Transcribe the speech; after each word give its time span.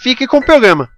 fique 0.00 0.26
com 0.26 0.38
o 0.38 0.44
programa. 0.44 0.88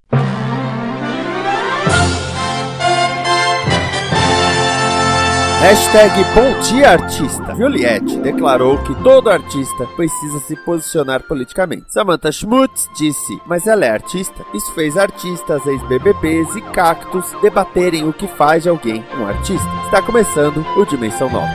Hashtag 5.61 6.25
Bom 6.35 6.59
Dia 6.61 6.91
Artista. 6.91 7.55
Juliette 7.55 8.19
declarou 8.19 8.79
que 8.79 8.95
todo 9.03 9.31
artista 9.31 9.87
precisa 9.95 10.41
se 10.41 10.57
posicionar 10.65 11.23
politicamente. 11.23 11.93
Samantha 11.93 12.33
Schmutz 12.33 12.89
disse, 12.97 13.41
mas 13.47 13.67
ela 13.69 13.85
é 13.85 13.91
artista? 13.91 14.45
Isso 14.53 14.73
fez 14.75 14.97
artistas, 14.97 15.65
ex-BBBs 15.65 16.57
e 16.57 16.61
cactos 16.73 17.25
debaterem 17.41 18.09
o 18.09 18.13
que 18.13 18.27
faz 18.27 18.65
de 18.65 18.69
alguém 18.69 19.05
um 19.17 19.25
artista. 19.25 19.69
Está 19.85 20.03
começando 20.03 20.67
o 20.77 20.85
Dimensão 20.85 21.31
Nova. 21.31 21.53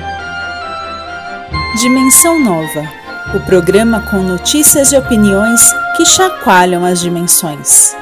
Dimensão 1.76 2.40
Nova. 2.40 3.07
O 3.34 3.42
programa 3.42 4.00
com 4.10 4.24
notícias 4.24 4.94
e 4.94 4.98
opiniões 4.98 5.74
que 5.98 6.06
chacoalham 6.06 6.86
as 6.86 7.02
dimensões. 7.02 7.94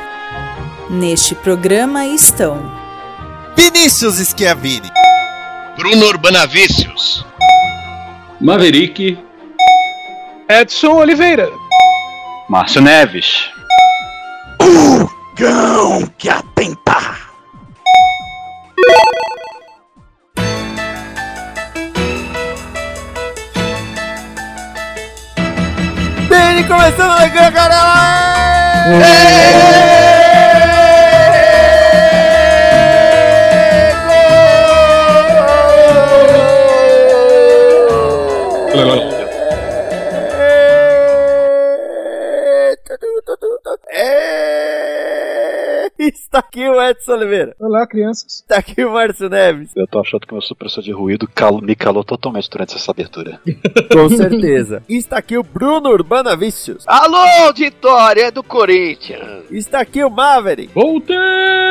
Neste 0.87 1.33
programa 1.33 2.05
estão 2.05 2.71
Vinícius 3.55 4.17
Schiavini. 4.17 4.91
Bruno 5.77 6.05
Urbanavícios. 6.05 7.25
Maverick. 8.39 9.17
Edson 10.47 10.93
Oliveira. 10.93 11.49
Márcio 12.47 12.81
Neves. 12.81 13.49
O 14.61 15.07
cão 15.35 16.05
que 16.19 16.29
atenta. 16.29 17.24
Bem, 26.55 26.63
começando 26.63 27.11
a 27.11 27.15
alegria, 27.17 27.51
aqui 46.55 46.69
o 46.69 46.81
Edson 46.81 47.11
Oliveira. 47.11 47.55
Olá, 47.59 47.85
crianças. 47.85 48.35
Está 48.35 48.57
aqui 48.57 48.85
o 48.85 48.91
Márcio 48.91 49.29
Neves. 49.29 49.71
Eu 49.75 49.85
tô 49.85 49.99
achando 49.99 50.25
que 50.25 50.33
meu 50.33 50.41
supressor 50.41 50.81
de 50.81 50.91
ruído 50.91 51.27
cal 51.27 51.59
me 51.61 51.75
calou 51.75 52.03
totalmente 52.03 52.49
durante 52.49 52.75
essa 52.75 52.91
abertura. 52.91 53.41
Com 53.91 54.09
certeza. 54.09 54.81
E 54.87 54.95
está 54.95 55.17
aqui 55.17 55.37
o 55.37 55.43
Bruno 55.43 55.89
Urbana 55.89 56.35
Vícios. 56.35 56.85
Alô, 56.87 57.17
auditória 57.45 58.31
do 58.31 58.41
Corinthians. 58.41 59.51
Está 59.51 59.81
aqui 59.81 60.01
o 60.01 60.09
Maverick. 60.09 60.73
Voltei! 60.73 61.64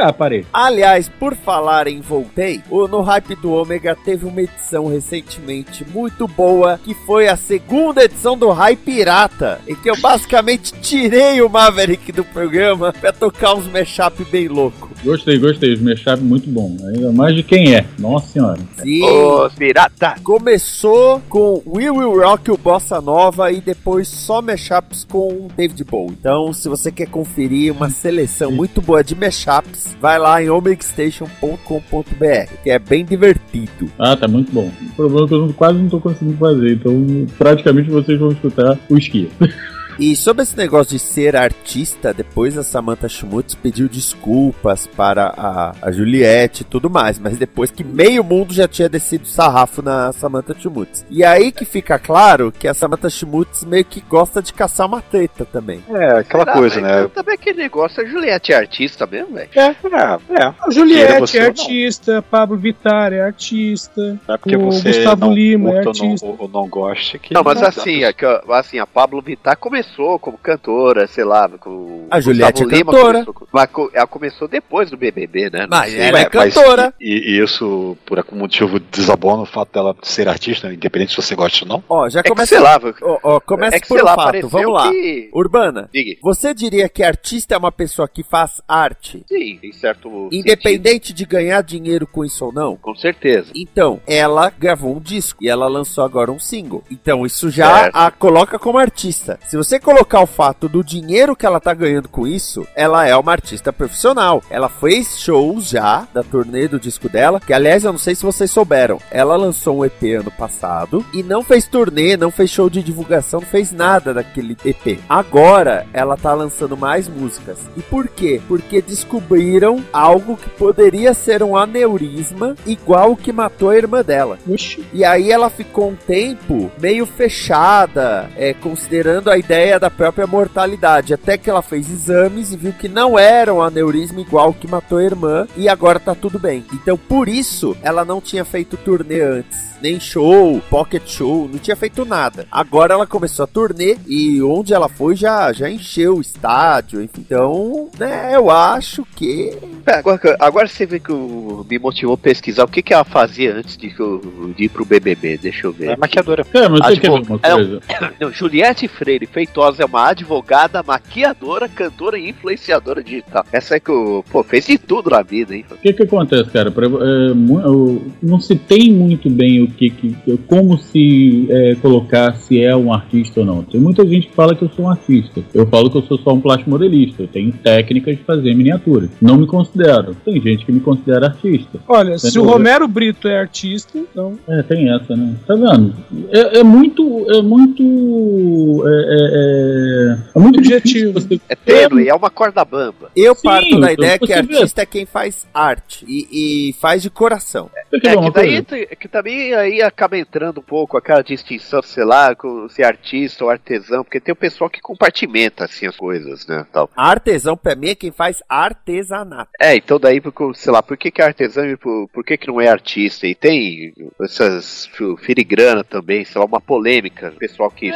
Ah, 0.00 0.12
parei. 0.12 0.46
Aliás, 0.52 1.08
por 1.08 1.36
falar 1.36 1.86
em 1.86 2.00
voltei, 2.00 2.62
o 2.70 2.88
No 2.88 3.02
Hype 3.02 3.34
do 3.36 3.52
Ômega 3.52 3.94
teve 3.94 4.24
uma 4.24 4.40
edição 4.40 4.86
recentemente 4.86 5.84
muito 5.90 6.26
boa, 6.26 6.80
que 6.82 6.94
foi 6.94 7.28
a 7.28 7.36
segunda 7.36 8.04
edição 8.04 8.36
do 8.36 8.50
Hype 8.50 8.80
Pirata, 8.80 9.60
em 9.68 9.74
que 9.74 9.90
eu 9.90 9.96
basicamente 10.00 10.72
tirei 10.80 11.42
o 11.42 11.48
Maverick 11.48 12.10
do 12.12 12.24
programa 12.24 12.92
pra 12.92 13.12
tocar 13.12 13.54
uns 13.54 13.66
mashup 13.66 14.24
bem 14.24 14.48
louco. 14.48 14.90
Gostei, 15.04 15.38
gostei. 15.38 15.72
Os 15.72 15.80
mashup 15.80 16.22
muito 16.22 16.48
bom. 16.48 16.76
Ainda 16.88 17.12
mais 17.12 17.34
de 17.34 17.42
quem 17.42 17.74
é. 17.74 17.86
Nossa 17.98 18.32
senhora. 18.32 18.58
Sim. 18.82 19.02
Ô, 19.02 19.50
pirata. 19.50 20.16
Começou 20.22 21.20
com 21.28 21.62
We 21.66 21.90
Will 21.90 22.20
Rock 22.20 22.50
o 22.50 22.56
Bossa 22.56 23.00
Nova 23.00 23.52
e 23.52 23.60
depois 23.60 24.08
só 24.08 24.42
mashups 24.42 25.04
com 25.04 25.48
David 25.56 25.84
Bowie. 25.84 26.16
Então, 26.18 26.52
se 26.52 26.68
você 26.68 26.90
quer 26.90 27.06
conferir 27.06 27.72
uma 27.72 27.90
seleção 27.90 28.50
muito 28.50 28.82
boa 28.82 29.02
de 29.02 29.14
mashups, 29.14 29.89
vai 30.00 30.18
lá 30.18 30.42
em 30.42 30.50
omegastation.com.br, 30.50 32.54
que 32.62 32.70
é 32.70 32.78
bem 32.78 33.04
divertido. 33.04 33.90
Ah, 33.98 34.16
tá 34.16 34.28
muito 34.28 34.52
bom. 34.52 34.70
O 34.92 34.94
problema 34.94 35.24
é 35.24 35.28
que 35.28 35.34
eu 35.34 35.54
quase 35.54 35.78
não 35.78 35.88
tô 35.88 36.00
conseguindo 36.00 36.36
fazer. 36.36 36.74
Então, 36.74 37.26
praticamente 37.38 37.90
vocês 37.90 38.18
vão 38.18 38.30
escutar 38.30 38.78
o 38.88 38.96
esqui. 38.96 39.28
E 40.00 40.16
sobre 40.16 40.42
esse 40.44 40.56
negócio 40.56 40.92
de 40.96 40.98
ser 40.98 41.36
artista, 41.36 42.14
depois 42.14 42.56
a 42.56 42.62
Samantha 42.62 43.06
Schmutz 43.06 43.54
pediu 43.54 43.86
desculpas 43.86 44.86
para 44.86 45.26
a, 45.36 45.74
a 45.82 45.92
Juliette 45.92 46.62
e 46.62 46.64
tudo 46.64 46.88
mais, 46.88 47.18
mas 47.18 47.36
depois 47.36 47.70
que 47.70 47.84
meio 47.84 48.24
mundo 48.24 48.54
já 48.54 48.66
tinha 48.66 48.88
descido 48.88 49.26
sarrafo 49.26 49.82
na 49.82 50.10
Samantha 50.14 50.56
Schmutz. 50.58 51.04
E 51.10 51.22
aí 51.22 51.52
que 51.52 51.66
fica 51.66 51.98
claro 51.98 52.50
que 52.50 52.66
a 52.66 52.72
Samantha 52.72 53.10
Schmutz 53.10 53.62
meio 53.62 53.84
que 53.84 54.00
gosta 54.00 54.40
de 54.40 54.54
caçar 54.54 54.86
uma 54.86 55.02
treta 55.02 55.44
também. 55.44 55.84
É, 55.90 56.20
aquela 56.20 56.44
Será, 56.44 56.52
coisa, 56.54 56.80
né? 56.80 57.06
Também 57.14 57.34
aquele 57.34 57.58
negócio, 57.58 58.02
a 58.02 58.06
Juliette 58.06 58.54
é 58.54 58.56
artista 58.56 59.06
mesmo, 59.06 59.34
velho. 59.34 59.50
É, 59.54 59.66
é, 59.66 60.42
é. 60.42 60.54
A 60.66 60.70
Juliette 60.70 61.36
é 61.36 61.42
ou 61.42 61.44
não. 61.44 61.48
artista, 61.50 62.22
Pablo 62.22 62.56
Vittar 62.56 63.12
é 63.12 63.20
artista. 63.20 64.18
É 64.26 64.36
porque 64.38 64.56
O 64.56 64.72
você 64.72 64.92
Gustavo 64.92 65.26
não 65.26 65.34
Lima 65.34 65.72
é 65.72 65.78
ou 65.80 65.82
não, 65.82 65.88
artista. 65.90 66.26
ou, 66.26 66.36
ou 66.38 66.48
não 66.48 66.66
goste 66.66 67.18
que. 67.18 67.34
Não, 67.34 67.42
mas 67.44 67.60
não- 67.60 67.68
assim, 67.68 68.02
é 68.02 68.14
que, 68.14 68.24
assim, 68.48 68.78
a 68.78 68.86
Pablo 68.86 69.20
Vittar 69.20 69.58
começou 69.58 69.89
como 70.18 70.38
cantora, 70.38 71.06
sei 71.06 71.24
lá, 71.24 71.48
com 71.48 72.06
A 72.10 72.20
Juliette 72.20 72.62
é 72.62 72.66
cantora. 72.66 73.24
começou 73.24 73.34
com- 73.34 73.46
mas 73.52 73.68
ela 73.94 74.06
começou 74.06 74.48
depois 74.48 74.90
do 74.90 74.96
BBB, 74.96 75.50
né? 75.50 75.60
Não 75.62 75.68
Mas 75.78 75.90
sei. 75.92 76.00
ela 76.00 76.20
é 76.20 76.28
mas 76.32 76.54
cantora. 76.54 76.94
E, 77.00 77.32
e 77.38 77.42
isso, 77.42 77.96
por 78.06 78.18
algum 78.18 78.36
motivo, 78.36 78.78
desabona 78.78 79.42
o 79.42 79.46
fato 79.46 79.72
dela 79.72 79.96
ser 80.02 80.28
artista, 80.28 80.72
independente 80.72 81.10
se 81.12 81.16
você 81.16 81.34
gosta 81.34 81.64
ou 81.64 81.68
não. 81.68 81.84
Ó, 81.88 82.08
já 82.08 82.20
É 82.20 82.22
que, 82.22 82.28
começa. 82.28 82.46
sei 82.54 82.60
lá, 82.60 82.80
Ó, 83.02 83.18
ó, 83.22 83.40
começa 83.40 83.76
é 83.76 83.80
que, 83.80 83.88
por 83.88 83.94
sei 83.94 84.02
um 84.02 84.06
lá, 84.06 84.14
fato, 84.14 84.48
vamos 84.48 84.72
lá. 84.72 84.90
que... 84.90 85.30
Urbana, 85.32 85.88
Diga. 85.92 86.18
você 86.22 86.52
diria 86.54 86.88
que 86.88 87.02
artista 87.02 87.54
é 87.54 87.58
uma 87.58 87.72
pessoa 87.72 88.08
que 88.08 88.22
faz 88.22 88.60
arte, 88.68 89.24
Sim, 89.28 89.58
em 89.62 89.72
certo 89.72 90.08
sentido, 90.08 90.28
independente 90.34 91.12
de 91.12 91.24
ganhar 91.24 91.62
dinheiro 91.62 92.06
com 92.06 92.24
isso 92.24 92.44
ou 92.44 92.52
não? 92.52 92.76
com 92.76 92.94
certeza. 92.94 93.50
Então, 93.54 94.00
ela 94.06 94.50
gravou 94.50 94.96
um 94.96 95.00
disco 95.00 95.42
e 95.42 95.48
ela 95.48 95.66
lançou 95.68 96.04
agora 96.04 96.30
um 96.30 96.38
single. 96.38 96.84
Então, 96.90 97.24
isso 97.26 97.50
já 97.50 97.80
Certo. 97.80 97.96
a 97.96 98.10
coloca 98.10 98.58
como 98.58 98.78
artista. 98.78 99.38
Se 99.46 99.56
você 99.56 99.79
colocar 99.80 100.20
o 100.20 100.26
fato 100.26 100.68
do 100.68 100.84
dinheiro 100.84 101.34
que 101.34 101.46
ela 101.46 101.60
tá 101.60 101.74
ganhando 101.74 102.08
com 102.08 102.26
isso, 102.26 102.66
ela 102.74 103.06
é 103.06 103.16
uma 103.16 103.32
artista 103.32 103.72
profissional. 103.72 104.42
Ela 104.50 104.68
fez 104.68 105.18
shows 105.18 105.68
já 105.68 106.06
da 106.12 106.22
turnê 106.22 106.68
do 106.68 106.78
disco 106.78 107.08
dela, 107.08 107.40
que 107.40 107.52
aliás, 107.52 107.84
eu 107.84 107.92
não 107.92 107.98
sei 107.98 108.14
se 108.14 108.22
vocês 108.22 108.50
souberam, 108.50 108.98
ela 109.10 109.36
lançou 109.36 109.78
um 109.78 109.84
EP 109.84 110.02
ano 110.18 110.30
passado 110.30 111.04
e 111.12 111.22
não 111.22 111.42
fez 111.42 111.66
turnê, 111.66 112.16
não 112.16 112.30
fez 112.30 112.50
show 112.50 112.68
de 112.68 112.82
divulgação, 112.82 113.40
não 113.40 113.46
fez 113.46 113.72
nada 113.72 114.12
daquele 114.12 114.56
EP. 114.64 115.00
Agora, 115.08 115.86
ela 115.92 116.16
tá 116.16 116.34
lançando 116.34 116.76
mais 116.76 117.08
músicas. 117.08 117.58
E 117.76 117.82
por 117.82 118.08
quê? 118.08 118.40
Porque 118.46 118.82
descobriram 118.82 119.84
algo 119.92 120.36
que 120.36 120.50
poderia 120.50 121.14
ser 121.14 121.42
um 121.42 121.56
aneurisma 121.56 122.54
igual 122.66 123.12
o 123.12 123.16
que 123.16 123.32
matou 123.32 123.70
a 123.70 123.76
irmã 123.76 124.02
dela. 124.02 124.38
Oxi. 124.48 124.84
E 124.92 125.04
aí 125.04 125.30
ela 125.30 125.48
ficou 125.48 125.90
um 125.90 125.96
tempo 125.96 126.70
meio 126.80 127.06
fechada, 127.06 128.28
é, 128.36 128.54
considerando 128.54 129.30
a 129.30 129.38
ideia 129.38 129.59
da 129.78 129.90
própria 129.90 130.26
mortalidade. 130.26 131.12
Até 131.14 131.36
que 131.38 131.48
ela 131.50 131.62
fez 131.62 131.90
exames 131.90 132.52
e 132.52 132.56
viu 132.56 132.72
que 132.72 132.88
não 132.88 133.18
era 133.18 133.52
um 133.52 133.62
aneurisma 133.62 134.20
igual 134.20 134.50
o 134.50 134.54
que 134.54 134.66
matou 134.68 134.98
a 134.98 135.04
irmã. 135.04 135.46
E 135.56 135.68
agora 135.68 135.98
tá 136.00 136.14
tudo 136.14 136.38
bem. 136.38 136.64
Então 136.72 136.96
por 136.96 137.28
isso 137.28 137.76
ela 137.82 138.04
não 138.04 138.20
tinha 138.20 138.44
feito 138.44 138.76
turnê 138.76 139.20
antes. 139.20 139.70
Nem 139.80 139.98
show, 139.98 140.60
pocket 140.68 141.02
show, 141.08 141.48
não 141.50 141.58
tinha 141.58 141.74
feito 141.74 142.04
nada. 142.04 142.46
Agora 142.52 142.92
ela 142.92 143.06
começou 143.06 143.44
a 143.44 143.48
turnê 143.48 143.96
e 144.06 144.42
onde 144.42 144.74
ela 144.74 144.90
foi 144.90 145.16
já, 145.16 145.50
já 145.54 145.70
encheu 145.70 146.16
o 146.16 146.20
estádio. 146.20 147.00
Então, 147.02 147.88
né, 147.98 148.32
eu 148.34 148.50
acho 148.50 149.06
que 149.16 149.56
É, 149.86 149.94
Agora, 149.94 150.36
agora 150.38 150.68
você 150.68 150.84
vê 150.84 151.00
que 151.00 151.10
me 151.12 151.78
motivou 151.78 152.14
a 152.14 152.18
pesquisar 152.18 152.64
o 152.64 152.68
que, 152.68 152.82
que 152.82 152.92
ela 152.92 153.04
fazia 153.04 153.54
antes 153.56 153.76
de, 153.76 153.88
que 153.88 154.00
eu- 154.00 154.20
de 154.54 154.64
ir 154.64 154.68
pro 154.68 154.84
BBB. 154.84 155.38
Deixa 155.38 155.66
eu 155.66 155.72
ver. 155.72 155.90
É 155.92 155.96
maquiadora. 155.96 156.44
Cara, 156.44 156.68
mas 156.68 156.80
Ah, 156.82 156.84
você 156.88 156.94
tipo, 156.96 157.02
quer 157.06 157.22
ver 157.22 157.32
uma 157.32 157.40
é 157.42 157.54
um- 157.54 157.56
coisa? 157.80 157.80
Não, 158.20 158.30
Juliette 158.32 158.86
Freire 158.86 159.26
fez 159.26 159.48
Feitosa 159.50 159.82
é 159.82 159.86
uma 159.86 160.08
advogada, 160.10 160.80
maquiadora, 160.80 161.68
cantora 161.68 162.16
e 162.16 162.30
influenciadora 162.30 163.02
digital. 163.02 163.44
Essa 163.52 163.74
é 163.76 163.80
que 163.80 163.90
o, 163.90 164.22
pô, 164.30 164.44
fez 164.44 164.64
de 164.64 164.78
tudo 164.78 165.10
na 165.10 165.22
vida, 165.22 165.54
hein? 165.56 165.64
O 165.70 165.76
que 165.76 165.92
que 165.92 166.04
acontece, 166.04 166.48
cara? 166.50 166.70
Pra- 166.70 166.86
é, 166.86 167.30
eu- 167.30 168.02
não 168.22 168.40
se 168.40 168.54
tem 168.54 168.92
muito 168.92 169.28
bem 169.28 169.60
o 169.60 169.66
que, 169.68 169.90
que 169.90 170.16
como 170.46 170.78
se 170.78 171.48
é, 171.50 171.74
colocar 171.82 172.34
se 172.36 172.62
é 172.62 172.76
um 172.76 172.92
artista 172.92 173.40
ou 173.40 173.46
não. 173.46 173.62
Tem 173.64 173.80
muita 173.80 174.06
gente 174.06 174.28
que 174.28 174.34
fala 174.34 174.54
que 174.54 174.62
eu 174.62 174.70
sou 174.70 174.84
um 174.84 174.88
artista. 174.90 175.42
Eu 175.52 175.66
falo 175.66 175.90
que 175.90 175.98
eu 175.98 176.02
sou 176.02 176.18
só 176.18 176.32
um 176.32 176.40
plástico 176.40 176.70
modelista. 176.70 177.22
Eu 177.24 177.28
tenho 177.28 177.52
técnicas 177.52 178.16
de 178.16 178.22
fazer 178.22 178.54
miniaturas. 178.54 179.10
Não 179.20 179.36
me 179.36 179.48
considero. 179.48 180.14
Tem 180.24 180.40
gente 180.40 180.64
que 180.64 180.70
me 180.70 180.78
considera 180.80 181.26
artista. 181.26 181.80
Olha, 181.88 182.16
se 182.18 182.38
o 182.38 182.44
Romero 182.44 182.86
Brito 182.86 183.26
é 183.26 183.40
artista, 183.40 183.98
então. 183.98 184.38
É, 184.48 184.62
tem 184.62 184.88
essa, 184.94 185.16
né? 185.16 185.34
Tá 185.44 185.54
vendo? 185.56 185.92
É, 186.30 186.60
é 186.60 186.62
muito. 186.62 187.26
É 187.32 187.42
muito. 187.42 188.84
É, 188.86 189.39
é, 189.40 190.12
é, 190.12 190.18
é 190.34 190.38
muito 190.38 190.58
Objetivo. 190.58 191.12
difícil 191.20 191.38
você 191.38 191.40
É 191.48 191.54
tênue, 191.54 192.08
é 192.08 192.14
uma 192.14 192.30
corda 192.30 192.64
bamba. 192.64 193.10
Eu 193.16 193.34
Sim, 193.34 193.42
parto 193.48 193.80
da 193.80 193.92
então, 193.92 194.04
ideia 194.04 194.18
que 194.18 194.26
vê. 194.26 194.34
artista 194.34 194.82
é 194.82 194.86
quem 194.86 195.06
faz 195.06 195.46
arte 195.52 196.04
e, 196.08 196.68
e 196.68 196.72
faz 196.74 197.02
de 197.02 197.10
coração. 197.10 197.70
É 197.74 197.84
ver 197.90 198.00
que 198.00 198.30
daí 198.30 198.62
que 198.96 199.08
também 199.08 199.54
aí 199.54 199.82
acaba 199.82 200.16
entrando 200.18 200.58
um 200.58 200.62
pouco 200.62 200.96
aquela 200.96 201.22
distinção, 201.22 201.82
sei 201.82 202.04
lá, 202.04 202.34
com 202.34 202.68
se 202.68 202.82
é 202.82 202.86
artista 202.86 203.44
ou 203.44 203.50
artesão, 203.50 204.04
porque 204.04 204.20
tem 204.20 204.32
o 204.32 204.36
pessoal 204.36 204.68
que 204.70 204.80
compartimenta 204.80 205.64
assim 205.64 205.86
as 205.86 205.96
coisas, 205.96 206.46
né, 206.46 206.66
tal. 206.72 206.90
Artesão 206.96 207.56
pra 207.56 207.74
mim 207.74 207.88
é 207.88 207.94
quem 207.94 208.10
faz 208.12 208.42
artesanato. 208.48 209.50
É, 209.60 209.76
então 209.76 209.98
daí, 209.98 210.20
porque, 210.20 210.42
sei 210.54 210.72
lá, 210.72 210.82
por 210.82 210.96
que, 210.96 211.10
que 211.10 211.20
é 211.22 211.24
artesão 211.24 211.66
e 211.66 211.76
por, 211.76 212.08
por 212.08 212.24
que, 212.24 212.36
que 212.36 212.48
não 212.48 212.60
é 212.60 212.68
artista? 212.68 213.26
E 213.26 213.34
tem 213.34 213.92
essas 214.20 214.86
fi- 214.92 215.16
filigrana 215.18 215.82
também, 215.84 216.24
sei 216.24 216.38
lá, 216.40 216.46
uma 216.46 216.60
polêmica, 216.60 217.32
pessoal 217.38 217.70
que 217.70 217.90
É, 217.90 217.94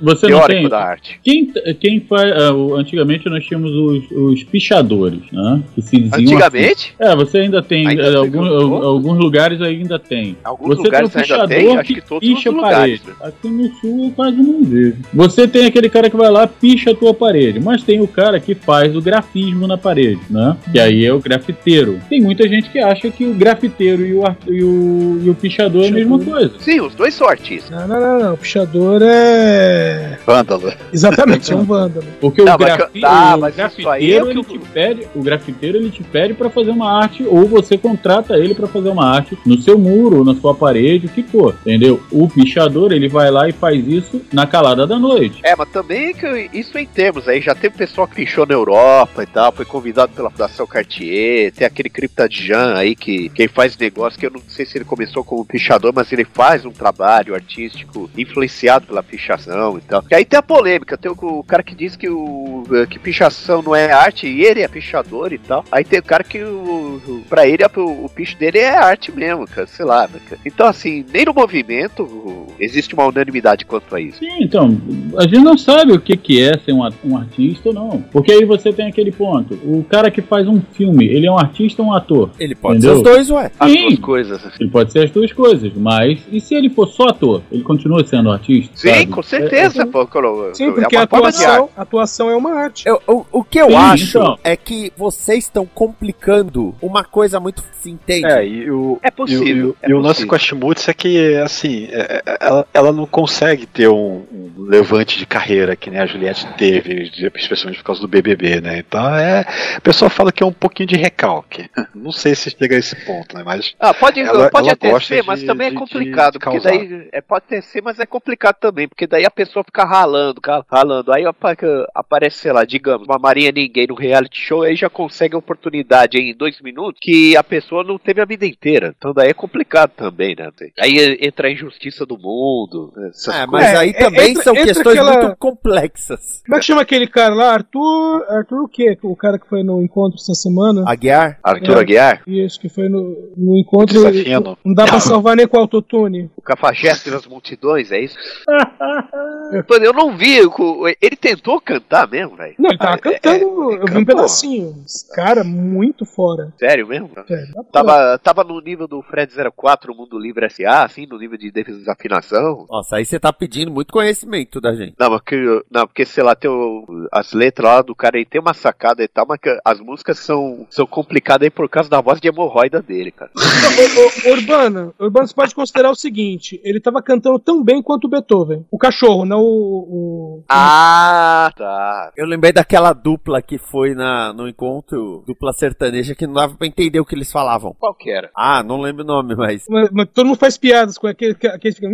você 0.00 0.28
não 0.28 0.46
tem. 0.46 0.68
Da 0.74 0.84
arte. 0.84 1.20
Quem, 1.22 1.46
quem 1.80 2.00
faz. 2.00 2.32
o- 2.52 2.74
antigamente 2.74 3.28
nós 3.28 3.44
tínhamos 3.44 3.70
os, 3.72 4.10
os 4.10 4.44
pichadores, 4.44 5.20
né? 5.32 5.62
Que 5.74 5.82
se 5.82 5.96
diziam 6.00 6.20
Antigamente, 6.20 6.94
assim. 6.98 7.12
É, 7.12 7.16
você 7.16 7.38
ainda 7.38 7.62
tem. 7.62 7.86
Ainda 7.86 8.04
tem 8.10 8.16
algum- 8.16 8.74
alguns 8.84 9.18
lugares 9.18 9.60
ainda 9.62 9.98
tem. 9.98 10.36
alguns 10.44 10.76
Você 10.76 10.82
lugares 10.82 11.10
tem 11.10 11.22
ainda 11.22 11.34
pichador 11.34 11.48
tem, 11.48 11.76
acho 11.78 11.86
que, 11.88 11.94
que 12.00 12.08
todos 12.08 12.28
picha 12.28 12.50
os 12.50 12.54
a 12.54 12.58
lugares. 12.58 13.00
parede. 13.00 13.02
né? 13.08 13.14
Aqui 13.28 13.48
no 13.48 13.74
sul 13.76 14.04
eu 14.06 14.10
quase 14.12 14.36
não 14.36 14.64
vejo. 14.64 14.96
Você 15.12 15.46
tem 15.48 15.66
aquele 15.66 15.88
cara 15.88 16.10
que 16.10 16.16
vai 16.16 16.30
lá 16.30 16.46
picha 16.46 16.90
a 16.90 16.94
tua 16.94 17.14
parede, 17.14 17.60
mas 17.60 17.82
tem 17.82 18.00
o 18.00 18.06
cara 18.08 18.40
que 18.40 18.54
faz 18.54 18.96
o 18.96 19.00
grafismo 19.02 19.66
na 19.66 19.76
parede, 19.78 20.20
né? 20.30 20.56
Que 20.72 20.78
aí 20.80 21.04
é 21.04 21.12
o 21.12 21.20
grafiteiro. 21.20 22.00
Tem 22.08 22.20
muita 22.20 22.48
gente 22.48 22.68
que 22.70 22.78
acha 22.78 23.10
que 23.10 23.24
o 23.24 23.34
grafiteiro 23.34 24.04
e 24.04 24.14
o, 24.14 24.22
e 24.48 24.62
o, 24.64 25.20
e 25.24 25.30
o 25.30 25.34
pichador 25.34 25.84
é 25.84 25.88
a 25.88 25.90
mesma 25.92 26.18
coisa. 26.18 26.52
Sim, 26.58 26.80
os 26.80 26.94
dois 26.94 27.14
são 27.14 27.28
artistas. 27.28 27.70
Não, 27.70 27.86
não, 27.88 28.00
não, 28.00 28.18
não. 28.20 28.34
O 28.34 28.36
pichador 28.36 29.00
é. 29.02 30.18
Vândalo. 30.26 30.63
Exatamente, 30.92 31.52
é 31.52 31.56
um 31.56 31.64
vândalo. 31.64 32.06
Porque 32.20 32.42
o, 32.42 32.44
Não, 32.44 32.56
mas 32.58 32.76
grafi- 32.76 32.92
que- 32.92 33.00
tá, 33.00 33.36
o 33.36 33.40
grafiteiro 33.40 34.16
é 34.16 34.22
o 34.22 34.26
que 34.26 34.30
ele 34.30 34.38
eu- 34.38 34.44
te 34.44 34.58
pede, 34.72 35.08
o 35.14 35.22
grafiteiro 35.22 35.78
ele 35.78 35.90
te 35.90 36.02
pede 36.02 36.34
para 36.34 36.50
fazer 36.50 36.70
uma 36.70 36.90
arte 37.00 37.24
ou 37.26 37.46
você 37.46 37.76
contrata 37.76 38.36
ele 38.36 38.54
para 38.54 38.66
fazer 38.66 38.88
uma 38.88 39.04
arte 39.06 39.36
no 39.46 39.60
seu 39.60 39.78
muro, 39.78 40.18
ou 40.18 40.24
na 40.24 40.34
sua 40.34 40.54
parede, 40.54 41.06
o 41.06 41.08
que 41.08 41.22
for, 41.22 41.54
entendeu? 41.66 42.00
O 42.10 42.28
pichador 42.28 42.92
ele 42.92 43.08
vai 43.08 43.30
lá 43.30 43.48
e 43.48 43.52
faz 43.52 43.86
isso 43.86 44.20
na 44.32 44.46
calada 44.46 44.86
da 44.86 44.98
noite. 44.98 45.40
É, 45.42 45.54
mas 45.56 45.68
também 45.70 46.14
que 46.14 46.50
isso 46.52 46.76
em 46.78 46.86
termos 46.86 47.28
aí, 47.28 47.40
já 47.40 47.54
teve 47.54 47.76
pessoal 47.76 48.06
que 48.06 48.14
pichou 48.16 48.46
na 48.46 48.54
Europa 48.54 49.22
e 49.22 49.26
tal, 49.26 49.52
foi 49.52 49.64
convidado 49.64 50.12
pela 50.12 50.30
Fundação 50.30 50.66
Cartier, 50.66 51.52
tem 51.52 51.66
aquele 51.66 51.88
Cryptadjan 51.88 52.74
aí 52.76 52.94
que 52.94 53.28
quem 53.30 53.48
faz 53.48 53.76
negócio, 53.76 54.18
que 54.18 54.26
eu 54.26 54.30
não 54.30 54.40
sei 54.48 54.64
se 54.66 54.78
ele 54.78 54.84
começou 54.84 55.24
como 55.24 55.44
pichador, 55.44 55.92
mas 55.94 56.12
ele 56.12 56.24
faz 56.24 56.64
um 56.64 56.70
trabalho 56.70 57.34
artístico 57.34 58.10
influenciado 58.16 58.86
pela 58.86 59.02
pichação 59.02 59.78
e 59.78 59.80
tal. 59.80 60.04
E 60.10 60.14
aí 60.14 60.24
tem 60.24 60.38
a 60.38 60.42
polêmica, 60.54 60.96
tem 60.96 61.10
o, 61.10 61.42
cara 61.44 61.62
que 61.62 61.74
diz 61.74 61.96
que 61.96 62.08
o 62.08 62.62
que 62.88 62.98
pichação 62.98 63.60
não 63.62 63.74
é 63.74 63.90
arte 63.92 64.26
e 64.26 64.42
ele 64.42 64.60
é 64.62 64.68
pichador 64.68 65.32
e 65.32 65.38
tal. 65.38 65.64
Aí 65.70 65.84
tem 65.84 65.98
o 65.98 66.02
cara 66.02 66.22
que 66.22 66.42
o, 66.42 67.00
o- 67.06 67.22
pra 67.28 67.46
ele 67.46 67.64
o, 67.76 68.04
o 68.04 68.08
picho 68.08 68.36
dele 68.38 68.58
é 68.58 68.70
arte 68.70 69.10
mesmo, 69.10 69.46
cara, 69.46 69.66
sei 69.66 69.84
lá. 69.84 70.02
né, 70.02 70.20
cara. 70.28 70.40
Então 70.46 70.66
assim, 70.66 71.04
nem 71.12 71.24
no 71.24 71.34
movimento 71.34 72.46
existe 72.58 72.94
uma 72.94 73.06
unanimidade 73.06 73.64
quanto 73.64 73.94
a 73.94 74.00
isso. 74.00 74.18
Sim, 74.18 74.28
então, 74.40 74.80
a 75.18 75.22
gente 75.24 75.40
não 75.40 75.58
sabe 75.58 75.92
o 75.92 76.00
que, 76.00 76.16
que 76.16 76.40
é 76.42 76.56
ser 76.58 76.72
um, 76.72 76.88
um 77.04 77.16
artista 77.16 77.68
ou 77.70 77.74
não. 77.74 78.00
Porque 78.12 78.30
aí 78.32 78.44
você 78.44 78.72
tem 78.72 78.86
aquele 78.86 79.10
ponto. 79.10 79.54
O 79.64 79.84
cara 79.88 80.10
que 80.10 80.22
faz 80.22 80.46
um 80.46 80.60
filme, 80.72 81.04
ele 81.06 81.26
é 81.26 81.30
um 81.30 81.38
artista 81.38 81.82
ou 81.82 81.88
um 81.88 81.92
ator? 81.94 82.30
Ele 82.38 82.54
pode 82.54 82.78
Entendeu? 82.78 82.96
ser 82.96 83.00
os 83.02 83.02
dois, 83.02 83.30
ué. 83.30 83.50
As 83.58 83.70
Sim. 83.70 83.88
duas 83.88 83.98
coisas. 83.98 84.42
Ele 84.60 84.70
pode 84.70 84.92
ser 84.92 85.04
as 85.04 85.10
duas 85.10 85.32
coisas, 85.32 85.72
mas 85.74 86.20
e 86.30 86.40
se 86.40 86.54
ele 86.54 86.70
for 86.70 86.86
só 86.86 87.08
ator? 87.08 87.42
Ele 87.50 87.62
continua 87.62 88.04
sendo 88.06 88.30
artista? 88.30 88.76
Sim, 88.76 88.88
sabe? 88.88 89.06
com 89.06 89.22
certeza, 89.22 89.82
É, 89.82 89.86
pô. 89.86 90.06
Sim, 90.52 90.68
é 90.68 90.72
porque 90.72 90.84
a 90.84 90.88
de 90.88 90.96
arte. 90.96 91.14
atuação, 91.14 91.70
a 91.76 91.82
atuação 91.82 92.30
é 92.30 92.36
uma 92.36 92.52
arte. 92.54 92.86
Eu- 92.88 93.00
o, 93.06 93.24
o 93.32 93.44
que 93.44 93.58
eu 93.58 93.68
Sim, 93.70 93.76
acho 93.76 94.18
então. 94.18 94.38
é 94.44 94.56
que 94.56 94.92
vocês 94.96 95.44
estão 95.44 95.64
complicando 95.66 96.74
uma 96.82 97.04
coisa 97.04 97.38
muito. 97.40 97.62
Se 97.80 97.90
entende? 97.90 98.26
É, 98.26 98.46
e 98.46 98.70
o, 98.70 98.98
É 99.02 99.10
possível, 99.10 99.46
e 99.46 99.62
o, 99.64 99.76
é 99.82 99.90
e 99.90 99.94
o 99.94 99.98
lance 99.98 100.24
com 100.26 100.34
a 100.34 100.38
Schmutz 100.38 100.88
é 100.88 100.94
que, 100.94 101.36
assim, 101.36 101.86
é- 101.90 102.22
é- 102.26 102.38
ela, 102.40 102.66
ela 102.72 102.92
não 102.92 103.04
consegue 103.06 103.66
ter 103.66 103.88
um, 103.88 104.24
um 104.32 104.52
levante 104.56 105.18
de 105.18 105.26
carreira 105.26 105.76
que 105.76 105.90
nem 105.90 106.00
a 106.00 106.06
Juliette 106.06 106.46
teve, 106.56 107.10
especialmente 107.34 107.78
por 107.80 107.84
causa 107.84 108.00
do 108.00 108.08
BBB, 108.08 108.62
né? 108.62 108.78
Então, 108.78 109.14
é. 109.14 109.44
A 109.76 109.80
pessoa 109.82 110.08
fala 110.08 110.32
que 110.32 110.42
é 110.42 110.46
um 110.46 110.52
pouquinho 110.52 110.88
de 110.88 110.96
recalque. 110.96 111.68
Não 111.94 112.10
sei 112.10 112.34
se 112.34 112.50
chega 112.50 112.74
a 112.74 112.78
esse 112.78 112.96
ponto, 113.04 113.36
né? 113.36 113.42
Mas. 113.44 113.74
Ah, 113.78 113.92
pode, 113.92 114.18
Ela- 114.20 114.48
pode 114.48 114.66
ela 114.68 114.72
até 114.72 114.90
gosta 114.90 115.08
ser, 115.08 115.20
de- 115.20 115.26
mas 115.26 115.42
também 115.42 115.68
de- 115.70 115.76
é 115.76 115.78
de 115.78 115.84
complicado. 115.84 116.38
porque 116.40 116.60
daí. 116.60 117.08
É, 117.12 117.20
pode 117.20 117.44
até 117.46 117.60
ser, 117.60 117.82
mas 117.82 117.98
é 118.00 118.06
complicado 118.06 118.56
também. 118.58 118.88
Porque 118.88 119.06
daí 119.06 119.26
a 119.26 119.30
pessoa 119.30 119.62
fica 119.62 119.84
ralando, 119.84 120.33
ca- 120.40 120.64
ralando. 120.70 121.12
Aí 121.12 121.24
apa- 121.24 121.56
aparece, 121.94 122.38
sei 122.38 122.52
lá, 122.52 122.64
digamos, 122.64 123.06
uma 123.06 123.18
Maria 123.18 123.52
Ninguém 123.52 123.86
no 123.88 123.94
reality 123.94 124.38
show, 124.38 124.62
aí 124.62 124.74
já 124.76 124.88
consegue 124.90 125.34
a 125.34 125.38
oportunidade 125.38 126.18
em 126.18 126.34
dois 126.36 126.60
minutos 126.60 126.98
que 127.00 127.36
a 127.36 127.42
pessoa 127.44 127.82
não 127.84 127.98
teve 127.98 128.20
a 128.20 128.24
vida 128.24 128.46
inteira. 128.46 128.94
Então 128.96 129.12
daí 129.12 129.28
é 129.30 129.34
complicado 129.34 129.90
também, 129.96 130.34
né? 130.36 130.50
Aí 130.80 131.18
entra 131.20 131.48
a 131.48 131.50
injustiça 131.52 132.04
do 132.06 132.18
mundo. 132.18 132.92
essas 133.08 133.28
É, 133.34 133.46
coisas. 133.46 133.50
mas 133.50 133.64
É, 133.64 133.76
aí 133.76 133.90
é, 133.90 133.92
também 133.92 134.30
entra- 134.30 134.42
são 134.42 134.52
entra 134.54 134.66
questões 134.66 134.98
aquela- 134.98 135.22
muito 135.22 135.36
complexas. 135.38 136.42
Como 136.44 136.56
é 136.56 136.58
que 136.60 136.66
chama 136.66 136.82
aquele 136.82 137.06
cara 137.06 137.34
lá? 137.34 137.52
Arthur. 137.54 138.24
Arthur 138.28 138.60
o 138.64 138.68
quê? 138.68 138.98
O 139.02 139.16
cara 139.16 139.38
que 139.38 139.48
foi 139.48 139.62
no 139.62 139.82
encontro 139.82 140.18
essa 140.20 140.34
semana? 140.34 140.84
Aguiar? 140.86 141.38
Arthur 141.42 141.76
É. 141.76 141.80
Aguiar, 141.80 142.22
Isso, 142.26 142.58
que 142.60 142.68
foi 142.68 142.88
no, 142.88 143.32
no 143.36 143.56
encontro. 143.56 143.94
Desafino. 143.94 144.56
Não 144.64 144.74
dá 144.74 144.84
pra 144.86 145.00
salvar 145.00 145.36
nem 145.36 145.46
com 145.46 145.58
autotune. 145.58 146.30
o 146.36 146.42
cafajeste 146.42 147.10
das 147.10 147.26
multidões, 147.26 147.90
é 147.92 148.00
isso? 148.00 148.16
Eu 149.82 149.92
não 149.92 150.13
vi. 150.16 150.40
o- 150.42 150.88
Ele 151.00 151.16
tentou 151.16 151.60
cantar 151.60 152.08
mesmo, 152.08 152.36
velho. 152.36 152.54
Não, 152.58 152.70
ele 152.70 152.78
tava 152.78 152.92
Ah, 152.92 152.94
é- 152.94 152.98
cantando. 152.98 153.72
é- 153.72 153.76
eu 153.82 153.84
vi 153.86 153.98
um 153.98 154.04
pedacinho. 154.04 154.74
Cara, 155.14 155.42
muito 155.44 156.04
fora. 156.04 156.52
Sério 156.58 156.86
mesmo? 156.86 157.10
Sério. 157.26 157.54
Tava, 157.72 158.18
tava 158.18 158.44
no 158.44 158.60
nível 158.60 158.86
do 158.86 159.02
Fred 159.02 159.32
04, 159.52 159.92
o 159.92 159.96
Mundo 159.96 160.18
Livre 160.18 160.46
SA, 160.50 160.84
assim, 160.84 161.06
no 161.06 161.18
nível 161.18 161.38
de 161.38 161.50
desafinação. 161.50 162.66
Nossa, 162.68 162.96
aí 162.96 163.04
você 163.04 163.18
tá 163.18 163.32
pedindo 163.32 163.70
muito 163.70 163.92
conhecimento 163.92 164.60
da 164.60 164.74
gente. 164.74 164.94
Não, 164.98 165.10
mas 165.10 165.20
que, 165.22 165.36
não, 165.70 165.86
porque, 165.86 166.04
sei 166.04 166.22
lá, 166.22 166.34
tem 166.34 166.50
o- 166.50 167.08
as 167.12 167.32
letras 167.32 167.64
lá 167.68 167.82
do 167.82 167.94
cara 167.94 168.16
aí 168.16 168.24
tem 168.24 168.40
uma 168.40 168.54
sacada 168.54 169.02
e 169.02 169.08
tal, 169.08 169.26
mas 169.26 169.38
que 169.40 169.56
as 169.64 169.80
músicas 169.80 170.18
são, 170.18 170.66
são 170.70 170.86
complicadas 170.86 171.46
aí 171.46 171.50
por 171.50 171.68
causa 171.68 171.88
da 171.88 172.00
voz 172.00 172.20
de 172.20 172.28
hemorroida 172.28 172.82
dele, 172.82 173.10
cara. 173.10 173.30
Ô, 173.34 174.30
Urbano, 174.32 174.94
Urbano, 174.98 175.26
você 175.26 175.34
pode 175.34 175.54
considerar 175.54 175.90
o 175.90 175.94
seguinte: 175.96 176.60
ele 176.64 176.80
tava 176.80 177.02
cantando 177.02 177.38
tão 177.38 177.62
bem 177.62 177.82
quanto 177.82 178.04
o 178.06 178.08
Beethoven. 178.10 178.64
O 178.70 178.78
cachorro, 178.78 179.24
não 179.24 179.40
o. 179.40 179.44
o- 179.44 180.03
Ah, 180.48 181.50
tá. 181.56 182.12
Eu 182.16 182.26
lembrei 182.26 182.52
daquela 182.52 182.92
dupla 182.92 183.40
que 183.42 183.58
foi 183.58 183.94
na, 183.94 184.32
no 184.32 184.48
encontro, 184.48 185.22
dupla 185.26 185.52
sertaneja, 185.52 186.14
que 186.14 186.26
não 186.26 186.34
dava 186.34 186.54
pra 186.56 186.66
entender 186.66 187.00
o 187.00 187.04
que 187.04 187.14
eles 187.14 187.30
falavam. 187.32 187.74
Qual 187.78 187.94
que 187.94 188.10
era? 188.10 188.30
Ah, 188.36 188.62
não 188.62 188.80
lembro 188.80 189.02
o 189.04 189.06
nome, 189.06 189.34
mas. 189.34 189.64
Mas, 189.68 189.88
mas 189.92 190.08
todo 190.12 190.26
mundo 190.26 190.38
faz 190.38 190.56
piadas 190.56 190.98
com 190.98 191.06
aquele 191.06 191.34
que 191.34 191.46
aqueles 191.46 191.76
ficam. 191.76 191.90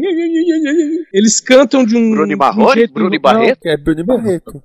Eles 1.13 1.41
cantam 1.41 1.85
de 1.85 1.97
um. 1.97 2.11
Bruno 2.11 2.35
um 2.35 2.37
Marrone? 2.39 2.75
jeito- 2.75 2.95
Bruno 2.95 3.21
Barreto? 3.21 3.61
Que 3.61 3.69
é 3.69 3.77
Bruno 3.77 4.05
Barreto. 4.05 4.63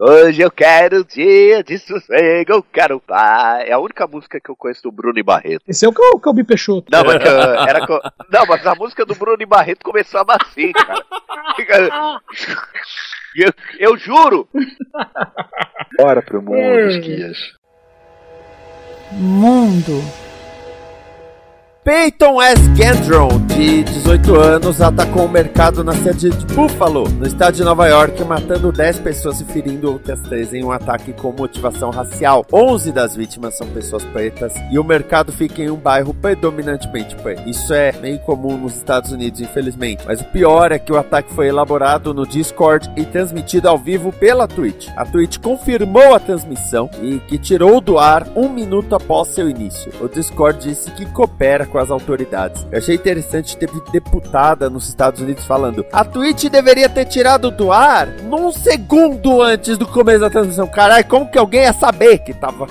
Hoje 0.00 0.42
eu 0.42 0.50
quero 0.50 1.00
um 1.00 1.04
dia 1.04 1.62
de 1.62 1.78
sossego, 1.78 2.52
eu 2.52 2.62
quero 2.62 3.00
paz. 3.00 3.64
É 3.68 3.72
a 3.72 3.78
única 3.78 4.06
música 4.06 4.40
que 4.40 4.50
eu 4.50 4.56
conheço 4.56 4.82
do 4.82 4.92
Bruno 4.92 5.18
e 5.18 5.22
Barreto. 5.22 5.62
Esse 5.68 5.84
é 5.84 5.88
o 5.88 5.92
Cal- 5.92 6.18
Calbi 6.20 6.44
Peixoto. 6.44 6.86
Não, 6.90 7.04
mas, 7.04 7.22
que, 7.22 7.28
uh, 7.28 7.68
era, 7.68 7.80
não, 8.30 8.46
mas 8.46 8.66
a 8.66 8.74
música 8.74 9.04
do 9.04 9.14
Bruno 9.14 9.38
e 9.40 9.46
Barreto 9.46 9.84
começava 9.84 10.36
assim, 10.40 10.72
cara. 10.72 11.04
Eu, 13.36 13.52
eu 13.80 13.96
juro! 13.96 14.48
Bora 15.98 16.22
pro 16.22 16.40
mundo, 16.40 16.88
esquias. 16.88 17.38
Mundo. 19.12 20.00
Peyton 21.84 22.40
S. 22.40 22.62
Gendron, 22.74 23.28
de 23.46 23.84
18 23.84 24.34
anos, 24.36 24.80
atacou 24.80 25.26
o 25.26 25.28
mercado 25.28 25.84
na 25.84 25.92
cidade 25.92 26.30
de 26.30 26.54
Buffalo, 26.54 27.06
no 27.10 27.26
estado 27.26 27.56
de 27.56 27.62
Nova 27.62 27.86
York, 27.86 28.24
matando 28.24 28.72
10 28.72 29.00
pessoas 29.00 29.38
e 29.42 29.44
ferindo 29.44 29.92
outras 29.92 30.18
13 30.22 30.56
em 30.56 30.64
um 30.64 30.72
ataque 30.72 31.12
com 31.12 31.30
motivação 31.30 31.90
racial. 31.90 32.46
11 32.50 32.90
das 32.90 33.14
vítimas 33.14 33.58
são 33.58 33.66
pessoas 33.66 34.02
pretas 34.02 34.54
e 34.72 34.78
o 34.78 34.84
mercado 34.84 35.30
fica 35.30 35.60
em 35.60 35.68
um 35.68 35.76
bairro 35.76 36.14
predominantemente 36.14 37.14
preto. 37.16 37.46
Isso 37.46 37.74
é 37.74 37.92
meio 38.00 38.18
comum 38.20 38.56
nos 38.56 38.76
Estados 38.76 39.12
Unidos, 39.12 39.42
infelizmente. 39.42 40.04
Mas 40.06 40.22
o 40.22 40.24
pior 40.24 40.72
é 40.72 40.78
que 40.78 40.90
o 40.90 40.96
ataque 40.96 41.34
foi 41.34 41.48
elaborado 41.48 42.14
no 42.14 42.26
Discord 42.26 42.90
e 42.96 43.04
transmitido 43.04 43.68
ao 43.68 43.76
vivo 43.76 44.10
pela 44.10 44.48
Twitch. 44.48 44.88
A 44.96 45.04
Twitch 45.04 45.36
confirmou 45.36 46.14
a 46.14 46.18
transmissão 46.18 46.88
e 47.02 47.18
que 47.18 47.36
tirou 47.36 47.78
do 47.78 47.98
ar 47.98 48.26
um 48.34 48.48
minuto 48.48 48.94
após 48.94 49.28
seu 49.28 49.50
início. 49.50 49.92
O 50.00 50.08
Discord 50.08 50.66
disse 50.66 50.90
que 50.92 51.04
coopera 51.04 51.73
com 51.74 51.78
as 51.80 51.90
autoridades. 51.90 52.64
Eu 52.70 52.78
achei 52.78 52.94
interessante 52.94 53.56
ter 53.56 53.68
deputada 53.90 54.70
nos 54.70 54.88
Estados 54.88 55.20
Unidos 55.20 55.44
falando: 55.44 55.84
a 55.92 56.04
Twitch 56.04 56.44
deveria 56.44 56.88
ter 56.88 57.04
tirado 57.06 57.50
do 57.50 57.72
ar 57.72 58.06
num 58.22 58.52
segundo 58.52 59.42
antes 59.42 59.76
do 59.76 59.84
começo 59.84 60.20
da 60.20 60.30
transmissão. 60.30 60.68
Caralho, 60.68 61.04
como 61.06 61.28
que 61.28 61.36
alguém 61.36 61.62
ia 61.62 61.72
saber 61.72 62.18
que 62.18 62.32
tava. 62.32 62.68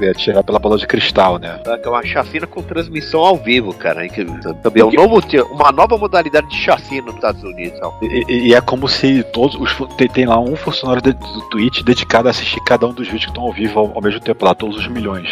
Ia 0.00 0.14
tirar 0.14 0.44
pela 0.44 0.60
bola 0.60 0.78
de 0.78 0.86
cristal, 0.86 1.38
né? 1.40 1.60
É 1.66 1.88
uma 1.88 2.04
chacina 2.04 2.46
com 2.46 2.62
transmissão 2.62 3.20
ao 3.20 3.36
vivo, 3.36 3.74
cara. 3.74 4.06
Que 4.08 4.24
também 4.62 4.82
é 4.82 4.86
um 4.86 4.92
novo, 4.92 5.20
uma 5.50 5.72
nova 5.72 5.98
modalidade 5.98 6.48
de 6.48 6.56
chacina 6.56 7.06
nos 7.06 7.16
Estados 7.16 7.42
Unidos. 7.42 7.80
E, 8.02 8.24
e- 8.28 8.46
e 8.50 8.54
é 8.54 8.60
como 8.60 8.86
se 8.88 9.24
todos 9.32 9.56
os. 9.56 9.74
Tem, 9.96 10.06
tem 10.08 10.24
lá 10.26 10.38
um 10.38 10.54
funcionário 10.54 11.02
de- 11.02 11.12
do 11.14 11.40
Twitch 11.50 11.82
dedicado 11.82 12.28
a 12.28 12.30
assistir 12.30 12.60
cada 12.64 12.86
um 12.86 12.92
dos 12.92 13.06
vídeos 13.08 13.24
que 13.24 13.30
estão 13.30 13.42
ao 13.42 13.52
vivo 13.52 13.80
ao, 13.80 13.92
ao 13.96 14.02
mesmo 14.02 14.20
tempo 14.20 14.44
lá, 14.44 14.54
todos 14.54 14.76
os 14.76 14.86
milhões. 14.86 15.28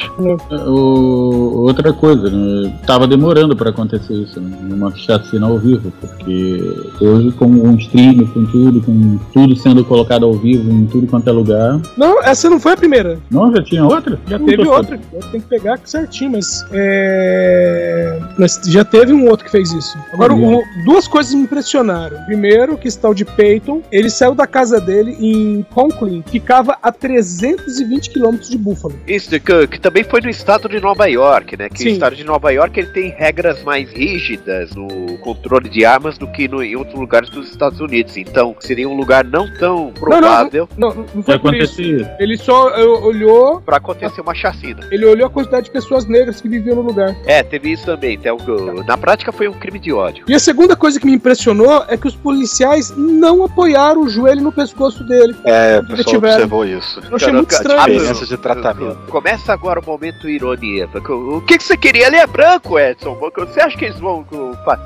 O- 0.67 1.65
outra 1.67 1.93
coisa, 1.93 2.29
né? 2.31 2.73
tava 2.87 3.04
demorando 3.07 3.57
pra 3.57 3.71
acontecer 3.71 4.15
isso, 4.15 4.41
né? 4.41 4.57
Uma 4.71 4.95
chacina 4.95 5.47
ao 5.47 5.59
vivo, 5.59 5.93
porque 6.01 6.61
hoje 7.01 7.33
com 7.33 7.47
um 7.47 7.77
stream, 7.77 8.27
com 8.27 8.45
tudo, 8.47 8.81
com 8.83 9.19
tudo 9.33 9.57
sendo 9.57 9.85
colocado 9.85 10.25
ao 10.25 10.35
vivo 10.35 10.71
em 10.71 10.87
tudo 10.87 11.07
quanto 11.07 11.29
é 11.29 11.33
lugar. 11.33 11.81
Não, 11.97 12.23
essa 12.23 12.49
não 12.51 12.59
foi 12.61 12.73
a 12.73 12.77
primeira. 12.77 13.19
Não, 13.31 13.55
já 13.55 13.63
tinha 13.63 13.85
outra? 13.85 14.19
Já 14.29 14.39
Não 14.39 14.47
teve 14.47 14.67
outra. 14.67 14.99
Tem 15.31 15.41
que 15.41 15.47
pegar 15.49 15.79
certinho, 15.85 16.33
mas. 16.33 16.65
É... 16.73 18.21
mas 18.39 18.61
já 18.67 18.85
teve 18.85 19.13
um 19.13 19.29
outro 19.29 19.45
que 19.45 19.51
fez 19.51 19.73
isso. 19.73 19.97
Agora, 20.13 20.35
o- 20.35 20.63
duas 20.85 21.07
coisas 21.09 21.35
me 21.35 21.43
impressionaram. 21.43 22.17
Primeiro, 22.25 22.77
que 22.77 22.89
esse 22.89 22.99
tal 22.99 23.15
de 23.15 23.25
Peyton, 23.25 23.83
ele 23.91 24.11
saiu 24.11 24.35
da 24.35 24.47
casa 24.47 24.81
dele 24.81 25.17
em 25.21 25.65
Conklin, 25.73 26.23
ficava 26.27 26.77
a 26.83 26.91
320 26.93 28.11
quilômetros 28.11 28.49
de 28.51 28.59
Buffalo. 28.59 28.95
Isso, 29.07 29.29
que, 29.31 29.67
que 29.67 29.81
também 29.81 30.05
foi 30.05 30.21
no 30.21 30.29
estado 30.31 30.69
de 30.69 30.81
Nova 30.81 31.07
York, 31.07 31.57
né? 31.57 31.69
Que 31.69 31.79
Sim. 31.83 31.89
o 31.89 31.93
estado 31.93 32.17
de 32.17 32.25
Nova 32.25 32.51
York 32.53 32.79
ele 32.79 32.89
tem 32.95 33.11
regras 33.11 33.63
mais 33.65 33.91
rígidas 33.93 34.73
no 34.75 35.19
controle 35.19 35.69
de 35.69 35.85
armas 35.85 36.17
do 36.17 36.29
que 36.29 36.47
no, 36.47 36.63
em 36.63 36.77
outros 36.77 36.99
lugares 36.99 37.29
dos 37.29 37.51
Estados 37.51 37.81
Unidos. 37.81 38.17
Então, 38.17 38.55
seria 38.61 38.89
um 38.89 38.95
lugar 38.95 39.25
não 39.25 39.53
tão 39.59 39.93
provável 39.93 40.69
Não, 40.79 40.95
não 40.95 41.23
Vai 41.23 41.39
foi 41.39 41.39
por 41.39 41.55
isso. 41.55 41.83
Ele 42.21 42.37
só 42.37 42.71
eh, 42.71 42.85
olhou. 42.85 43.61
pra 43.61 43.79
acontecer 43.79 44.21
uma 44.21 44.35
chacina. 44.35 44.87
Ele 44.93 45.05
olhou 45.05 45.27
a 45.27 45.31
quantidade 45.31 45.67
de 45.67 45.73
pessoas 45.73 46.07
negras 46.07 46.41
que 46.41 46.49
viviam 46.49 46.77
no 46.77 46.83
lugar. 46.83 47.15
É, 47.27 47.43
teve 47.43 47.73
isso 47.73 47.85
também. 47.85 48.15
Então, 48.15 48.39
na 48.87 48.97
prática 48.97 49.33
foi 49.33 49.49
um 49.49 49.53
crime 49.53 49.81
de 49.81 49.93
ódio. 49.93 50.25
E 50.29 50.35
a 50.35 50.39
segunda 50.39 50.77
coisa 50.77 51.01
que 51.01 51.07
me 51.07 51.15
impressionou 51.15 51.85
é 51.89 51.97
que 51.97 52.07
os 52.07 52.15
policiais 52.15 52.95
não 52.97 53.45
apoiaram 53.45 54.03
o 54.03 54.09
joelho 54.09 54.41
no 54.41 54.53
pescoço 54.53 55.03
dele. 55.05 55.35
É, 55.45 55.81
o 55.81 55.87
pessoal 55.87 56.17
observou 56.17 56.65
isso. 56.65 57.01
Eu 57.11 57.17
achei 57.17 57.33
muito 57.33 57.51
estranho. 57.51 57.85
diferença 57.87 58.27
de 58.27 58.37
tratamento. 58.37 58.99
Começa 59.11 59.53
agora 59.53 59.81
o 59.81 59.85
momento 59.85 60.29
ironia. 60.29 60.89
O 61.09 61.41
que, 61.41 61.59
que 61.59 61.65
você 61.65 61.77
queria? 61.77 62.07
Ele 62.07 62.17
é 62.17 62.27
branco, 62.27 62.79
Edson. 62.91 63.17
Você 63.37 63.61
acha 63.61 63.77
que 63.77 63.85
eles 63.87 63.99
vão 63.99 64.25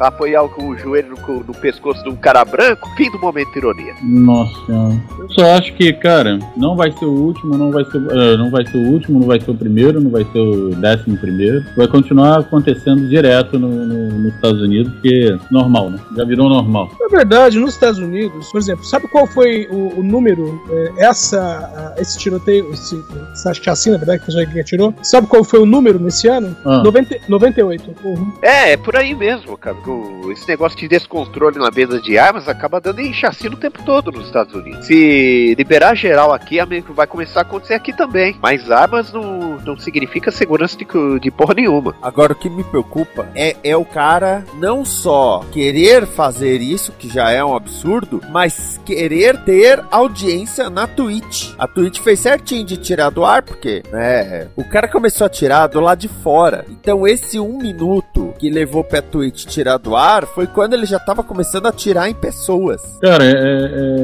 apoiar 0.00 0.42
o, 0.44 0.50
o 0.68 0.76
joelho 0.76 1.14
no, 1.26 1.40
no 1.44 1.54
pescoço 1.54 2.02
de 2.02 2.08
um 2.10 2.16
cara 2.16 2.44
branco? 2.44 2.88
Fim 2.96 3.10
do 3.10 3.18
momento 3.18 3.56
ironia. 3.56 3.94
Nossa 4.02 4.52
senhora. 4.66 4.94
Eu 5.18 5.30
só 5.30 5.54
acho 5.56 5.72
que, 5.74 5.92
cara, 5.92 6.38
não 6.56 6.76
vai 6.76 6.90
ser 6.92 7.04
o 7.04 7.12
último, 7.12 7.56
não 7.56 7.70
vai 7.70 7.84
ser, 7.84 7.98
eh, 8.10 8.36
não 8.36 8.50
vai 8.50 8.66
ser 8.66 8.76
o 8.78 8.90
último, 8.90 9.18
não 9.20 9.26
vai 9.26 9.40
ser 9.40 9.50
o 9.50 9.54
primeiro, 9.54 10.00
não 10.00 10.10
vai 10.10 10.24
ser 10.24 10.38
o 10.38 10.70
décimo 10.76 11.16
primeiro. 11.18 11.64
Vai 11.76 11.88
continuar 11.88 12.38
acontecendo 12.40 13.08
direto 13.08 13.58
no, 13.58 13.68
no- 13.68 14.18
nos 14.18 14.34
Estados 14.34 14.60
Unidos, 14.62 14.92
porque 14.94 15.32
é 15.32 15.52
normal, 15.52 15.90
né? 15.90 15.98
Já 16.16 16.24
virou 16.24 16.48
normal. 16.48 16.90
Na 17.00 17.08
verdade, 17.08 17.58
nos 17.58 17.74
Estados 17.74 17.98
Unidos, 17.98 18.50
por 18.50 18.58
exemplo, 18.58 18.84
sabe 18.84 19.06
qual 19.08 19.26
foi 19.26 19.66
o, 19.70 20.00
o 20.00 20.02
número, 20.02 20.60
é, 20.70 21.06
essa, 21.06 21.94
esse 21.98 22.18
tiroteio, 22.18 22.70
esse, 22.72 23.02
essa 23.32 23.52
chacina, 23.54 23.94
na 23.98 24.04
verdade, 24.04 24.24
que 24.24 24.32
foi 24.32 24.46
que 24.46 24.60
atirou? 24.60 24.94
Sabe 25.02 25.26
qual 25.26 25.44
foi 25.44 25.60
o 25.60 25.66
número 25.66 25.98
nesse 25.98 26.28
ano? 26.28 26.56
Ah. 26.64 26.82
90, 26.84 27.16
98. 27.28 27.87
Uhum. 28.04 28.32
É, 28.42 28.72
é 28.72 28.76
por 28.76 28.96
aí 28.96 29.14
mesmo, 29.14 29.56
cara. 29.56 29.76
O- 29.86 30.30
esse 30.32 30.46
negócio 30.48 30.78
de 30.78 30.88
descontrole 30.88 31.58
na 31.58 31.70
venda 31.70 32.00
de 32.00 32.18
armas 32.18 32.48
acaba 32.48 32.80
dando 32.80 33.00
em 33.00 33.12
chacina 33.12 33.54
o 33.54 33.58
tempo 33.58 33.82
todo 33.84 34.10
nos 34.12 34.26
Estados 34.26 34.54
Unidos. 34.54 34.86
Se 34.86 35.54
liberar 35.56 35.94
geral 35.94 36.32
aqui, 36.32 36.60
amigo, 36.60 36.92
vai 36.92 37.06
começar 37.06 37.40
a 37.40 37.42
acontecer 37.42 37.74
aqui 37.74 37.92
também. 37.92 38.36
Mas 38.42 38.70
armas 38.70 39.12
não, 39.12 39.56
não 39.64 39.78
significa 39.78 40.30
segurança 40.30 40.76
de, 40.76 40.86
de 41.20 41.30
porra 41.30 41.54
nenhuma. 41.54 41.94
Agora, 42.02 42.32
o 42.32 42.36
que 42.36 42.48
me 42.50 42.62
preocupa 42.64 43.28
é, 43.34 43.56
é 43.64 43.76
o 43.76 43.84
cara 43.84 44.44
não 44.54 44.84
só 44.84 45.44
querer 45.52 46.06
fazer 46.06 46.60
isso, 46.60 46.92
que 46.92 47.08
já 47.08 47.30
é 47.30 47.42
um 47.44 47.54
absurdo, 47.56 48.20
mas 48.30 48.80
querer 48.84 49.38
ter 49.44 49.82
audiência 49.90 50.68
na 50.70 50.86
Twitch. 50.86 51.52
A 51.58 51.66
Twitch 51.66 52.00
fez 52.00 52.20
certinho 52.20 52.64
de 52.64 52.76
tirar 52.76 53.10
do 53.10 53.24
ar, 53.24 53.42
porque, 53.42 53.82
né, 53.92 54.48
o 54.56 54.64
cara 54.64 54.88
começou 54.88 55.26
a 55.26 55.30
tirar 55.30 55.66
do 55.68 55.80
lado 55.80 55.98
de 55.98 56.08
fora. 56.08 56.64
Então, 56.68 57.06
esse 57.06 57.38
um 57.38 57.62
minuto 57.72 58.34
que 58.38 58.48
levou 58.50 58.82
pra 58.82 59.02
Twitch 59.02 59.44
tirar 59.46 59.76
do 59.78 59.94
ar 59.96 60.24
foi 60.26 60.46
quando 60.46 60.74
ele 60.74 60.86
já 60.86 60.98
tava 60.98 61.22
começando 61.22 61.66
a 61.66 61.72
tirar 61.72 62.08
em 62.08 62.14
pessoas. 62.14 62.80
Cara, 63.00 63.24
é. 63.24 63.30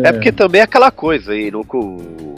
é- 0.05 0.09
É 0.09 0.13
porque 0.13 0.31
também 0.33 0.61
é 0.61 0.65
aquela 0.65 0.91
coisa 0.91 1.33
aí, 1.33 1.51
no, 1.51 1.65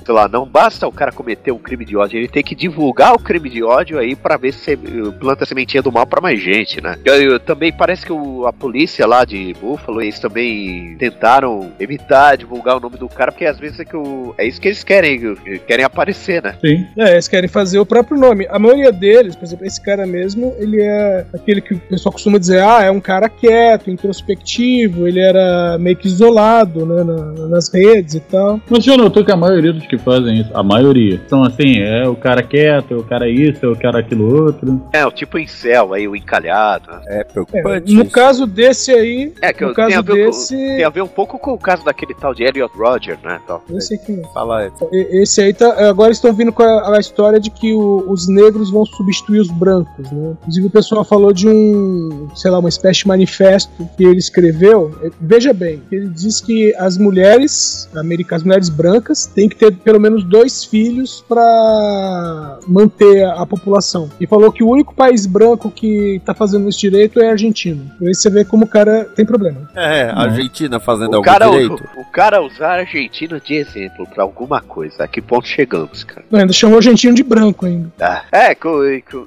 sei 0.05 0.15
lá, 0.15 0.29
não 0.29 0.47
basta 0.47 0.87
o 0.87 0.93
cara 0.93 1.11
cometer 1.13 1.51
um 1.53 1.59
crime 1.59 1.85
de 1.85 1.97
ódio, 1.97 2.19
ele 2.19 2.29
tem 2.29 2.43
que 2.43 2.55
divulgar 2.55 3.13
o 3.15 3.19
crime 3.19 3.49
de 3.51 3.63
ódio 3.63 3.99
aí 3.99 4.15
pra 4.15 4.37
ver 4.37 4.53
se 4.53 4.77
planta 5.19 5.45
a 5.45 5.47
sementinha 5.47 5.83
do 5.83 5.91
mal 5.91 6.07
pra 6.07 6.21
mais 6.21 6.41
gente, 6.41 6.81
né? 6.81 6.97
Eu, 7.05 7.15
eu- 7.33 7.41
também 7.41 7.73
parece 7.73 8.05
que 8.07 8.13
o- 8.13 8.47
a 8.47 8.53
polícia 8.53 9.07
lá 9.07 9.25
de 9.25 9.53
Buffalo, 9.61 10.01
eles 10.01 10.19
também 10.21 10.97
tentaram 10.99 11.73
evitar 11.81 12.37
divulgar 12.37 12.77
o 12.77 12.81
nome 12.81 12.97
do 12.97 13.09
cara, 13.09 13.33
porque 13.33 13.45
às 13.47 13.59
vezes 13.59 13.81
é, 13.81 13.85
que 13.85 13.97
o, 13.97 14.35
é 14.39 14.47
isso 14.47 14.61
que 14.61 14.69
eles 14.69 14.85
querem, 14.85 15.35
querem 15.67 15.85
aparecer, 15.85 16.43
né? 16.43 16.57
Sim. 16.65 16.87
É, 16.97 17.13
eles 17.13 17.29
querem 17.29 17.49
fazer 17.49 17.79
o 17.79 17.87
próprio 17.87 18.19
nome. 18.19 18.47
A 18.51 18.59
maioria 18.59 18.93
deles, 18.93 19.35
por 19.35 19.45
exemplo, 19.45 19.67
esse 19.67 19.81
cara 19.81 20.07
mesmo, 20.07 20.55
ele 20.59 20.81
é 20.81 21.16
aquele 21.33 21.61
que 21.61 21.75
o 21.75 21.79
pessoal 21.81 22.13
costuma 22.13 22.39
dizer, 22.39 22.61
ah, 22.63 22.83
é 22.83 22.91
um 22.91 23.01
cara 23.01 23.29
quieto, 23.29 23.91
introspectivo, 23.91 25.07
ele 25.07 25.21
era 25.21 25.77
meio 25.79 25.97
que 25.97 26.07
isolado, 26.07 26.85
né, 26.87 27.03
na- 27.05 27.49
nas 27.49 27.73
redes 27.73 28.15
e 28.15 28.21
tal. 28.21 28.61
Mas 28.69 28.85
já 28.85 28.97
notou 28.97 29.25
que 29.25 29.33
a 29.33 29.37
maioria 29.37 29.73
dos 29.73 29.87
que 29.87 29.99
fazem 29.99 30.41
isso, 30.41 30.51
a 30.55 30.63
maioria, 30.63 31.21
são 31.29 31.43
assim, 31.43 31.79
é 31.81 32.07
o 32.09 32.15
cara 32.15 32.43
quieto, 32.43 32.95
é 32.95 32.97
o 32.97 33.03
cara 33.03 33.29
isso, 33.29 33.65
é 33.65 33.69
o 33.69 33.77
cara 33.77 34.01
aquilo 34.01 34.45
outro. 34.47 34.83
É, 34.93 35.07
o 35.07 35.11
tipo 35.11 35.39
incel 35.39 35.93
aí, 35.95 36.07
o 36.09 36.17
encalhado. 36.17 36.91
É 37.07 37.21
É, 37.21 37.25
preocupante. 37.25 37.93
no 37.95 38.03
isso. 38.03 38.11
caso 38.13 38.47
desse 38.47 38.93
aí, 38.93 39.33
É, 39.41 39.53
que 39.53 39.63
no 39.65 39.71
eu- 39.71 39.75
tem, 39.75 39.85
a 39.85 39.89
caso 39.89 40.03
ver 40.03 40.27
desse, 40.27 40.55
com, 40.57 40.61
tem 40.77 40.85
a 40.85 40.89
ver 40.91 41.03
um 41.03 41.09
pouco 41.09 41.39
com 41.39 41.53
o 41.53 41.59
caso 41.59 41.85
daquele 41.85 42.15
tal 42.15 42.35
de 42.35 42.43
Elliot 42.43 42.73
Roger, 42.77 43.19
né? 43.25 43.41
Tal. 43.47 43.63
esse 43.75 43.95
aqui. 43.95 44.21
Fala, 44.35 44.71
E- 44.93 45.23
Esse 45.23 45.41
aí 45.41 45.53
tá. 45.53 45.89
Agora 45.89 46.13
estão 46.13 46.33
vindo 46.33 46.53
com 46.53 46.63
a, 46.63 46.97
a 46.97 47.01
história 47.01 47.39
de 47.41 47.51
que 47.51 47.73
o- 47.73 48.05
os 48.09 48.29
negros 48.29 48.71
vão 48.71 48.85
substituir 48.85 49.41
os 49.41 49.51
brancos, 49.51 50.11
né? 50.11 50.35
Inclusive 50.43 50.67
o 50.67 50.71
pessoal 50.71 51.05
falou 51.07 51.33
de 51.33 51.49
um, 51.49 52.29
sei 52.35 52.51
lá, 52.51 52.59
uma 52.59 52.69
espécie 52.69 53.01
de 53.01 53.09
manifesto 53.09 53.71
que 53.97 54.05
ele 54.05 54.19
escreveu. 54.19 54.97
Eh, 55.03 55.11
Veja 55.21 55.53
bem, 55.53 55.83
ele 55.91 56.09
diz 56.09 56.41
que 56.41 56.75
as 56.77 56.97
mulheres, 56.99 57.89
americanas, 57.95 58.41
as 58.43 58.45
mulheres 58.45 58.69
brancas, 58.69 59.27
têm 59.27 59.49
que 59.49 59.57
ter 59.57 59.73
pelo 59.77 59.99
menos 60.01 60.25
dois 60.25 60.65
filhos 60.65 61.25
para 61.29 62.59
manter 62.67 63.25
a, 63.25 63.43
a 63.43 63.47
população. 63.47 64.11
E 64.21 64.27
falou 64.27 64.53
que 64.53 64.63
o 64.63 64.69
único 64.69 64.95
país 64.95 65.27
branco 65.27 65.71
que 65.71 66.21
tá 66.25 66.35
fazendo 66.35 66.69
esse 66.69 66.79
direito 66.81 67.21
é 67.21 67.29
a 67.29 67.33
Argentina. 67.33 67.83
Aí 68.01 68.15
você 68.15 68.31
vê 68.31 68.45
como 68.45 68.65
o 68.65 68.69
cara 68.69 69.05
tem 69.17 69.25
problema. 69.25 69.69
É, 69.75 70.03
a 70.11 70.23
Argentina 70.23 70.79
fazendo 70.81 71.13
O 71.13 71.17
algum 71.17 71.25
cara, 71.29 71.49
direito. 71.51 71.83
o, 71.97 72.01
o 72.01 72.05
cara 72.05 72.43
usar 72.43 72.77
a 72.77 72.81
Argentina 72.81 73.41
de 73.41 73.55
exemplo 73.55 74.07
pra 74.15 74.23
alguma 74.23 74.61
coisa. 74.61 75.05
A 75.05 75.09
que 75.09 75.21
ponto 75.21 75.47
chegamos, 75.47 76.05
cara? 76.05 76.25
Não, 76.31 76.41
ainda 76.41 76.53
chamou 76.53 76.77
o 76.77 76.79
argentino 76.79 77.15
de 77.15 77.23
branco 77.23 77.67
ainda. 77.67 77.91
Ah, 78.01 78.23
é, 78.33 78.55
co- 78.55 78.83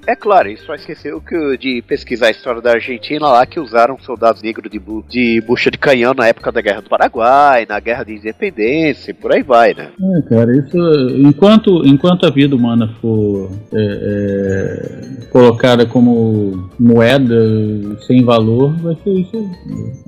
é 0.07 0.15
claro, 0.15 0.49
isso 0.49 0.65
só 0.65 0.75
esqueceu 0.75 1.21
que, 1.21 1.57
de 1.75 1.81
pesquisar 1.83 2.27
a 2.27 2.31
história 2.31 2.61
da 2.61 2.71
Argentina 2.71 3.27
lá, 3.27 3.45
que 3.45 3.59
usaram 3.59 3.97
soldados 3.99 4.41
negros 4.41 4.69
de, 4.71 4.79
bu- 4.79 5.03
de 5.07 5.41
bucha 5.45 5.69
de 5.71 5.77
canhão 5.77 6.13
na 6.13 6.27
época 6.27 6.51
da 6.51 6.61
Guerra 6.61 6.81
do 6.81 6.89
Paraguai, 6.89 7.65
na 7.67 7.79
Guerra 7.79 8.03
de 8.03 8.15
Independência, 8.15 9.11
e 9.11 9.13
por 9.13 9.31
aí 9.33 9.43
vai, 9.43 9.73
né? 9.73 9.89
É, 10.17 10.21
cara, 10.29 10.55
isso. 10.55 10.77
Enquanto, 11.17 11.85
enquanto 11.85 12.25
a 12.25 12.29
vida 12.29 12.55
humana 12.55 12.89
for 13.01 13.51
é, 13.73 13.79
é, 15.23 15.25
colocada 15.31 15.85
como 15.85 16.69
moeda 16.79 17.35
sem 18.07 18.23
valor, 18.23 18.75
vai 18.77 18.95
ser 19.03 19.11
isso. 19.11 19.49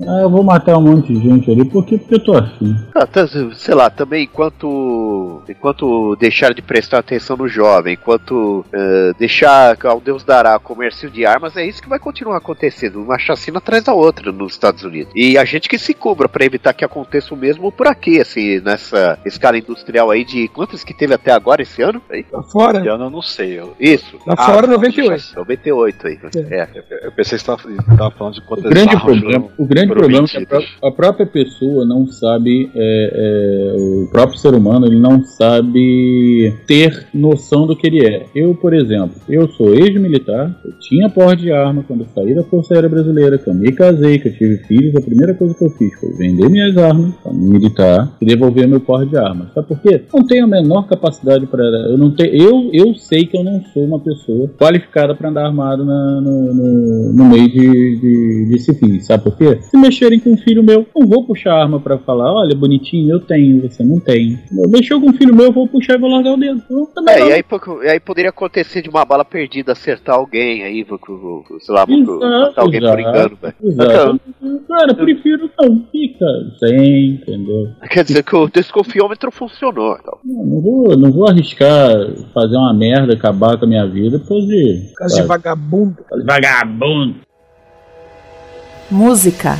Ah, 0.06 0.22
eu 0.22 0.30
vou 0.30 0.42
matar 0.42 0.76
um 0.78 0.82
monte 0.82 1.12
de 1.12 1.20
gente 1.20 1.50
ali, 1.50 1.64
por 1.64 1.84
quê? 1.86 1.98
Porque 1.98 2.14
eu 2.14 2.24
tô 2.24 2.36
assim. 2.36 2.74
Ah, 2.94 3.06
tá, 3.06 3.26
sei 3.54 3.74
lá, 3.74 3.88
também 3.90 4.24
enquanto 4.24 5.42
enquanto 5.48 6.16
deixar 6.16 6.52
de 6.54 6.62
prestar 6.62 6.98
atenção 6.98 7.36
no 7.36 7.48
jovem, 7.48 7.94
enquanto 7.94 8.64
eh, 8.72 9.12
deixar 9.18 9.76
ao 9.84 10.00
Deus 10.00 10.24
dará 10.24 10.58
comércio 10.58 11.10
de 11.10 11.24
armas, 11.26 11.51
mas 11.54 11.56
é 11.56 11.66
isso 11.66 11.82
que 11.82 11.88
vai 11.88 11.98
continuar 11.98 12.38
acontecendo, 12.38 13.02
uma 13.02 13.18
chacina 13.18 13.58
atrás 13.58 13.84
da 13.84 13.92
outra 13.92 14.32
nos 14.32 14.52
Estados 14.52 14.82
Unidos. 14.82 15.12
E 15.14 15.36
a 15.36 15.44
gente 15.44 15.68
que 15.68 15.78
se 15.78 15.94
cubra 15.94 16.28
pra 16.28 16.44
evitar 16.44 16.72
que 16.72 16.84
aconteça 16.84 17.34
o 17.34 17.36
mesmo 17.36 17.70
por 17.70 17.86
aqui, 17.86 18.20
assim, 18.20 18.60
nessa 18.60 19.18
escala 19.24 19.58
industrial 19.58 20.10
aí 20.10 20.24
de 20.24 20.48
quantas 20.48 20.82
que 20.82 20.94
teve 20.94 21.14
até 21.14 21.30
agora 21.32 21.62
esse 21.62 21.82
ano? 21.82 22.00
Aí? 22.10 22.24
Lá 22.32 22.42
fora. 22.42 22.78
Esse 22.78 22.88
ano 22.88 23.04
eu 23.04 23.10
não 23.10 23.22
sei. 23.22 23.60
Eu, 23.60 23.74
Isso. 23.78 24.16
Lá 24.26 24.34
Ah, 24.36 24.46
fora, 24.46 24.66
não, 24.66 24.74
98. 24.74 25.36
98 25.36 26.06
aí. 26.06 26.18
É. 26.50 26.68
eu 27.02 27.12
pensei 27.12 27.38
que 27.38 27.44
você 27.44 27.68
estava 27.68 28.10
falando 28.10 28.34
de 28.34 28.40
O 28.40 28.44
quantas 28.44 28.70
grande 28.70 28.96
armas 28.96 29.02
problema, 29.02 29.48
o 29.58 29.66
grande 29.66 29.92
problema 29.92 30.26
é 30.34 30.44
que 30.44 30.54
a, 30.54 30.88
a 30.88 30.90
própria 30.90 31.26
pessoa 31.26 31.84
não 31.84 32.06
sabe, 32.06 32.70
é, 32.74 33.74
é, 33.74 33.76
o 33.76 34.08
próprio 34.10 34.38
ser 34.38 34.54
humano 34.54 34.86
ele 34.86 34.98
não 34.98 35.22
sabe 35.24 36.54
ter 36.66 37.06
noção 37.12 37.66
do 37.66 37.76
que 37.76 37.86
ele 37.86 38.06
é. 38.06 38.26
Eu, 38.34 38.54
por 38.54 38.72
exemplo, 38.72 39.16
eu 39.28 39.48
sou 39.48 39.74
ex-militar, 39.74 40.54
eu 40.64 40.72
tinha 40.78 41.08
porte 41.08 41.41
de 41.41 41.41
arma 41.50 41.82
quando 41.86 42.00
eu 42.00 42.06
saí 42.14 42.34
da 42.34 42.42
Força 42.44 42.74
Aérea 42.74 42.88
Brasileira, 42.88 43.38
que 43.38 43.48
eu 43.48 43.54
me 43.54 43.72
casei, 43.72 44.18
que 44.18 44.28
eu 44.28 44.32
tive 44.34 44.56
filhos, 44.58 44.94
a 44.96 45.00
primeira 45.00 45.34
coisa 45.34 45.54
que 45.54 45.64
eu 45.64 45.70
fiz 45.70 45.94
foi 45.98 46.10
vender 46.12 46.48
minhas 46.48 46.76
armas 46.76 47.14
para 47.22 47.32
militar 47.32 48.16
e 48.20 48.26
devolver 48.26 48.68
meu 48.68 48.80
porte 48.80 49.10
de 49.10 49.16
armas. 49.16 49.52
Sabe 49.54 49.68
por 49.68 49.80
quê? 49.80 50.02
Não 50.12 50.24
tenho 50.26 50.44
a 50.44 50.48
menor 50.48 50.86
capacidade 50.86 51.46
para 51.46 51.62
eu 51.64 51.96
não 51.98 52.10
tenho, 52.14 52.34
eu, 52.34 52.70
eu 52.72 52.94
sei 52.94 53.26
que 53.26 53.36
eu 53.36 53.42
não 53.44 53.62
sou 53.72 53.84
uma 53.84 53.98
pessoa 53.98 54.48
qualificada 54.58 55.14
para 55.14 55.28
andar 55.30 55.46
armado 55.46 55.84
na- 55.84 56.20
no, 56.20 56.54
no, 56.54 57.12
no 57.12 57.24
meio 57.24 57.48
de, 57.48 57.96
de, 58.00 58.46
de 58.50 58.58
civis. 58.60 59.06
Sabe 59.06 59.24
por 59.24 59.36
quê? 59.36 59.58
Se 59.62 59.76
mexerem 59.76 60.20
com 60.20 60.32
um 60.32 60.36
filho 60.36 60.62
meu, 60.62 60.86
não 60.94 61.06
vou 61.06 61.24
puxar 61.24 61.52
a 61.54 61.62
arma 61.62 61.80
para 61.80 61.98
falar, 61.98 62.32
olha, 62.32 62.54
bonitinho, 62.54 63.12
eu 63.14 63.20
tenho, 63.20 63.62
você 63.62 63.82
não 63.84 63.98
tem. 63.98 64.38
Mexeu 64.68 65.00
com 65.00 65.10
um 65.10 65.12
filho 65.14 65.34
meu, 65.34 65.46
eu 65.46 65.52
vou 65.52 65.66
puxar 65.66 65.94
e 65.94 65.98
vou 65.98 66.10
largar 66.10 66.32
o 66.34 66.36
dedo. 66.36 66.62
Então, 66.70 67.08
É, 67.08 67.18
e 67.28 67.32
aí, 67.32 67.44
e 67.84 67.88
aí 67.88 68.00
poderia 68.00 68.30
acontecer 68.30 68.82
de 68.82 68.88
uma 68.88 69.04
bala 69.04 69.24
perdida 69.24 69.72
acertar 69.72 70.16
alguém 70.16 70.62
aí, 70.62 70.82
vo- 70.82 70.98
sei 71.60 71.74
lá, 71.74 71.84
vo- 71.84 71.92
Exato, 71.92 72.60
alguém 72.60 72.80
por 72.80 72.98
exato. 72.98 73.00
engano, 73.00 73.38
velho. 73.40 74.20
Cara, 74.68 74.94
prefiro 74.94 75.50
não. 75.58 75.86
Fica 75.90 76.26
sem, 76.58 77.10
entendeu? 77.14 77.68
Quer 77.90 78.04
dizer 78.04 78.22
que 78.22 78.34
o 78.36 78.48
desconfiômetro 78.48 79.30
funcionou. 79.30 79.96
Então. 80.00 80.18
Não, 80.24 80.44
não 80.44 80.60
vou, 80.60 80.96
não 80.96 81.12
vou 81.12 81.28
arriscar 81.28 81.90
fazer 82.32 82.56
uma 82.56 82.72
merda, 82.74 83.14
acabar 83.14 83.56
com 83.58 83.64
a 83.64 83.68
minha 83.68 83.86
vida 83.86 84.18
por 84.18 84.28
causa 84.28 84.46
de. 84.46 84.92
Caso 84.96 85.16
de 85.16 85.22
vagabundo. 85.22 85.96
vagabundo. 86.24 87.16
Música. 88.90 89.56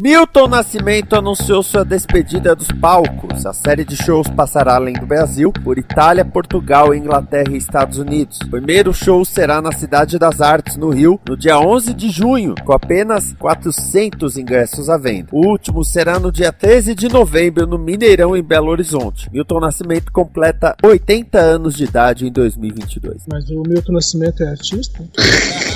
Milton 0.00 0.46
Nascimento 0.46 1.16
anunciou 1.16 1.60
sua 1.60 1.84
despedida 1.84 2.54
dos 2.54 2.68
palcos. 2.68 3.44
A 3.44 3.52
série 3.52 3.84
de 3.84 3.96
shows 3.96 4.28
passará 4.28 4.76
além 4.76 4.94
do 4.94 5.04
Brasil, 5.04 5.52
por 5.52 5.76
Itália, 5.76 6.24
Portugal, 6.24 6.94
Inglaterra 6.94 7.50
e 7.50 7.56
Estados 7.56 7.98
Unidos. 7.98 8.38
O 8.44 8.48
primeiro 8.48 8.94
show 8.94 9.24
será 9.24 9.60
na 9.60 9.72
Cidade 9.72 10.16
das 10.16 10.40
Artes, 10.40 10.76
no 10.76 10.90
Rio, 10.90 11.20
no 11.28 11.36
dia 11.36 11.58
11 11.58 11.92
de 11.94 12.10
junho, 12.10 12.54
com 12.64 12.72
apenas 12.72 13.34
400 13.40 14.36
ingressos 14.36 14.88
à 14.88 14.96
venda. 14.96 15.30
O 15.32 15.44
último 15.44 15.84
será 15.84 16.20
no 16.20 16.30
dia 16.30 16.52
13 16.52 16.94
de 16.94 17.08
novembro, 17.08 17.66
no 17.66 17.76
Mineirão, 17.76 18.36
em 18.36 18.42
Belo 18.42 18.70
Horizonte. 18.70 19.28
Milton 19.32 19.58
Nascimento 19.58 20.12
completa 20.12 20.76
80 20.80 21.40
anos 21.40 21.74
de 21.74 21.82
idade 21.82 22.24
em 22.24 22.30
2022. 22.30 23.24
Mas 23.28 23.50
o 23.50 23.64
Milton 23.66 23.94
Nascimento 23.94 24.44
é 24.44 24.50
artista? 24.50 25.02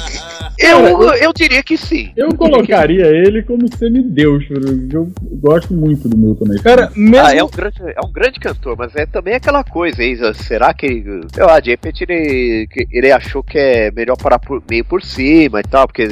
Eu, 0.59 1.15
eu 1.15 1.33
diria 1.33 1.63
que 1.63 1.77
sim. 1.77 2.11
Eu 2.17 2.29
colocaria 2.35 3.07
ele 3.07 3.43
como 3.43 3.67
semideus. 3.77 4.45
Eu 4.93 5.11
gosto 5.41 5.75
muito 5.75 6.09
do 6.09 6.17
Milton 6.17 6.45
Nascimento. 6.47 6.63
Cara, 6.65 6.93
mesmo. 6.95 7.27
Ah, 7.27 7.35
é 7.35 7.43
um, 7.45 7.49
grande, 7.49 7.77
é 7.83 8.01
um 8.07 8.13
grande 8.13 8.41
cantor, 8.41 8.77
mas 8.79 8.95
é 8.97 9.07
também 9.07 9.35
aquela 9.35 9.65
coisa 9.65 10.03
aí. 10.03 10.17
Será 10.35 10.73
que. 10.75 11.05
Sei 11.33 11.45
lá, 11.45 11.61
de 11.61 11.71
repente 11.71 12.05
ele, 12.05 12.69
ele 12.91 13.11
achou 13.13 13.43
que 13.43 13.59
é 13.59 13.91
melhor 13.91 14.17
parar 14.17 14.39
por, 14.39 14.63
meio 14.69 14.85
por 14.85 15.03
cima 15.03 15.61
e 15.61 15.65
tal, 15.65 15.87
porque 15.87 16.09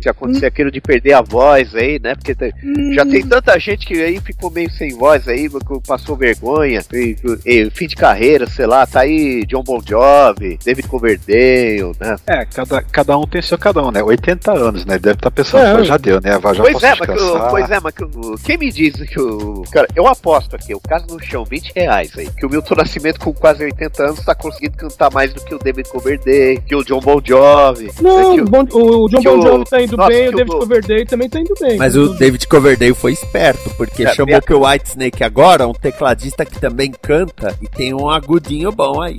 se 0.00 0.08
acontecer 0.08 0.46
aquilo 0.46 0.70
de 0.70 0.80
perder 0.80 1.14
a 1.14 1.22
voz 1.22 1.74
aí, 1.74 1.98
né? 2.02 2.14
Porque 2.14 2.34
tem- 2.34 2.52
já 2.94 3.04
tem 3.04 3.26
tanta 3.26 3.58
gente 3.58 3.86
que 3.86 3.94
aí 4.02 4.20
ficou 4.20 4.50
meio 4.50 4.70
sem 4.70 4.90
voz 4.96 5.28
aí, 5.28 5.48
passou 5.86 6.16
vergonha, 6.16 6.80
e, 6.92 7.16
e 7.46 7.70
fim 7.70 7.86
de 7.86 7.94
carreira, 7.96 8.46
sei 8.46 8.66
lá, 8.66 8.86
tá 8.86 9.00
aí 9.00 9.44
John 9.46 9.62
Bon 9.62 9.80
Jovi, 9.86 10.58
David 10.64 10.86
Coverdale, 10.88 11.92
né? 12.00 12.16
É, 12.28 12.44
cada, 12.44 12.82
cada 12.82 13.18
um 13.18 13.26
tem 13.26 13.42
seu 13.42 13.58
cada 13.62 13.82
um, 13.82 13.90
né? 13.90 14.02
80 14.02 14.52
anos, 14.52 14.84
né? 14.84 14.98
Deve 14.98 15.14
estar 15.16 15.30
pensando, 15.30 15.80
É. 15.80 15.84
já 15.84 15.96
deu, 15.96 16.20
né? 16.20 16.32
Já 16.32 16.40
Pois 16.40 16.72
posso 16.72 16.86
é, 16.86 16.94
mas 16.98 17.08
descansar. 17.08 17.50
pois 17.50 17.70
é, 17.70 17.80
mas 17.80 17.94
que, 17.94 18.04
o- 18.04 18.34
quem 18.44 18.58
me 18.58 18.70
diz 18.72 18.94
que 19.08 19.20
o. 19.20 19.62
Cara, 19.70 19.86
eu 19.94 20.06
aposto 20.06 20.56
aqui, 20.56 20.74
o 20.74 20.80
caso 20.80 21.06
no 21.08 21.20
chão, 21.22 21.44
20 21.44 21.72
reais 21.74 22.10
aí. 22.16 22.28
Que 22.36 22.44
o 22.46 22.50
Milton 22.50 22.74
Nascimento, 22.76 23.20
com 23.20 23.32
quase 23.32 23.64
80 23.64 24.02
anos, 24.04 24.24
tá 24.24 24.34
conseguindo 24.34 24.76
cantar 24.76 25.10
mais 25.12 25.32
do 25.32 25.40
que 25.44 25.54
o 25.54 25.58
David 25.58 25.88
Coverdale, 25.88 26.60
que 26.66 26.74
o 26.74 26.82
John 26.84 27.00
Bon 27.00 27.20
Jovi. 27.24 27.90
Não, 28.00 28.34
que 28.34 28.40
o, 28.40 28.44
Bon- 28.44 28.62
o 28.72 29.08
John 29.08 29.22
Bon 29.22 29.42
Jovi 29.42 29.64
tá 29.70 29.80
indo 29.82 29.96
nossa, 29.96 30.08
bem, 30.10 30.28
o 30.28 30.32
David 30.32 30.54
o- 30.54 30.58
Coverdale 30.58 31.06
também 31.06 31.28
tá 31.28 31.40
indo 31.40 31.54
bem. 31.60 31.76
Mas 31.78 31.96
o 31.96 32.08
David 32.14 32.46
Coverdale 32.48 32.94
foi 32.94 33.12
esperto, 33.12 33.70
porque 33.76 34.04
É, 34.04 34.14
chamou 34.14 34.34
é- 34.36 34.40
que 34.40 34.52
o 34.52 34.66
White 34.66 34.88
Snake 34.90 35.22
agora, 35.24 35.66
um 35.68 35.72
tecladista 35.72 36.44
que 36.44 36.58
também 36.60 36.90
canta 36.90 37.54
e 37.62 37.68
tem 37.68 37.94
um 37.94 38.08
agudinho 38.10 38.72
bom 38.72 39.00
aí. 39.00 39.16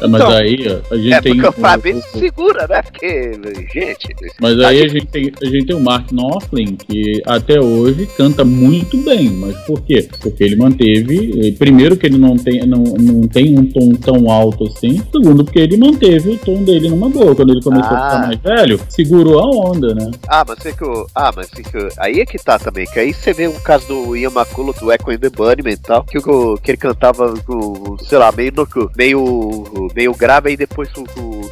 É, 0.00 0.06
mas 0.06 0.20
Então, 0.22 0.30
aí, 0.30 0.82
ó, 0.90 0.94
a 0.94 0.96
gente 0.98 1.12
É, 1.14 1.20
tem. 1.20 1.36
porque 1.40 1.60
pra 1.60 1.76
o- 1.76 1.80
ver 1.80 1.94
o- 1.96 2.02
se 2.02 2.18
segura, 2.18 2.66
né? 2.68 2.82
Porque, 2.82 3.32
gente. 3.80 4.08
Mas 4.40 4.58
aí 4.60 4.82
a 4.82 4.88
gente, 4.88 5.06
tem, 5.06 5.32
a 5.42 5.44
gente 5.46 5.66
tem 5.66 5.76
o 5.76 5.80
Mark 5.80 6.10
Knopfler, 6.10 6.74
que 6.76 7.22
até 7.26 7.60
hoje 7.60 8.08
canta 8.16 8.44
muito 8.44 8.96
bem. 8.98 9.30
Mas 9.30 9.56
por 9.66 9.80
quê? 9.82 10.08
Porque 10.20 10.44
ele 10.44 10.56
manteve. 10.56 11.48
eh, 11.48 11.52
Primeiro, 11.58 11.96
que 11.96 12.06
ele 12.06 12.18
não 12.18 12.36
tem, 12.36 12.64
não, 12.66 12.82
não 12.82 13.26
tem 13.28 13.58
um 13.58 13.66
tom 13.66 13.92
tão 13.94 14.30
alto 14.30 14.64
assim. 14.64 15.00
Segundo, 15.12 15.44
porque 15.44 15.58
ele 15.58 15.76
manteve 15.76 16.30
o 16.30 16.38
tom 16.38 16.62
dele 16.64 16.88
numa 16.88 17.08
boa. 17.08 17.34
Quando 17.34 17.50
ele 17.52 17.62
começou 17.62 17.96
a 17.96 17.98
Ah. 18.00 18.10
ficar 18.10 18.26
mais 18.26 18.40
velho, 18.60 18.80
segurou 18.88 19.38
a 19.40 19.70
onda, 19.70 19.94
né? 19.94 20.10
Ah, 20.28 20.44
mas 20.46 20.64
é 20.66 20.72
que 20.72 20.84
o. 20.84 21.06
Ah, 21.14 21.32
mas 21.34 21.48
é 21.56 21.62
que 21.62 21.88
aí 21.98 22.20
é 22.20 22.26
que 22.26 22.38
tá 22.38 22.58
também. 22.58 22.86
Que 22.86 22.98
aí 23.00 23.12
você 23.12 23.32
vê 23.32 23.48
um 23.48 23.58
caso 23.60 23.86
do 23.88 24.16
Ian 24.16 24.30
McCullough, 24.30 24.74
do 24.78 24.92
Echo 24.92 25.10
and 25.10 25.18
the 25.18 25.30
Bunnymen 25.30 25.72
e 25.74 25.76
tal, 25.76 26.04
que, 26.04 26.18
o, 26.18 26.56
que 26.58 26.70
ele 26.72 26.78
cantava, 26.78 27.34
o, 27.48 27.96
sei 28.02 28.18
lá, 28.18 28.30
meio, 28.32 28.52
no, 28.54 28.66
meio, 28.96 29.90
meio 29.94 30.14
grave, 30.14 30.50
aí 30.50 30.56
depois 30.56 30.88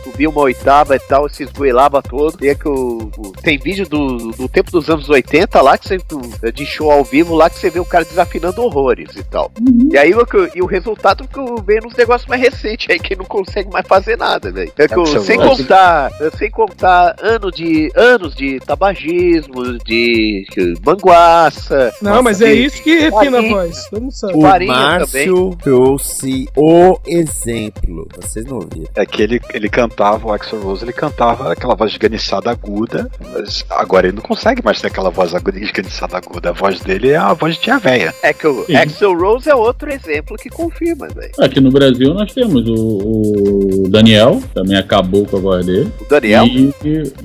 subia 0.04 0.28
uma 0.30 0.42
oitava 0.42 0.96
e 0.96 0.98
tal, 1.00 1.28
se 1.28 1.42
esgoelava 1.44 2.02
todo. 2.16 2.44
E 2.44 2.48
é 2.48 2.54
que 2.54 2.68
o, 2.68 3.10
o- 3.18 3.32
tem 3.42 3.58
vídeo 3.58 3.86
do, 3.88 4.16
do 4.32 4.48
tempo 4.48 4.70
dos 4.70 4.88
anos 4.88 5.08
80 5.08 5.60
lá, 5.60 5.76
que 5.78 5.88
você, 5.88 5.98
do- 5.98 6.52
de 6.52 6.64
show 6.66 6.90
ao 6.90 7.04
vivo 7.04 7.34
lá, 7.34 7.50
que 7.50 7.58
você 7.58 7.70
vê 7.70 7.80
o 7.80 7.84
cara 7.84 8.04
desafinando 8.04 8.62
horrores 8.62 9.14
e 9.16 9.24
tal. 9.24 9.50
E 9.92 9.98
aí 9.98 10.14
o, 10.14 10.24
que- 10.26 10.50
e 10.54 10.62
o 10.62 10.66
resultado 10.66 11.26
que 11.26 11.38
eu 11.38 11.56
vejo 11.56 11.86
nos 11.86 11.96
negócios 11.96 12.28
mais 12.28 12.40
recentes 12.40 12.88
aí, 12.90 12.98
que 12.98 13.16
não 13.16 13.24
consegue 13.24 13.70
mais 13.70 13.86
fazer 13.86 14.16
nada, 14.16 14.50
velho. 14.50 14.72
É 14.78 14.86
que 14.88 14.94
É 14.94 15.20
sem 15.20 15.36
gosta. 15.36 15.56
contar, 15.62 16.10
sem 16.38 16.50
contar 16.50 17.16
ano 17.20 17.50
de, 17.50 17.90
anos 17.94 18.34
de 18.34 18.58
tabagismo, 18.60 19.78
de 19.84 20.46
manguaça. 20.84 21.92
Não, 22.00 22.22
mas 22.22 22.40
é 22.40 22.46
de- 22.52 22.64
isso 22.66 22.82
que 22.82 22.98
refina 22.98 23.38
a 23.38 23.42
voz. 23.42 23.88
O 24.34 24.40
Farinha 24.40 24.72
Márcio 24.72 25.56
trouxe 25.62 26.48
o 26.56 26.98
exemplo. 27.06 28.06
Vocês 28.16 28.44
não 28.46 28.56
ouviram. 28.58 28.88
É 28.94 29.04
que 29.06 29.22
ele, 29.22 29.40
ele 29.52 29.68
cantava, 29.68 30.26
o 30.28 30.32
Axel 30.32 30.60
Rose, 30.60 30.84
ele 30.84 30.92
cantava 30.92 31.52
aquela 31.52 31.74
voz 31.74 31.96
esganiçada 32.08 32.50
aguda, 32.50 33.08
mas 33.32 33.64
agora 33.70 34.06
ele 34.06 34.16
não 34.16 34.22
consegue 34.22 34.62
mais 34.64 34.80
ter 34.80 34.88
aquela 34.88 35.10
voz 35.10 35.34
aguda, 35.34 35.58
esganiçada 35.58 36.16
aguda. 36.16 36.50
A 36.50 36.52
voz 36.52 36.80
dele 36.80 37.10
é 37.10 37.16
a 37.16 37.32
voz 37.32 37.54
de 37.56 37.62
tia 37.62 37.78
véia. 37.78 38.14
É 38.22 38.32
que 38.32 38.46
o 38.46 38.64
Sim. 38.66 38.76
Axel 38.76 39.18
Rose 39.18 39.48
é 39.48 39.54
outro 39.54 39.90
exemplo 39.92 40.36
que 40.36 40.48
confirma, 40.50 41.08
velho. 41.08 41.32
Aqui 41.40 41.60
no 41.60 41.70
Brasil 41.70 42.12
nós 42.14 42.32
temos 42.32 42.66
o, 42.68 43.82
o 43.84 43.88
Daniel, 43.88 44.42
também 44.54 44.76
acabou 44.76 45.24
com 45.26 45.36
a 45.36 45.40
voz 45.40 45.66
dele. 45.66 45.90
O 46.00 46.08
Daniel, 46.08 46.46
E 46.46 46.72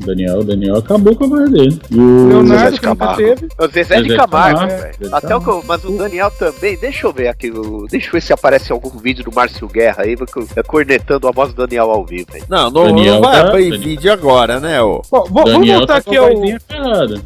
o 0.02 0.06
Daniel, 0.06 0.40
o 0.40 0.44
Daniel 0.44 0.78
acabou 0.78 1.16
com 1.16 1.26
a 1.26 1.28
voz 1.28 1.50
dele. 1.52 1.80
E 1.92 2.00
o 2.00 2.42
Zezé 2.42 2.54
Leonardo, 2.54 2.72
de 2.74 2.80
que 2.80 2.86
nunca 2.88 3.06
Camargo. 3.06 3.24
teve. 3.24 3.48
o 3.60 3.68
Zezé 3.68 3.82
de 3.82 3.84
Zezé 3.84 4.02
de 4.04 4.16
Camargo, 4.16 4.60
velho. 4.60 4.72
Zezé 4.80 4.92
de 5.10 5.16
Até 5.16 5.36
o 5.36 5.42
que, 5.42 5.68
mas 5.68 5.84
o 5.84 5.98
Daniel 5.98 6.32
também, 6.32 6.78
deixa 6.78 7.08
eu 7.08 7.14
ver 7.14 7.28
aqui, 7.28 7.52
deixa 7.90 8.08
eu 8.08 8.12
ver 8.14 8.22
se 8.22 8.34
aparece 8.34 8.72
algum 8.72 8.90
vídeo 9.00 9.24
do 9.24 9.32
Márcio 9.34 9.68
Guerra 9.68 10.04
aí, 10.04 10.16
é 10.56 10.64
cornetando 10.64 11.28
a 11.28 11.32
voz 11.32 11.54
do 11.54 11.66
Daniel 11.68 11.92
ao 11.92 12.06
vivo, 12.06 12.28
velho. 12.32 12.46
Não, 12.50 12.70
não, 12.70 12.84
Daniel 12.86 13.16
não 13.16 13.22
vai 13.22 13.42
tá- 13.42 13.48
abrir 13.50 13.64
Daniel- 13.70 13.82
vídeo 13.82 14.12
agora, 14.14 14.60
né, 14.60 14.69
ô? 14.82 15.02
Bom, 15.10 15.24
vou- 15.24 15.28
vamos 15.30 15.52
Daniel 15.54 15.78
voltar 15.80 15.94
tá 15.94 16.00
aqui 16.00 16.18
ao. 16.18 16.30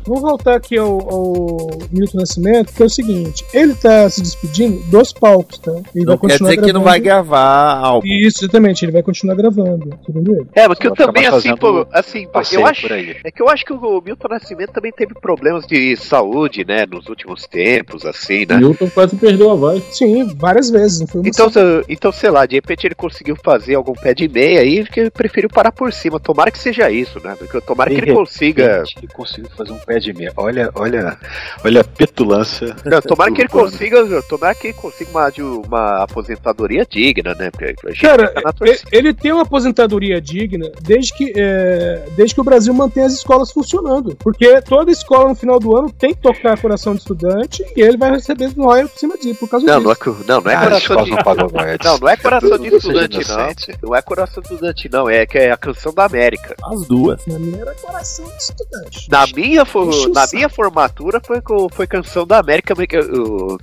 Vamos 0.06 0.22
voltar 0.22 0.56
aqui 0.56 0.78
ao, 0.78 0.88
ao 0.90 1.68
Milton 1.92 2.18
Nascimento, 2.20 2.74
que 2.74 2.82
é 2.84 2.86
o 2.86 2.90
seguinte: 2.90 3.46
ele 3.54 3.74
tá 3.76 4.10
se 4.10 4.22
despedindo 4.22 4.82
dos 4.90 5.12
palcos, 5.14 5.58
tá? 5.60 5.72
Ele 5.96 6.06
Não 6.06 6.18
vai 6.18 6.30
quer 6.30 6.38
dizer 6.40 6.50
que 6.56 6.62
não 6.74 6.82
gravando. 6.82 6.84
vai 6.86 7.00
gravar 7.00 7.78
álbum. 7.80 8.08
Isso, 8.08 8.44
exatamente, 8.44 8.86
ele 8.86 8.92
vai 8.92 9.02
continuar 9.04 9.36
gravando, 9.36 9.90
entendeu? 10.08 10.46
É, 10.54 10.68
mas 10.68 10.78
que 10.78 10.88
eu 10.88 10.94
também, 10.94 11.26
assim, 11.26 11.56
pô, 11.56 11.86
assim, 11.92 12.28
pô, 12.28 12.40
eu 12.52 12.66
acho. 12.66 12.82
por 12.84 12.92
aí. 12.94 13.16
É 13.24 13.32
que 13.32 13.42
eu 13.42 13.50
acho 13.50 13.66
que 13.66 13.74
o 13.74 14.02
Milton 14.02 14.28
Nascimento 14.30 14.72
também 14.72 14.92
teve 14.92 15.14
problemas 15.16 15.66
de 15.66 15.96
saúde, 15.98 16.64
né, 16.66 16.86
nos 16.86 17.08
últimos 17.08 17.46
tempos, 17.48 18.06
assim, 18.06 18.46
né? 18.48 18.58
Newton 18.58 18.90
quase 18.90 19.16
perdeu 19.16 19.52
a 19.52 19.56
voz. 19.56 19.84
Sim, 19.92 20.26
várias 20.36 20.70
vezes, 20.70 21.00
não 21.02 21.08
foi 21.08 21.22
uma 21.22 21.28
Então, 21.30 21.50
se- 21.50 21.60
então, 21.90 22.12
sei 22.12 22.30
lá, 22.30 22.46
de 22.46 22.56
repente 22.56 22.86
ele 22.86 22.96
conseguiu 22.96 23.36
fazer 23.44 23.76
algum 23.76 23.94
pé 23.94 24.14
de 24.14 24.28
meia 24.28 24.62
aí, 24.62 24.84
que 24.86 25.10
pre- 25.10 25.24
preferiu 25.34 25.50
parar 25.50 25.72
por 25.72 25.92
cima. 25.92 26.20
Tomara 26.20 26.52
que 26.52 26.60
seja 26.60 26.92
isso, 26.92 27.20
né? 27.24 27.33
Porque 27.36 27.62
tomara 27.62 27.90
que 27.90 27.96
De 27.98 28.02
ele 28.04 28.14
consiga. 28.14 28.84
Ele 28.98 29.08
conseguiu 29.08 29.50
fazer 29.56 29.72
um 29.72 29.80
pé 29.80 30.00
de 30.00 30.14
meia. 30.14 30.32
Olha, 30.38 30.70
olha, 30.76 31.18
olha 31.64 31.82
a 31.82 31.84
petulância. 31.84 32.76
Não, 32.86 33.02
tomara 33.02 33.32
que 33.32 33.42
ele 33.42 33.50
consiga. 33.50 34.22
Tomara 34.24 34.56
que 34.56 34.68
ele 34.68 34.74
consiga 34.74 35.10
uma, 35.12 35.30
de 35.30 35.42
uma 35.42 36.04
aposentadoria 36.04 36.86
digna, 36.90 37.34
né? 37.36 37.50
Porque 37.52 37.66
a 37.66 37.92
gente 37.92 38.02
Cara, 38.02 38.30
torcida. 38.54 38.90
ele 38.92 39.14
tem 39.14 39.32
uma 39.32 39.44
aposentadoria 39.44 40.20
digna 40.22 40.72
desde 40.82 41.14
que, 41.14 41.34
é, 41.36 42.06
desde 42.16 42.36
que 42.36 42.42
o 42.42 42.44
Brasil 42.44 42.74
mantém 42.74 43.04
as 43.04 43.14
escolas 43.14 43.52
funcionando. 43.52 44.16
Porque 44.16 44.62
toda 44.62 44.92
escola 44.92 45.30
no 45.30 45.36
final 45.36 45.60
do 45.60 45.76
ano 45.76 45.92
tem 45.92 46.14
que 46.14 46.22
tocar 46.22 46.60
coração 46.60 46.94
de 46.94 47.00
estudante 47.00 47.64
e 47.76 47.82
ele 47.82 47.98
vai 47.98 48.12
receber 48.12 48.50
do 48.50 48.64
royal 48.64 48.88
por 48.88 48.98
cima 49.00 49.18
disso, 49.18 49.40
por 49.40 49.50
causa 49.50 49.66
Não, 49.66 49.78
disso. 49.82 49.86
não 49.86 49.92
é, 49.92 50.24
não, 50.28 50.42
não 50.42 50.52
é 50.52 50.56
Ah, 50.56 50.60
as 50.60 50.64
coração 50.66 50.78
escolas 50.80 51.06
de. 51.06 51.12
não 51.12 51.18
pagam 51.24 51.48
royalties. 51.48 51.86
Não, 51.92 51.98
não 52.00 52.10
é 52.10 52.18
coração 52.18 52.58
de 52.58 52.68
estudante, 52.76 53.20
não. 53.30 53.90
Não 53.90 53.96
é 53.96 54.02
coração 54.02 54.44
de 54.44 54.50
estudante, 54.54 54.90
não. 54.92 55.10
É 55.10 55.26
que 55.26 55.38
é 55.38 55.52
a 55.52 55.58
canção 55.58 55.94
da 55.94 56.06
América. 56.06 56.56
As 56.64 56.88
duas. 56.88 57.23
Na 57.28 57.40
minha 57.40 57.62
era 57.62 57.74
coração 57.76 58.26
de 58.26 58.36
estudante. 58.38 59.10
Na 59.10 59.26
minha, 59.28 59.64
fo- 59.66 59.86
Enche 59.86 60.08
o 60.08 60.14
na 60.14 60.26
minha 60.34 60.50
formatura 60.50 61.22
foi, 61.26 61.42
foi 61.72 61.88
canção 61.88 62.26
da 62.28 62.40
América, 62.40 62.76
que, 62.76 62.88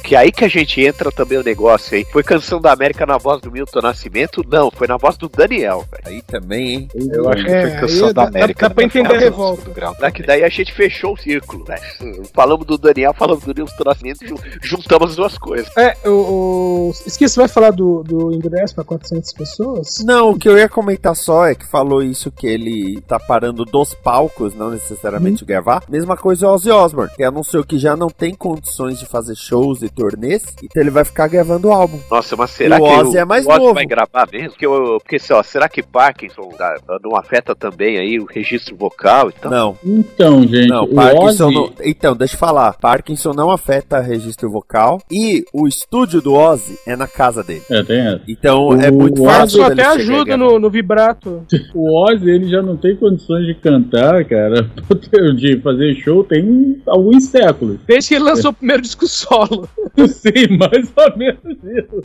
que 0.02 0.16
aí 0.16 0.32
que 0.32 0.44
a 0.44 0.48
gente 0.48 0.80
entra 0.80 1.10
também 1.12 1.38
o 1.38 1.42
negócio 1.44 1.96
aí. 1.96 2.04
Foi 2.06 2.22
canção 2.22 2.60
da 2.60 2.72
América 2.72 3.04
na 3.04 3.18
voz 3.18 3.40
do 3.40 3.50
Milton 3.50 3.80
Nascimento? 3.80 4.42
Não, 4.48 4.70
foi 4.70 4.86
na 4.86 4.96
voz 4.96 5.16
do 5.18 5.28
Daniel, 5.28 5.84
velho. 5.90 6.02
Aí 6.06 6.22
também, 6.22 6.68
hein? 6.74 6.88
Eu 7.12 7.28
acho 7.28 7.44
que 7.44 7.50
É, 7.50 7.70
foi 7.70 7.80
canção 7.80 8.06
da 8.08 8.12
dá- 8.12 8.22
dá- 8.24 8.28
América. 8.28 8.68
dá 8.68 8.74
pra 8.74 8.82
né? 8.82 8.86
entender 8.86 9.14
a 9.14 9.18
revolta. 9.18 9.70
grau 9.70 9.92
Né, 10.00 10.10
Que 10.10 10.22
também. 10.22 10.26
daí 10.26 10.44
a 10.44 10.48
gente 10.48 10.72
fechou 10.72 11.12
o 11.14 11.16
círculo, 11.18 11.64
velho. 11.64 12.22
Falamos 12.34 12.64
do 12.66 12.78
Daniel, 12.78 13.12
falamos 13.12 13.44
do 13.44 13.54
Milton 13.54 13.84
Nascimento, 13.84 14.26
ju- 14.26 14.38
juntamos 14.62 15.10
as 15.10 15.16
duas 15.16 15.36
coisas. 15.38 15.76
É, 15.76 15.96
o, 16.08 16.88
o... 16.88 16.90
Esqueci, 17.06 17.34
você 17.34 17.40
vai 17.40 17.48
falar 17.48 17.70
do, 17.72 18.02
do 18.02 18.32
ingresso 18.32 18.74
pra 18.74 18.84
400 18.84 19.32
pessoas? 19.32 19.98
Não, 20.04 20.30
o 20.30 20.38
que 20.38 20.48
eu 20.48 20.56
ia 20.56 20.68
comentar 20.68 21.14
só 21.14 21.46
é 21.46 21.54
que 21.54 21.66
falou 21.66 22.02
isso 22.02 22.30
que 22.30 22.46
ele 22.46 23.00
tá 23.02 23.18
parando 23.18 23.49
dos 23.52 23.94
palcos, 23.94 24.54
não 24.54 24.70
necessariamente 24.70 25.44
gravar. 25.44 25.82
Mesma 25.88 26.16
coisa 26.16 26.48
o 26.48 26.54
Ozzy 26.54 26.70
Osbourne, 26.70 27.12
que 27.16 27.22
anunciou 27.22 27.64
que 27.64 27.78
já 27.78 27.96
não 27.96 28.08
tem 28.08 28.34
condições 28.34 28.98
de 28.98 29.06
fazer 29.06 29.34
shows 29.36 29.82
e 29.82 29.88
turnês, 29.88 30.44
então 30.62 30.82
ele 30.82 30.90
vai 30.90 31.04
ficar 31.04 31.28
gravando 31.28 31.68
o 31.68 31.72
álbum. 31.72 31.98
Nossa, 32.10 32.36
mas 32.36 32.50
será 32.50 32.78
E 32.78 32.80
o 32.80 32.84
que 32.84 32.90
Ozzy 32.90 33.18
é 33.18 33.24
mais 33.24 33.46
o 33.46 33.50
Ozzy 33.50 33.58
novo. 33.60 33.74
vai 33.74 33.84
gravar 33.86 34.28
mesmo? 34.32 34.50
Porque, 34.50 34.66
eu- 34.66 34.98
porque 35.00 35.16
assim, 35.16 35.32
ó, 35.32 35.42
será 35.42 35.68
que 35.68 35.82
Parkinson 35.82 36.48
dá- 36.58 36.76
não 37.02 37.16
afeta 37.16 37.54
também 37.54 37.98
aí 37.98 38.18
o 38.18 38.24
registro 38.24 38.76
vocal 38.76 39.30
e 39.30 39.32
tal? 39.32 39.50
Não. 39.50 39.76
Então, 39.84 40.42
gente, 40.42 40.68
Não, 40.68 40.84
o 40.84 40.94
Parkinson 40.94 41.46
Ozzy... 41.46 41.54
não... 41.54 41.72
Então, 41.84 42.16
deixa 42.16 42.34
eu 42.34 42.38
falar. 42.38 42.74
Parkinson 42.80 43.32
não 43.32 43.50
afeta 43.50 44.00
registro 44.00 44.50
vocal 44.50 45.00
e 45.10 45.44
o 45.52 45.66
estúdio 45.66 46.20
do 46.20 46.34
Ozzy 46.34 46.78
é 46.86 46.96
na 46.96 47.06
casa 47.06 47.42
dele. 47.42 47.62
É, 47.70 47.82
tem 47.82 48.00
essa. 48.00 48.22
Então 48.28 48.72
é 48.80 48.90
O 48.90 48.94
muito 48.94 49.22
Ozzy 49.22 49.30
fácil 49.32 49.62
Isso 49.62 49.72
até 49.72 49.84
ajuda 49.86 50.36
no, 50.36 50.58
no 50.58 50.70
vibrato. 50.70 51.42
O 51.74 52.04
Ozzy, 52.10 52.28
ele 52.28 52.48
já 52.48 52.60
não 52.62 52.76
tem 52.76 52.96
condições 52.96 53.39
de 53.44 53.54
cantar, 53.54 54.24
cara, 54.24 54.68
de 55.36 55.58
fazer 55.60 55.94
show 55.96 56.24
tem 56.24 56.80
alguns 56.86 57.24
séculos. 57.24 57.78
Desde 57.86 58.08
que 58.10 58.14
ele 58.16 58.24
lançou 58.24 58.50
o 58.50 58.54
primeiro 58.54 58.82
disco 58.82 59.06
solo. 59.06 59.68
Sim, 60.08 60.56
mais 60.58 60.92
ou 60.96 61.16
menos 61.18 61.40
isso. 61.64 62.02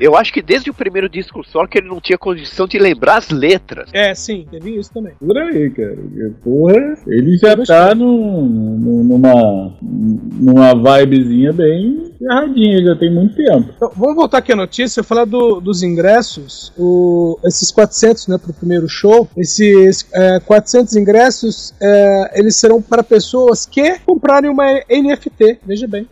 Eu 0.00 0.16
acho 0.16 0.32
que 0.32 0.42
desde 0.42 0.70
o 0.70 0.74
primeiro 0.74 1.08
disco 1.08 1.42
solo 1.46 1.68
que 1.68 1.78
ele 1.78 1.88
não 1.88 2.00
tinha 2.00 2.18
condição 2.18 2.66
de 2.66 2.78
lembrar 2.78 3.18
as 3.18 3.30
letras. 3.30 3.88
É, 3.92 4.14
sim, 4.14 4.46
teve 4.50 4.76
isso 4.78 4.92
também. 4.92 5.12
Por 5.18 5.36
aí, 5.36 5.70
cara. 5.70 5.96
Porra, 6.42 6.94
ele 7.06 7.36
já 7.38 7.56
tá 7.64 7.94
num, 7.94 8.44
num- 8.78 9.04
numa, 9.04 9.72
numa 9.82 10.74
vibezinha 10.74 11.52
bem 11.52 12.12
erradinha, 12.20 12.82
já 12.84 12.96
tem 12.96 13.12
muito 13.14 13.34
tempo. 13.36 13.70
Então, 13.76 13.90
vamos 13.96 14.16
voltar 14.16 14.38
aqui 14.38 14.52
à 14.52 14.56
notícia, 14.56 15.02
falar 15.02 15.24
do- 15.24 15.60
dos 15.60 15.82
ingressos. 15.82 16.72
O, 16.76 17.38
esses 17.46 17.70
400, 17.70 18.26
né, 18.28 18.38
pro 18.38 18.52
primeiro 18.52 18.88
show. 18.88 19.28
Esses 19.36 20.06
é, 20.12 20.40
400 20.40 20.67
ingressos, 20.96 21.74
é, 21.80 22.38
eles 22.40 22.56
serão 22.56 22.80
para 22.82 23.02
pessoas 23.02 23.64
que 23.66 23.98
comprarem 24.06 24.50
uma 24.50 24.64
NFT, 24.88 25.58
veja 25.66 25.86
bem. 25.86 26.06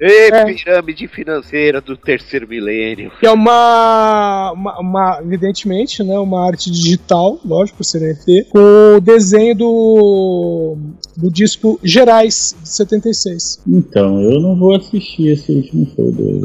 Ê, 0.00 0.28
É. 0.30 0.44
pirâmide 0.44 1.08
financeira 1.08 1.80
do 1.80 1.96
terceiro 1.96 2.46
milênio. 2.48 3.10
Que 3.20 3.26
é 3.26 3.30
uma, 3.30 4.52
uma, 4.52 4.80
uma- 4.80 5.18
evidentemente, 5.22 6.02
né, 6.02 6.18
uma 6.18 6.46
arte 6.46 6.70
digital, 6.70 7.38
lógico, 7.44 7.78
por 7.78 7.84
ser 7.84 8.00
NFT, 8.00 8.46
com 8.50 8.96
o 8.96 9.00
desenho 9.00 9.54
do, 9.54 10.76
do 11.16 11.30
disco 11.30 11.78
Gerais, 11.82 12.54
de 12.62 12.68
76. 12.68 13.60
Então, 13.66 14.20
eu 14.22 14.40
não 14.40 14.56
vou 14.56 14.74
assistir 14.74 15.28
esse 15.32 15.52
último 15.52 15.86
show 15.94 16.10
dele. 16.12 16.40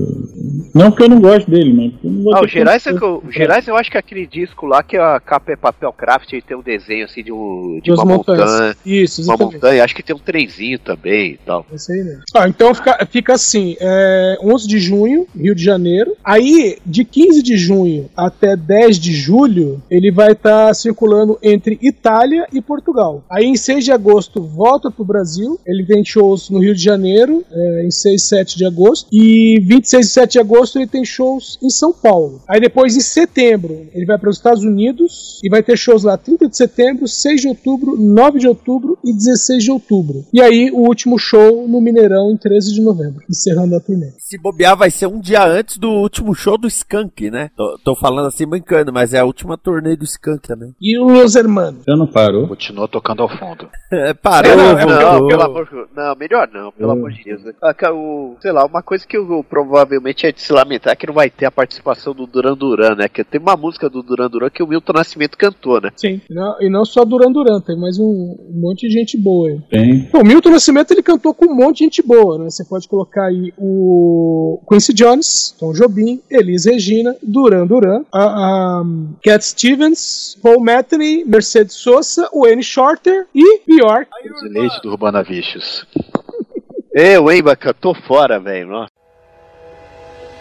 Não 0.73 0.89
porque 0.91 1.03
eu 1.03 1.09
não 1.09 1.21
gosto 1.21 1.49
dele, 1.49 1.73
mas 1.73 1.91
porque 1.93 2.07
eu 2.07 2.11
não 2.11 2.23
vou 2.23 2.35
Ah, 2.35 2.41
o 2.43 2.47
Gerais, 2.47 2.85
é 2.85 2.93
que 2.93 3.03
eu, 3.03 3.23
o 3.25 3.31
Gerais 3.31 3.67
eu 3.67 3.75
acho 3.75 3.89
que 3.91 3.97
é 3.97 3.99
aquele 3.99 4.25
disco 4.27 4.65
lá 4.65 4.83
que 4.83 4.97
a 4.97 5.19
capa 5.19 5.51
é 5.51 5.55
papel 5.55 5.91
craft 5.93 6.33
e 6.33 6.41
tem 6.41 6.57
um 6.57 6.61
desenho 6.61 7.05
assim 7.05 7.23
de, 7.23 7.31
um, 7.31 7.35
de 7.83 7.89
Das 7.91 7.99
uma 7.99 8.05
montanhas. 8.17 8.51
montanha. 8.51 8.75
Isso, 8.85 9.21
Uma 9.21 9.33
exatamente. 9.33 9.53
montanha, 9.55 9.83
acho 9.83 9.95
que 9.95 10.03
tem 10.03 10.15
um 10.15 10.19
trenzinho 10.19 10.79
também 10.79 11.31
e 11.33 11.37
tal. 11.45 11.65
Esse 11.73 11.91
aí 11.93 12.03
mesmo. 12.03 12.21
Ah, 12.35 12.47
então 12.47 12.73
fica, 12.73 13.07
fica 13.09 13.33
assim: 13.33 13.75
é, 13.79 14.37
11 14.43 14.67
de 14.67 14.79
junho, 14.79 15.27
Rio 15.35 15.55
de 15.55 15.63
Janeiro. 15.63 16.15
Aí, 16.23 16.77
de 16.85 17.03
15 17.05 17.41
de 17.43 17.57
junho 17.57 18.09
até 18.15 18.55
10 18.55 18.97
de 18.99 19.11
julho, 19.13 19.81
ele 19.89 20.11
vai 20.11 20.31
estar 20.33 20.73
circulando 20.73 21.37
entre 21.41 21.77
Itália 21.81 22.47
e 22.53 22.61
Portugal. 22.61 23.23
Aí, 23.29 23.45
em 23.45 23.55
6 23.55 23.85
de 23.85 23.91
agosto, 23.91 24.41
volta 24.41 24.89
pro 24.91 25.03
Brasil. 25.05 25.59
Ele 25.65 25.85
tem 25.85 26.03
shows 26.03 26.49
no 26.49 26.59
Rio 26.59 26.75
de 26.75 26.81
Janeiro, 26.83 27.43
é, 27.51 27.83
em 27.85 27.91
6 27.91 28.21
e 28.21 28.25
7 28.25 28.57
de 28.57 28.65
agosto. 28.65 29.07
E 29.11 29.59
26 29.61 30.05
e 30.05 30.09
7 30.09 30.31
de 30.33 30.39
agosto, 30.39 30.77
ele 30.77 30.87
tem 30.87 31.03
shows 31.05 31.57
em 31.61 31.69
São 31.69 31.91
Paulo. 31.93 32.41
Aí, 32.47 32.59
depois, 32.59 32.95
em 32.95 33.01
setembro, 33.01 33.87
ele 33.93 34.05
vai 34.05 34.17
para 34.17 34.29
os 34.29 34.37
Estados 34.37 34.63
Unidos 34.63 35.39
e 35.43 35.49
vai 35.49 35.61
ter 35.63 35.77
shows 35.77 36.03
lá 36.03 36.17
30 36.17 36.47
de 36.47 36.57
setembro, 36.57 37.07
6 37.07 37.41
de 37.41 37.44
outubro, 37.47 37.95
9 37.97 38.39
de 38.39 38.47
outubro 38.47 38.97
e 39.03 39.13
16 39.13 39.63
de 39.63 39.71
outubro. 39.71 40.23
E 40.33 40.41
aí, 40.41 40.71
o 40.71 40.79
último 40.79 41.17
show 41.17 41.67
no 41.67 41.79
Mineirão 41.81 42.31
em 42.31 42.37
13 42.37 42.73
de 42.73 42.81
novembro, 42.81 43.21
encerrando 43.29 43.75
a 43.75 43.79
turnê. 43.79 44.11
Se 44.19 44.37
bobear, 44.37 44.75
vai 44.77 44.89
ser 44.91 45.07
um 45.07 45.19
dia 45.19 45.45
antes 45.45 45.77
do 45.77 45.89
último 45.89 46.33
show 46.33 46.57
do 46.57 46.67
Skank, 46.67 47.29
né? 47.29 47.49
Tô, 47.55 47.77
tô 47.83 47.95
falando 47.95 48.27
assim 48.27 48.47
brincando, 48.47 48.91
mas 48.93 49.13
é 49.13 49.19
a 49.19 49.25
última 49.25 49.57
turnê 49.57 49.95
do 49.95 50.03
Skank 50.05 50.47
também. 50.47 50.73
E 50.81 50.99
os 50.99 51.35
hermanos? 51.35 51.83
Já 51.87 51.95
não 51.95 52.07
parou? 52.07 52.47
Continuou 52.47 52.87
tocando 52.87 53.21
ao 53.23 53.29
fundo. 53.29 53.67
É, 53.91 54.13
parou, 54.13 54.51
É, 54.51 54.85
não, 54.85 55.19
não, 55.21 55.27
pelo 55.27 55.41
amor 55.43 55.65
de 55.69 55.75
Não, 55.95 56.15
melhor 56.15 56.49
não, 56.53 56.71
pelo 56.71 56.89
Hum. 56.89 56.93
amor 56.93 57.11
de 57.11 57.23
Deus. 57.23 57.41
Ah, 57.61 57.73
ca- 57.73 57.93
o- 57.93 58.35
sei 58.41 58.51
lá, 58.51 58.65
uma 58.65 58.81
coisa 58.83 59.05
que 59.07 59.15
eu, 59.15 59.31
eu 59.31 59.43
provavelmente 59.43 60.25
é 60.25 60.31
de 60.31 60.41
se 60.41 60.51
lamentar 60.51 60.91
é 60.93 60.95
que 60.95 61.07
não 61.07 61.13
vai 61.13 61.29
ter 61.29 61.45
a 61.45 61.51
participação 61.51 62.13
do 62.13 62.25
Duran 62.27 62.55
Duran, 62.57 62.95
né? 62.95 63.07
Que 63.07 63.23
tem 63.23 63.39
uma 63.39 63.55
música 63.55 63.89
do 63.89 64.01
Duran 64.03 64.29
Duran 64.29 64.49
que 64.49 64.61
o 64.63 64.67
Milton 64.67 64.93
Nascimento 64.93 65.37
cantou, 65.37 65.79
né? 65.79 65.91
Sim. 65.95 66.19
E 66.29 66.33
não, 66.33 66.61
e 66.61 66.69
não 66.69 66.83
só 66.83 67.05
Duran 67.05 67.31
Duran, 67.35 67.59
tem 67.59 67.77
mais 67.77 67.99
um, 67.99 68.05
um 68.05 68.61
monte 68.61 68.87
de 68.87 68.93
gente 68.93 69.17
boa 69.17 69.49
aí. 69.49 69.59
Tem. 69.69 70.09
Bom, 70.11 70.21
o 70.21 70.25
Milton 70.25 70.51
Nascimento 70.51 70.91
ele 70.91 71.03
cantou 71.03 71.33
com 71.33 71.45
um 71.45 71.55
monte 71.55 71.79
de 71.79 71.83
gente 71.83 72.01
boa, 72.01 72.37
né? 72.37 72.49
Você 72.49 72.63
pode 72.63 72.87
colocar 72.87 73.25
aí 73.25 73.53
o 73.57 74.61
Quincy 74.69 74.93
Jones, 74.93 75.53
Tom 75.59 75.73
Jobim, 75.73 76.21
Elis 76.31 76.65
Regina, 76.65 77.15
Duran 77.21 77.67
Duran, 77.67 78.03
a, 78.11 78.23
a 78.23 78.83
Cat 79.21 79.45
Stevens, 79.45 80.37
Paul 80.41 80.61
Metheny, 80.61 81.25
Mercedes 81.25 81.75
Sosa, 81.75 82.29
Wayne 82.33 82.63
Shorter 82.63 83.27
e 83.35 83.59
Bjork. 83.67 84.09
Zineide 84.41 84.81
do 84.81 84.91
Urbana 84.91 85.21
Vichos. 85.21 85.85
Eu, 86.93 87.29
hein, 87.29 87.43
Baca, 87.43 87.73
tô 87.73 87.93
fora, 87.93 88.39
velho. 88.39 88.69
Nossa. 88.69 88.91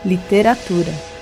Literatura. 0.05 1.14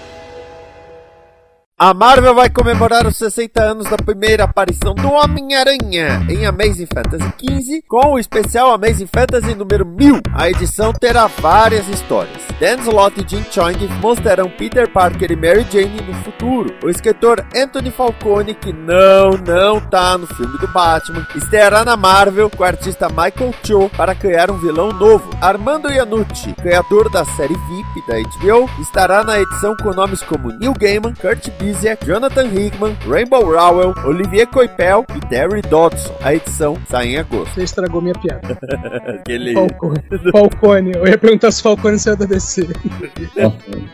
A 1.85 1.93
Marvel 1.93 2.33
vai 2.33 2.49
comemorar 2.49 3.09
os 3.09 3.17
60 3.17 3.61
anos 3.61 3.91
da 3.91 3.97
primeira 3.97 4.45
aparição 4.45 4.95
do 4.95 5.11
Homem-Aranha 5.11 6.25
em 6.31 6.47
Amazing 6.47 6.87
Fantasy 6.87 7.35
XV 7.37 7.83
com 7.89 8.13
o 8.13 8.21
especial 8.21 8.73
Amazing 8.73 9.09
Fantasy 9.09 9.53
número 9.57 9.85
1000. 9.85 10.21
A 10.33 10.49
edição 10.49 10.93
terá 10.93 11.27
várias 11.27 11.89
histórias. 11.89 12.41
Dan 12.61 12.77
Slott 12.83 13.21
e 13.21 13.29
Jim 13.29 13.45
Chong 13.51 13.77
mostrarão 14.01 14.49
Peter 14.49 14.89
Parker 14.89 15.33
e 15.33 15.35
Mary 15.35 15.67
Jane 15.69 16.01
no 16.03 16.15
futuro. 16.23 16.73
O 16.85 16.89
escritor 16.89 17.45
Anthony 17.53 17.91
Falcone, 17.91 18.55
que 18.55 18.73
não, 18.73 19.33
não 19.45 19.81
tá 19.81 20.17
no 20.17 20.29
filme 20.29 20.57
do 20.59 20.69
Batman, 20.69 21.27
estreará 21.35 21.85
na 21.85 21.97
Marvel 21.97 22.49
com 22.49 22.63
o 22.63 22.67
artista 22.67 23.09
Michael 23.09 23.53
Cho 23.65 23.91
para 23.97 24.15
criar 24.15 24.53
um 24.53 24.59
vilão 24.59 24.93
novo. 24.93 25.29
Armando 25.41 25.91
Iannucci, 25.91 26.53
criador 26.53 27.11
da 27.11 27.25
série 27.25 27.57
VIP 27.57 28.07
da 28.07 28.21
HBO, 28.21 28.71
estará 28.81 29.25
na 29.25 29.41
edição 29.41 29.77
com 29.83 29.91
nomes 29.91 30.23
como 30.23 30.53
Neil 30.53 30.75
Gaiman, 30.75 31.15
Kurt 31.15 31.51
Busiek, 31.59 31.72
Jonathan 32.05 32.47
Hickman, 32.47 32.97
Rainbow 33.07 33.45
Rowell, 33.45 33.95
Olivier 34.05 34.47
Coipel 34.47 35.05
e 35.15 35.21
Terry 35.29 35.63
Dodson. 35.63 36.15
A 36.23 36.35
edição 36.35 36.77
sai 36.89 37.09
em 37.09 37.19
agosto. 37.19 37.55
Você 37.55 37.65
estragou 37.65 38.01
minha 38.01 38.15
piada. 38.15 38.59
Aquele... 39.21 39.55
Falcone. 39.55 40.03
Falcone. 40.33 40.93
Eu 40.95 41.07
ia 41.07 41.19
perguntar 41.19 41.51
se 41.51 41.63
Falcone 41.63 41.99
saiu 41.99 42.17
da 42.17 42.27
DC. 42.27 42.69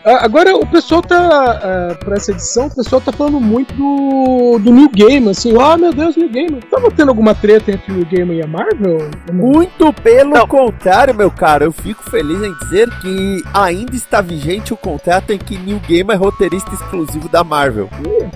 Ah, 0.05 0.25
Agora, 0.25 0.57
o 0.57 0.67
pessoal 0.67 1.03
tá. 1.03 1.61
ah, 1.63 1.95
pra 2.05 2.17
essa 2.17 2.33
edição, 2.33 2.67
o 2.67 2.75
pessoal 2.75 3.01
tá 3.01 3.13
falando 3.13 3.41
muito 3.41 3.75
do, 3.75 4.59
do 4.59 4.73
New 4.73 4.89
Game, 4.91 5.29
assim. 5.29 5.55
Ah, 5.61 5.77
meu 5.77 5.93
Deus, 5.93 6.17
New 6.17 6.29
Game. 6.29 6.61
Tava 6.71 6.91
tendo 6.91 7.09
alguma 7.09 7.35
treta 7.35 7.73
entre 7.73 7.93
o 7.93 7.97
New 7.97 8.07
Game 8.07 8.35
e 8.37 8.43
a 8.43 8.47
Marvel? 8.47 9.11
Muito 9.33 9.93
pelo 9.93 10.47
contrário, 10.47 11.15
meu 11.15 11.31
cara, 11.31 11.65
eu 11.65 11.73
fico 11.73 12.03
feliz 12.11 12.43
em 12.43 12.53
dizer 12.59 12.89
que 13.01 13.43
ainda 13.53 13.95
está 13.95 14.21
vigente 14.21 14.73
o 14.73 14.77
contrato 14.77 15.33
em 15.33 15.39
que 15.39 15.59
Neil 15.59 15.81
Gaiman 15.89 16.15
é 16.15 16.17
roteirista 16.17 16.73
exclusivo 16.75 17.29
da 17.29 17.45
Marvel. 17.45 17.68
Marvel? 17.69 17.89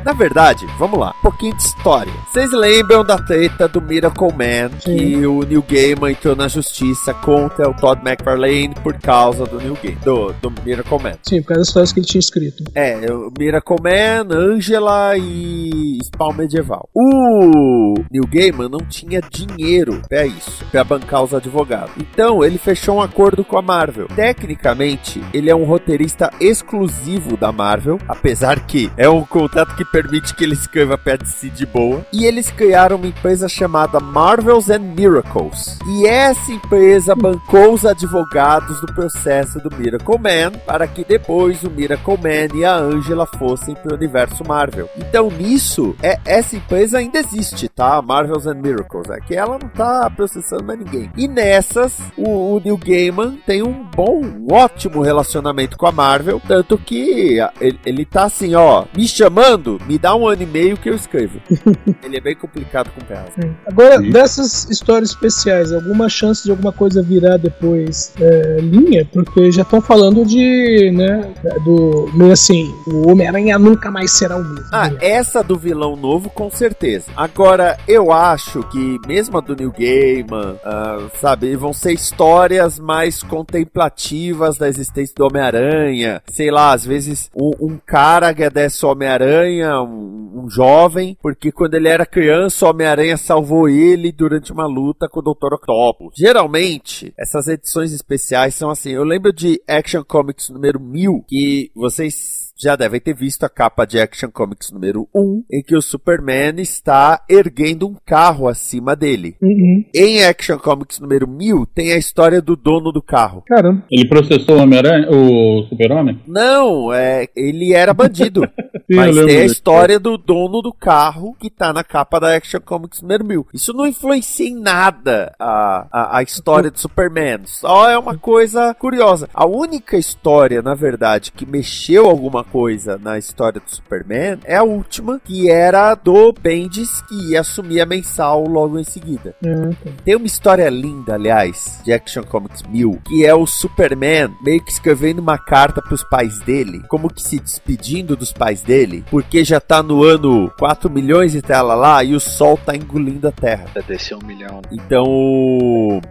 Na 0.04 0.12
verdade, 0.12 0.66
vamos 0.78 0.98
lá, 0.98 1.14
um 1.18 1.22
pouquinho 1.22 1.56
de 1.56 1.62
história. 1.62 2.12
Vocês 2.30 2.52
lembram 2.52 3.04
da 3.04 3.16
treta 3.16 3.66
do 3.66 3.80
Miracle 3.80 4.28
Man, 4.32 4.68
que 4.78 5.26
o 5.26 5.42
Neil 5.42 5.64
Gaiman 5.66 6.10
entrou 6.10 6.36
na 6.36 6.48
justiça 6.48 7.14
contra 7.14 7.68
o 7.68 7.74
Todd 7.74 8.00
McFarlane 8.06 8.74
por 8.82 8.94
causa 8.98 9.46
do 9.46 9.58
Neil 9.58 9.78
Gaiman, 9.82 10.00
do, 10.04 10.32
do 10.34 10.62
Miracle 10.62 10.98
Man. 10.98 11.14
Sim, 11.22 11.40
por 11.40 11.48
causa 11.48 11.60
das 11.60 11.68
histórias 11.68 11.92
que 11.92 12.00
ele 12.00 12.06
tinha 12.06 12.20
escrito. 12.20 12.64
É, 12.74 13.10
o 13.10 13.32
Miracle 13.38 13.76
Man, 13.82 14.34
Angela 14.34 15.16
e 15.16 15.98
Spawn 16.04 16.34
Medieval. 16.34 16.88
O 16.94 17.94
Neil 18.10 18.26
Gaiman 18.30 18.68
não 18.68 18.80
tinha 18.80 19.20
dinheiro 19.20 20.02
pra 20.08 20.26
isso, 20.26 20.64
pra 20.70 20.84
bancar 20.84 21.22
os 21.22 21.32
advogados. 21.32 21.94
Então, 21.98 22.44
ele 22.44 22.58
fechou 22.58 22.96
um 22.96 23.00
acordo 23.00 23.44
com 23.44 23.56
a 23.56 23.62
Marvel. 23.62 24.08
Tecnicamente, 24.08 25.22
ele 25.32 25.50
é 25.50 25.54
um 25.54 25.64
roteirista 25.64 26.30
exclusivo 26.40 27.36
da 27.36 27.50
Marvel, 27.50 27.98
apesar 28.08 28.66
que 28.66 28.90
é 28.96 29.08
um 29.08 29.21
contrato 29.26 29.74
que 29.76 29.84
permite 29.84 30.34
que 30.34 30.44
ele 30.44 30.54
escreva 30.54 30.96
pra 30.96 31.16
DC 31.16 31.50
de 31.50 31.66
boa. 31.66 32.04
E 32.12 32.24
eles 32.24 32.50
criaram 32.50 32.96
uma 32.96 33.06
empresa 33.06 33.48
chamada 33.48 34.00
Marvels 34.00 34.70
and 34.70 34.80
Miracles. 34.80 35.78
E 35.86 36.06
essa 36.06 36.52
empresa 36.52 37.14
bancou 37.14 37.72
os 37.72 37.84
advogados 37.84 38.80
do 38.80 38.86
processo 38.94 39.58
do 39.60 39.74
Miracle 39.76 40.18
Man 40.18 40.58
para 40.66 40.86
que 40.86 41.04
depois 41.04 41.62
o 41.62 41.70
Miracle 41.70 42.16
Man 42.16 42.58
e 42.58 42.64
a 42.64 42.76
Angela 42.76 43.26
fossem 43.26 43.74
pro 43.74 43.94
universo 43.94 44.44
Marvel. 44.46 44.88
Então 44.96 45.30
nisso, 45.30 45.94
é, 46.02 46.18
essa 46.24 46.56
empresa 46.56 46.98
ainda 46.98 47.18
existe, 47.18 47.68
tá? 47.68 48.00
Marvels 48.02 48.46
and 48.46 48.54
Miracles. 48.54 49.10
É 49.10 49.20
que 49.20 49.34
ela 49.34 49.58
não 49.58 49.68
tá 49.68 50.10
processando 50.10 50.64
mais 50.64 50.78
ninguém. 50.78 51.10
E 51.16 51.28
nessas, 51.28 51.98
o, 52.16 52.56
o 52.56 52.60
Neil 52.60 52.76
Gaiman 52.76 53.38
tem 53.46 53.62
um 53.62 53.84
bom, 53.94 54.20
um 54.22 54.52
ótimo 54.52 55.02
relacionamento 55.02 55.76
com 55.76 55.86
a 55.86 55.92
Marvel, 55.92 56.40
tanto 56.46 56.78
que 56.78 57.38
ele, 57.60 57.78
ele 57.84 58.04
tá 58.04 58.24
assim, 58.24 58.54
ó, 58.54 58.84
me 58.96 59.01
chamando, 59.06 59.78
me 59.86 59.98
dá 59.98 60.14
um 60.14 60.26
ano 60.26 60.42
e 60.42 60.46
meio 60.46 60.76
que 60.76 60.88
eu 60.88 60.94
escrevo. 60.94 61.40
ele 62.02 62.16
é 62.16 62.20
bem 62.20 62.34
complicado 62.34 62.90
com 62.90 63.04
prazo. 63.04 63.32
Agora, 63.66 63.98
dessas 63.98 64.68
histórias 64.70 65.10
especiais, 65.10 65.72
alguma 65.72 66.08
chance 66.08 66.44
de 66.44 66.50
alguma 66.50 66.72
coisa 66.72 67.02
virar 67.02 67.36
depois 67.36 68.12
é, 68.20 68.58
linha? 68.60 69.08
Porque 69.12 69.50
já 69.50 69.62
estão 69.62 69.80
falando 69.80 70.24
de, 70.24 70.90
né, 70.92 71.32
do, 71.64 72.10
meio 72.14 72.32
assim, 72.32 72.72
o 72.86 73.10
Homem-Aranha 73.10 73.58
nunca 73.58 73.90
mais 73.90 74.12
será 74.12 74.36
o 74.36 74.44
mesmo. 74.44 74.66
Ah, 74.72 74.90
essa 75.00 75.42
do 75.42 75.56
vilão 75.56 75.96
novo, 75.96 76.30
com 76.30 76.50
certeza. 76.50 77.10
Agora, 77.16 77.78
eu 77.86 78.12
acho 78.12 78.62
que 78.64 78.98
mesmo 79.06 79.38
a 79.38 79.40
do 79.40 79.54
New 79.54 79.72
Gaiman, 79.72 80.56
ah, 80.64 81.08
sabe, 81.20 81.54
vão 81.56 81.72
ser 81.72 81.92
histórias 81.92 82.78
mais 82.78 83.22
contemplativas 83.22 84.58
da 84.58 84.68
existência 84.68 85.14
do 85.16 85.26
Homem-Aranha. 85.26 86.22
Sei 86.28 86.50
lá, 86.50 86.72
às 86.72 86.84
vezes 86.84 87.30
um, 87.34 87.52
um 87.60 87.78
cara 87.84 88.28
agradece 88.28 88.84
o 88.84 88.88
Homem-Aranha, 88.92 89.80
um, 89.82 90.42
um 90.44 90.50
jovem, 90.50 91.16
porque 91.20 91.50
quando 91.50 91.74
ele 91.74 91.88
era 91.88 92.06
criança, 92.06 92.66
o 92.66 92.70
Homem-Aranha 92.70 93.16
salvou 93.16 93.68
ele 93.68 94.12
durante 94.12 94.52
uma 94.52 94.66
luta 94.66 95.08
com 95.08 95.20
o 95.20 95.22
Dr. 95.22 95.54
Octopus. 95.54 96.14
Geralmente, 96.16 97.12
essas 97.18 97.48
edições 97.48 97.92
especiais 97.92 98.54
são 98.54 98.70
assim. 98.70 98.90
Eu 98.90 99.04
lembro 99.04 99.32
de 99.32 99.60
Action 99.68 100.04
Comics 100.04 100.48
número 100.48 100.80
1000, 100.80 101.24
que 101.28 101.70
vocês 101.74 102.51
já 102.58 102.76
devem 102.76 103.00
ter 103.00 103.14
visto 103.14 103.44
a 103.44 103.48
capa 103.48 103.84
de 103.84 103.98
Action 103.98 104.30
Comics 104.30 104.70
número 104.70 105.08
1, 105.14 105.44
em 105.50 105.62
que 105.62 105.76
o 105.76 105.82
Superman 105.82 106.60
está 106.60 107.24
erguendo 107.28 107.88
um 107.88 107.96
carro 108.04 108.48
acima 108.48 108.94
dele. 108.94 109.36
Uhum. 109.42 109.84
Em 109.94 110.24
Action 110.24 110.58
Comics 110.58 111.00
número 111.00 111.28
1000, 111.28 111.66
tem 111.66 111.92
a 111.92 111.96
história 111.96 112.40
do 112.40 112.56
dono 112.56 112.92
do 112.92 113.02
carro. 113.02 113.42
Caramba. 113.46 113.82
Ele 113.90 114.08
processou 114.08 114.58
o 114.58 114.72
o 115.12 115.62
Super-Homem? 115.68 116.20
Não, 116.26 116.92
é, 116.92 117.28
ele 117.36 117.72
era 117.72 117.92
bandido. 117.92 118.42
Sim, 118.90 118.96
Mas 118.96 119.14
tem 119.14 119.24
a 119.24 119.42
disso. 119.42 119.54
história 119.54 119.98
do 119.98 120.18
dono 120.18 120.60
do 120.60 120.72
carro 120.72 121.34
que 121.38 121.48
tá 121.48 121.72
na 121.72 121.84
capa 121.84 122.18
da 122.18 122.36
Action 122.36 122.60
Comics 122.60 123.00
número 123.00 123.24
1000. 123.24 123.46
Isso 123.54 123.72
não 123.72 123.86
influencia 123.86 124.48
em 124.48 124.58
nada 124.58 125.34
a, 125.38 125.86
a, 125.90 126.18
a 126.18 126.22
história 126.22 126.70
do 126.70 126.78
Superman. 126.78 127.40
Só 127.44 127.88
é 127.88 127.98
uma 127.98 128.18
coisa 128.18 128.74
curiosa. 128.74 129.28
A 129.32 129.46
única 129.46 129.96
história, 129.96 130.60
na 130.62 130.74
verdade, 130.74 131.32
que 131.32 131.46
mexeu 131.46 132.06
alguma 132.06 132.41
coisa 132.44 132.98
na 132.98 133.18
história 133.18 133.60
do 133.60 133.70
Superman 133.70 134.38
é 134.44 134.56
a 134.56 134.62
última, 134.62 135.20
que 135.24 135.50
era 135.50 135.94
do 135.94 136.32
Bendis, 136.32 137.02
que 137.02 137.30
ia 137.30 137.40
assumir 137.40 137.80
a 137.80 137.86
mensal 137.86 138.44
logo 138.46 138.78
em 138.78 138.84
seguida. 138.84 139.34
Uhum. 139.44 139.74
Tem 140.04 140.16
uma 140.16 140.26
história 140.26 140.68
linda, 140.68 141.14
aliás, 141.14 141.80
de 141.84 141.92
Action 141.92 142.24
Comics 142.24 142.62
1000, 142.62 143.00
que 143.06 143.24
é 143.24 143.34
o 143.34 143.46
Superman 143.46 144.34
meio 144.42 144.64
que 144.64 144.70
escrevendo 144.70 145.20
uma 145.20 145.38
carta 145.38 145.82
pros 145.82 146.02
pais 146.04 146.40
dele, 146.40 146.82
como 146.88 147.12
que 147.12 147.22
se 147.22 147.38
despedindo 147.38 148.16
dos 148.16 148.32
pais 148.32 148.62
dele, 148.62 149.04
porque 149.10 149.44
já 149.44 149.60
tá 149.60 149.82
no 149.82 150.02
ano 150.02 150.50
4 150.58 150.90
milhões 150.90 151.34
e 151.34 151.42
tela 151.42 151.74
lá 151.74 152.02
e 152.02 152.14
o 152.14 152.20
sol 152.20 152.56
tá 152.56 152.74
engolindo 152.74 153.28
a 153.28 153.32
Terra. 153.32 153.66
Vai 153.74 153.82
descer 153.82 154.16
um 154.16 154.26
milhão. 154.26 154.60
Então, 154.70 155.04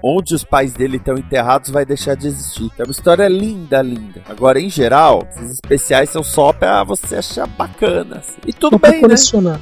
onde 0.04 0.36
os 0.36 0.44
pais 0.44 0.74
dele 0.74 0.98
estão 0.98 1.18
enterrados 1.18 1.70
vai 1.70 1.86
deixar 1.86 2.16
de 2.16 2.28
existir. 2.28 2.72
É 2.78 2.84
uma 2.84 2.92
história 2.92 3.28
linda, 3.28 3.82
linda. 3.82 4.22
Agora, 4.28 4.60
em 4.60 4.70
geral, 4.70 5.28
esses 5.30 5.52
especiais 5.52 6.10
são 6.10 6.21
só 6.24 6.54
pra 6.54 6.84
você 6.84 7.16
achar 7.18 7.48
bacana. 7.48 8.18
assim. 8.18 8.38
E 8.46 8.54
tudo 8.54 8.74
Só 8.74 8.80
pra 8.80 8.92
bem, 8.92 9.02
né? 9.02 9.08
colecionar. 9.08 9.60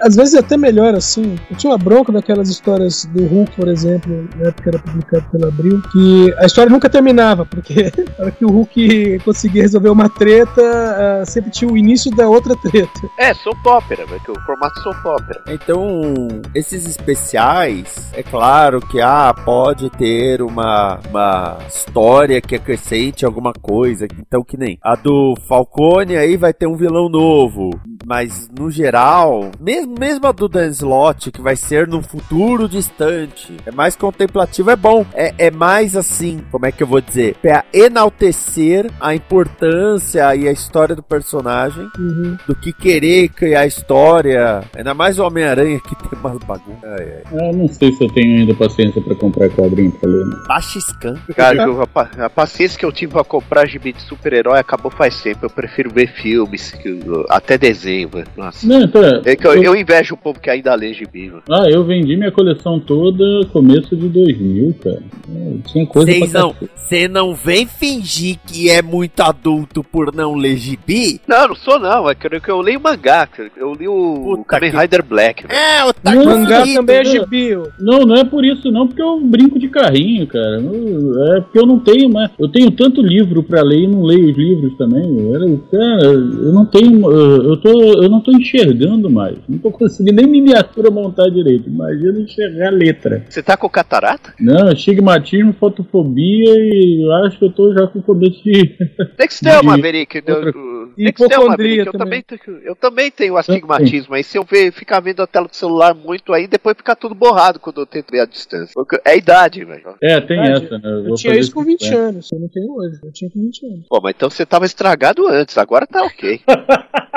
Às 0.00 0.14
vezes 0.14 0.34
é 0.34 0.38
até 0.38 0.56
melhor 0.56 0.94
assim. 0.94 1.36
Eu 1.50 1.56
tinha 1.56 1.72
uma 1.72 1.78
bronca 1.78 2.12
daquelas 2.12 2.48
histórias 2.48 3.04
do 3.06 3.24
Hulk, 3.26 3.52
por 3.52 3.68
exemplo, 3.68 4.28
na 4.36 4.48
época 4.48 4.70
era 4.70 4.78
publicado 4.78 5.26
pela 5.30 5.48
Abril, 5.48 5.82
que 5.92 6.34
a 6.38 6.46
história 6.46 6.70
nunca 6.70 6.88
terminava, 6.88 7.44
porque 7.44 7.90
para 8.16 8.30
que 8.30 8.44
o 8.44 8.50
Hulk 8.50 9.20
conseguia 9.24 9.62
resolver 9.62 9.88
uma 9.88 10.08
treta, 10.08 10.62
ah, 10.62 11.24
sempre 11.24 11.50
tinha 11.50 11.70
o 11.70 11.76
início 11.76 12.10
da 12.14 12.28
outra 12.28 12.54
treta. 12.56 13.00
É, 13.18 13.34
soap 13.34 13.64
opera, 13.66 14.06
vai 14.06 14.18
ter 14.20 14.30
o 14.30 14.40
formato 14.42 14.80
soap 14.82 15.04
opera. 15.04 15.42
Então, 15.48 16.28
esses 16.54 16.86
especiais, 16.86 18.10
é 18.12 18.22
claro 18.22 18.80
que 18.80 19.00
ah, 19.00 19.34
pode 19.44 19.90
ter 19.90 20.42
uma, 20.42 21.00
uma 21.10 21.58
história 21.66 22.40
que 22.40 22.54
acrescente 22.54 23.24
alguma 23.24 23.52
coisa. 23.52 24.06
Então, 24.18 24.42
que 24.42 24.56
nem 24.56 24.78
a 24.82 24.94
do 24.94 25.34
Falcone, 25.62 26.16
aí 26.16 26.36
vai 26.36 26.52
ter 26.52 26.68
um 26.68 26.76
vilão 26.76 27.08
novo. 27.08 27.70
Mas, 28.06 28.48
no 28.56 28.70
geral, 28.70 29.50
mesmo, 29.60 29.94
mesmo 29.98 30.26
a 30.26 30.32
do 30.32 30.48
Dan 30.48 30.68
Slott, 30.68 31.30
que 31.32 31.42
vai 31.42 31.56
ser 31.56 31.86
no 31.88 32.00
futuro 32.00 32.68
distante, 32.68 33.54
é 33.66 33.70
mais 33.72 33.96
contemplativo, 33.96 34.70
é 34.70 34.76
bom. 34.76 35.04
É, 35.12 35.34
é 35.36 35.50
mais 35.50 35.96
assim, 35.96 36.40
como 36.50 36.64
é 36.64 36.70
que 36.72 36.82
eu 36.82 36.86
vou 36.86 37.00
dizer? 37.00 37.34
Pra 37.42 37.64
enaltecer 37.72 38.88
a 39.00 39.14
importância 39.14 40.34
e 40.36 40.48
a 40.48 40.52
história 40.52 40.94
do 40.94 41.02
personagem 41.02 41.88
Uhum. 41.98 42.36
do 42.46 42.54
que 42.54 42.72
querer 42.72 43.28
criar 43.30 43.66
história. 43.66 44.62
Ainda 44.76 44.94
mais 44.94 45.18
o 45.18 45.24
Homem-Aranha 45.26 45.80
que 45.80 45.94
tem 45.96 46.18
umas 46.18 46.38
bagunças. 46.38 46.84
É, 46.84 47.02
é. 47.02 47.22
Eu 47.32 47.52
não 47.52 47.68
sei 47.68 47.92
se 47.92 48.04
eu 48.04 48.12
tenho 48.12 48.38
ainda 48.40 48.54
paciência 48.54 49.02
pra 49.02 49.14
comprar 49.16 49.48
quadrinho 49.50 49.90
pra 49.92 50.08
ler. 50.08 50.24
né? 50.24 50.36
Baixa 50.46 50.78
scan. 50.80 51.14
Cara, 51.36 51.64
eu- 51.64 51.82
a, 51.82 52.24
a 52.26 52.30
paciência 52.30 52.78
que 52.78 52.84
eu 52.86 52.92
tive 52.92 53.12
pra 53.12 53.24
comprar 53.24 53.66
gibi 53.66 53.92
de 53.92 54.00
super-herói 54.02 54.58
acabou 54.60 54.90
faz 54.90 55.20
tempo. 55.20 55.47
Eu 55.48 55.54
prefiro 55.54 55.90
ver 55.90 56.08
filmes, 56.12 56.70
que 56.72 56.88
eu- 56.88 57.24
até 57.30 57.56
desenho, 57.56 58.08
velho. 58.08 58.26
Nossa. 58.36 58.66
Não, 58.66 58.82
então, 58.82 59.02
É 59.24 59.34
que 59.34 59.46
eu, 59.46 59.54
eu 59.62 59.74
invejo 59.74 60.14
o 60.14 60.16
povo 60.18 60.38
que 60.38 60.50
ainda 60.50 60.74
lê 60.74 60.92
gibi, 60.92 61.28
mano. 61.30 61.42
Ah, 61.50 61.64
eu 61.70 61.82
vendi 61.84 62.16
minha 62.16 62.30
coleção 62.30 62.78
toda 62.78 63.24
começo 63.52 63.96
de 63.96 64.08
2000, 64.08 64.74
cara. 64.82 65.02
É, 65.34 65.56
Tinha 65.72 65.86
coisa 65.86 66.10
Vocês 66.12 66.30
pra 66.30 66.40
não, 66.40 66.54
você 66.76 67.08
não 67.08 67.34
vem 67.34 67.66
fingir 67.66 68.36
que 68.46 68.68
é 68.70 68.82
muito 68.82 69.20
adulto 69.20 69.82
por 69.82 70.14
não 70.14 70.34
ler 70.34 70.56
gibi? 70.56 71.20
Não, 71.26 71.48
não 71.48 71.54
sou 71.56 71.78
não. 71.78 72.08
É 72.10 72.14
que 72.14 72.26
eu, 72.26 72.40
que 72.40 72.50
eu 72.50 72.60
leio 72.60 72.80
mangá. 72.80 73.26
cara. 73.26 73.50
Eu 73.56 73.72
li 73.72 73.88
o 73.88 74.36
Puta 74.36 74.44
Kamen 74.44 74.70
que- 74.70 74.76
Rider 74.76 75.02
Black. 75.04 75.46
velho. 75.46 75.58
É, 75.58 75.84
o 75.84 75.94
Não, 76.04 76.24
Mangá 76.24 76.58
Taquito. 76.58 76.76
também 76.80 76.96
é 76.96 77.04
gibi. 77.04 77.54
Não, 77.80 78.00
não 78.00 78.14
é 78.16 78.24
por 78.24 78.44
isso 78.44 78.70
não, 78.70 78.86
porque 78.86 79.02
eu 79.02 79.18
brinco 79.20 79.58
de 79.58 79.68
carrinho, 79.68 80.26
cara. 80.26 80.60
Eu- 80.60 81.36
É 81.36 81.40
porque 81.40 81.58
eu 81.58 81.66
não 81.66 81.78
tenho 81.78 82.10
mais. 82.10 82.30
Eu 82.38 82.48
tenho 82.48 82.70
tanto 82.70 83.00
livro 83.00 83.42
pra 83.42 83.62
ler 83.62 83.78
e 83.82 83.86
não 83.86 84.02
leio 84.02 84.30
os 84.30 84.36
livros 84.36 84.76
também. 84.76 85.02
Eu 85.04 85.34
era- 85.44 85.58
cara, 85.70 86.04
eu 86.12 86.52
não 86.52 86.66
tenho. 86.66 87.10
Eu, 87.10 87.56
tô, 87.56 88.02
eu 88.02 88.08
não 88.08 88.20
tô 88.20 88.30
enxergando 88.32 89.08
mais. 89.10 89.36
Não 89.48 89.58
tô 89.58 89.70
conseguindo 89.70 90.16
nem 90.22 90.26
miniatura 90.30 90.90
montar 90.90 91.28
direito. 91.30 91.68
Imagina 91.68 92.20
enxergar 92.20 92.68
a 92.68 92.70
letra. 92.70 93.24
Você 93.28 93.42
tá 93.42 93.56
com 93.56 93.68
catarata? 93.68 94.34
Não, 94.40 94.70
estigmatismo, 94.72 95.52
fotofobia 95.58 96.54
e 96.56 97.02
eu 97.04 97.12
acho 97.24 97.38
que 97.38 97.44
eu 97.44 97.50
tô 97.52 97.72
já 97.72 97.86
com 97.86 98.00
começo 98.02 98.42
de. 98.44 98.74
Nextel, 99.18 99.60
De- 99.60 99.66
Maverick. 99.66 100.22
eu- 100.26 100.34
outra- 100.34 100.52
E 100.96 101.04
Nextel, 101.04 101.26
hipocondria 101.26 101.48
Maverick. 101.48 101.86
Eu 101.86 101.92
também. 101.92 102.22
também, 102.22 102.22
tenho, 102.22 102.58
eu 102.64 102.76
também 102.76 103.10
tenho 103.10 103.36
astigmatismo. 103.36 104.14
Aí 104.14 104.24
se 104.24 104.38
eu 104.38 104.44
ver, 104.44 104.72
ficar 104.72 105.00
vendo 105.00 105.22
a 105.22 105.26
tela 105.26 105.48
do 105.48 105.54
celular 105.56 105.94
muito 105.94 106.32
aí, 106.32 106.46
depois 106.46 106.76
fica 106.76 106.94
tudo 106.96 107.14
borrado 107.14 107.58
quando 107.60 107.80
eu 107.80 107.86
tento 107.86 108.10
ver 108.10 108.20
a 108.20 108.26
distância. 108.26 108.72
Porque 108.74 109.00
É 109.04 109.10
a 109.12 109.16
idade, 109.16 109.64
velho. 109.64 109.94
É, 110.02 110.20
tem 110.20 110.40
Verdade. 110.40 110.66
essa, 110.66 110.78
né? 110.78 110.90
Eu 110.90 111.04
vou 111.04 111.14
tinha 111.14 111.38
isso 111.38 111.52
com 111.52 111.64
20 111.64 111.84
50. 111.84 112.02
anos, 112.08 112.32
eu 112.32 112.40
não 112.40 112.48
tenho 112.48 112.72
hoje. 112.72 112.98
Eu 113.02 113.12
tinha 113.12 113.30
com 113.30 113.40
20 113.40 113.66
anos. 113.66 113.86
Pô, 113.88 114.00
mas 114.02 114.14
então 114.16 114.30
você 114.30 114.44
tava 114.46 114.66
estragado 114.66 115.26
antes, 115.26 115.56
agora 115.58 115.86
tá 115.86 116.02
ok. 116.02 116.40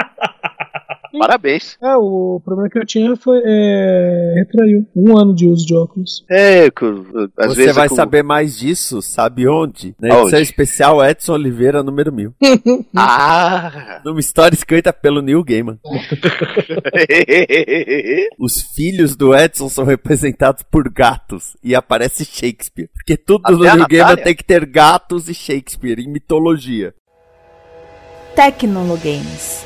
Parabéns. 1.20 1.78
Ah, 1.82 1.98
o 1.98 2.42
problema 2.44 2.70
que 2.70 2.80
eu 2.80 2.86
tinha 2.86 3.16
foi. 3.16 3.42
É, 3.46 4.34
retraiu. 4.38 4.86
Um 4.96 5.18
ano 5.18 5.34
de 5.36 5.48
uso 5.48 5.66
de 5.66 5.76
óculos. 5.76 6.26
É, 6.30 6.68
às 7.38 7.48
Você 7.48 7.56
vezes 7.56 7.76
vai 7.76 7.88
eu- 7.88 7.96
saber 7.96 8.24
mais 8.24 8.58
disso, 8.58 9.02
sabe 9.02 9.48
onde? 9.48 9.96
Na 10.00 10.20
edição 10.22 10.40
especial 10.40 11.04
Edson 11.04 11.34
Oliveira, 11.34 11.84
número 11.84 12.12
1000. 12.12 12.34
Ah! 12.96 14.02
Numa 14.06 14.20
história 14.20 14.56
escrita 14.56 14.92
pelo 14.94 15.22
Neil 15.22 15.44
Gaiman. 15.44 15.80
Os 18.40 18.62
filhos 18.62 19.16
do 19.16 19.36
Edson 19.36 19.70
são 19.70 19.84
representados 19.86 20.64
por 20.64 20.90
gatos 20.90 21.56
e 21.64 21.76
aparece 21.76 22.26
Shakespeare. 22.26 22.90
Porque 22.94 23.18
tudo 23.18 23.42
Até 23.46 23.54
no 23.56 23.60
Neil 23.64 23.88
Gaiman 23.88 24.16
tem 24.18 24.36
que 24.36 24.44
ter 24.44 24.66
gatos 24.66 25.30
e 25.30 25.34
Shakespeare 25.34 26.00
em 26.00 26.10
mitologia. 26.12 26.94
Tecnologames. 28.36 29.66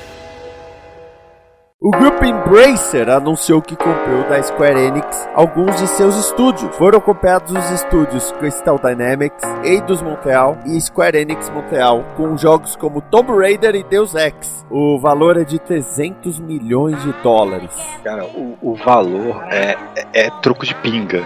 O 1.81 1.91
grupo 1.91 2.23
Embracer 2.23 3.09
anunciou 3.09 3.61
que 3.61 3.75
comprou 3.75 4.23
da 4.29 4.41
Square 4.41 4.79
Enix 4.79 5.27
alguns 5.35 5.75
de 5.77 5.85
seus 5.87 6.15
estúdios. 6.15 6.73
Foram 6.77 7.01
comprados 7.01 7.51
os 7.51 7.69
estúdios 7.69 8.31
Crystal 8.39 8.79
Dynamics, 8.79 9.43
Eidos 9.61 10.01
Montreal 10.01 10.57
e 10.65 10.79
Square 10.79 11.17
Enix 11.17 11.49
Montreal, 11.49 12.05
com 12.15 12.37
jogos 12.37 12.77
como 12.77 13.01
Tomb 13.01 13.29
Raider 13.37 13.75
e 13.75 13.83
Deus 13.83 14.15
Ex. 14.15 14.65
O 14.71 14.97
valor 15.01 15.35
é 15.35 15.43
de 15.43 15.59
300 15.59 16.39
milhões 16.39 16.99
de 17.03 17.11
dólares. 17.21 17.71
Cara, 18.05 18.23
o, 18.23 18.57
o 18.61 18.75
valor 18.75 19.43
é, 19.51 19.75
é, 19.97 20.27
é 20.27 20.29
troco 20.41 20.65
de 20.65 20.73
pinga. 20.75 21.21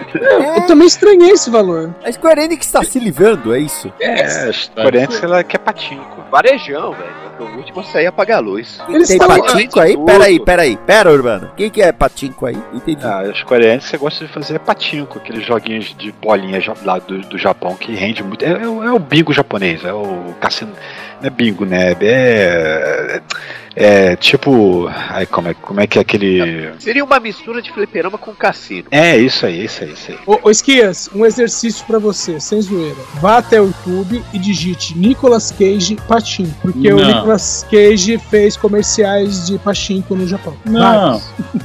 Eu 0.57 0.65
também 0.65 0.87
estranhei 0.87 1.29
esse 1.29 1.51
valor. 1.51 1.93
A 2.03 2.11
Square 2.11 2.41
Enix 2.41 2.65
está 2.65 2.83
se 2.83 2.99
livrando, 2.99 3.53
é 3.53 3.59
isso? 3.59 3.93
É, 3.99 4.49
a 4.49 4.51
Square 4.51 4.97
Enix 4.97 5.21
ela 5.21 5.43
quer 5.43 5.59
patinco. 5.59 6.23
Varejão, 6.31 6.93
velho. 6.93 7.29
O 7.39 7.57
último 7.57 7.81
sair 7.83 8.05
é 8.05 8.07
apagar 8.07 8.39
a 8.39 8.41
luz. 8.41 8.79
Eles 8.89 9.07
Tem 9.07 9.17
patinco 9.17 9.79
aí? 9.79 9.93
tudo. 9.93 10.05
Peraí, 10.05 10.39
peraí. 10.49 10.77
Pera, 10.77 11.11
Urbano. 11.11 11.51
Quem 11.55 11.69
que 11.69 11.81
é 11.81 11.91
patinco 11.91 12.45
aí? 12.47 12.57
Entendi. 12.73 13.01
Ah, 13.05 13.21
Enix 13.23 13.83
você 13.85 13.97
gosta 13.97 14.25
de 14.25 14.31
fazer 14.33 14.57
patinco, 14.59 15.19
aqueles 15.19 15.45
joguinhos 15.45 15.95
de 15.97 16.11
bolinha 16.11 16.59
lá 16.83 16.97
do, 16.97 17.19
do 17.19 17.37
Japão 17.37 17.75
que 17.75 17.93
rende 17.93 18.23
muito. 18.23 18.43
É, 18.43 18.49
é 18.63 18.67
o- 18.67 18.83
é 18.83 18.91
o 18.91 18.97
bingo 18.97 19.31
japonês, 19.31 19.83
é 19.85 19.93
o 19.93 20.33
cassino. 20.41 20.71
Não 21.21 21.27
é 21.27 21.29
bingo, 21.29 21.65
né? 21.65 21.91
É. 22.01 23.15
É 23.17 23.21
tipo. 24.19 24.87
Ai, 24.87 25.25
como, 25.25 25.47
é, 25.47 25.53
como 25.53 25.79
é 25.81 25.87
que 25.87 25.97
é 25.97 26.01
aquele. 26.01 26.71
Seria 26.79 27.03
uma 27.03 27.19
mistura 27.19 27.61
de 27.61 27.71
fliperama 27.71 28.17
com 28.17 28.33
cassino. 28.33 28.87
É 28.91 29.17
isso 29.17 29.45
aí, 29.45 29.65
isso 29.65 29.83
aí, 29.83 29.93
isso 29.93 30.11
aí. 30.11 30.17
Ô, 30.25 30.39
ô 30.43 30.51
Esquias, 30.51 31.09
um 31.13 31.25
exercício 31.25 31.85
pra 31.85 31.99
você, 31.99 32.39
sem 32.39 32.61
zoeira. 32.61 32.97
Vá 33.21 33.37
até 33.37 33.61
o 33.61 33.65
YouTube 33.65 34.23
e 34.33 34.39
digite 34.39 34.97
Nicolas 34.97 35.51
Cage 35.51 35.95
Patinco. 36.07 36.53
Porque 36.61 36.91
o 36.91 36.97
Não. 36.97 37.07
Nicolas 37.07 37.65
Cage 37.69 38.17
fez 38.29 38.57
comerciais 38.57 39.47
de 39.47 39.57
Pachinko 39.59 40.15
no 40.15 40.27
Japão. 40.27 40.55
Não. 40.65 41.21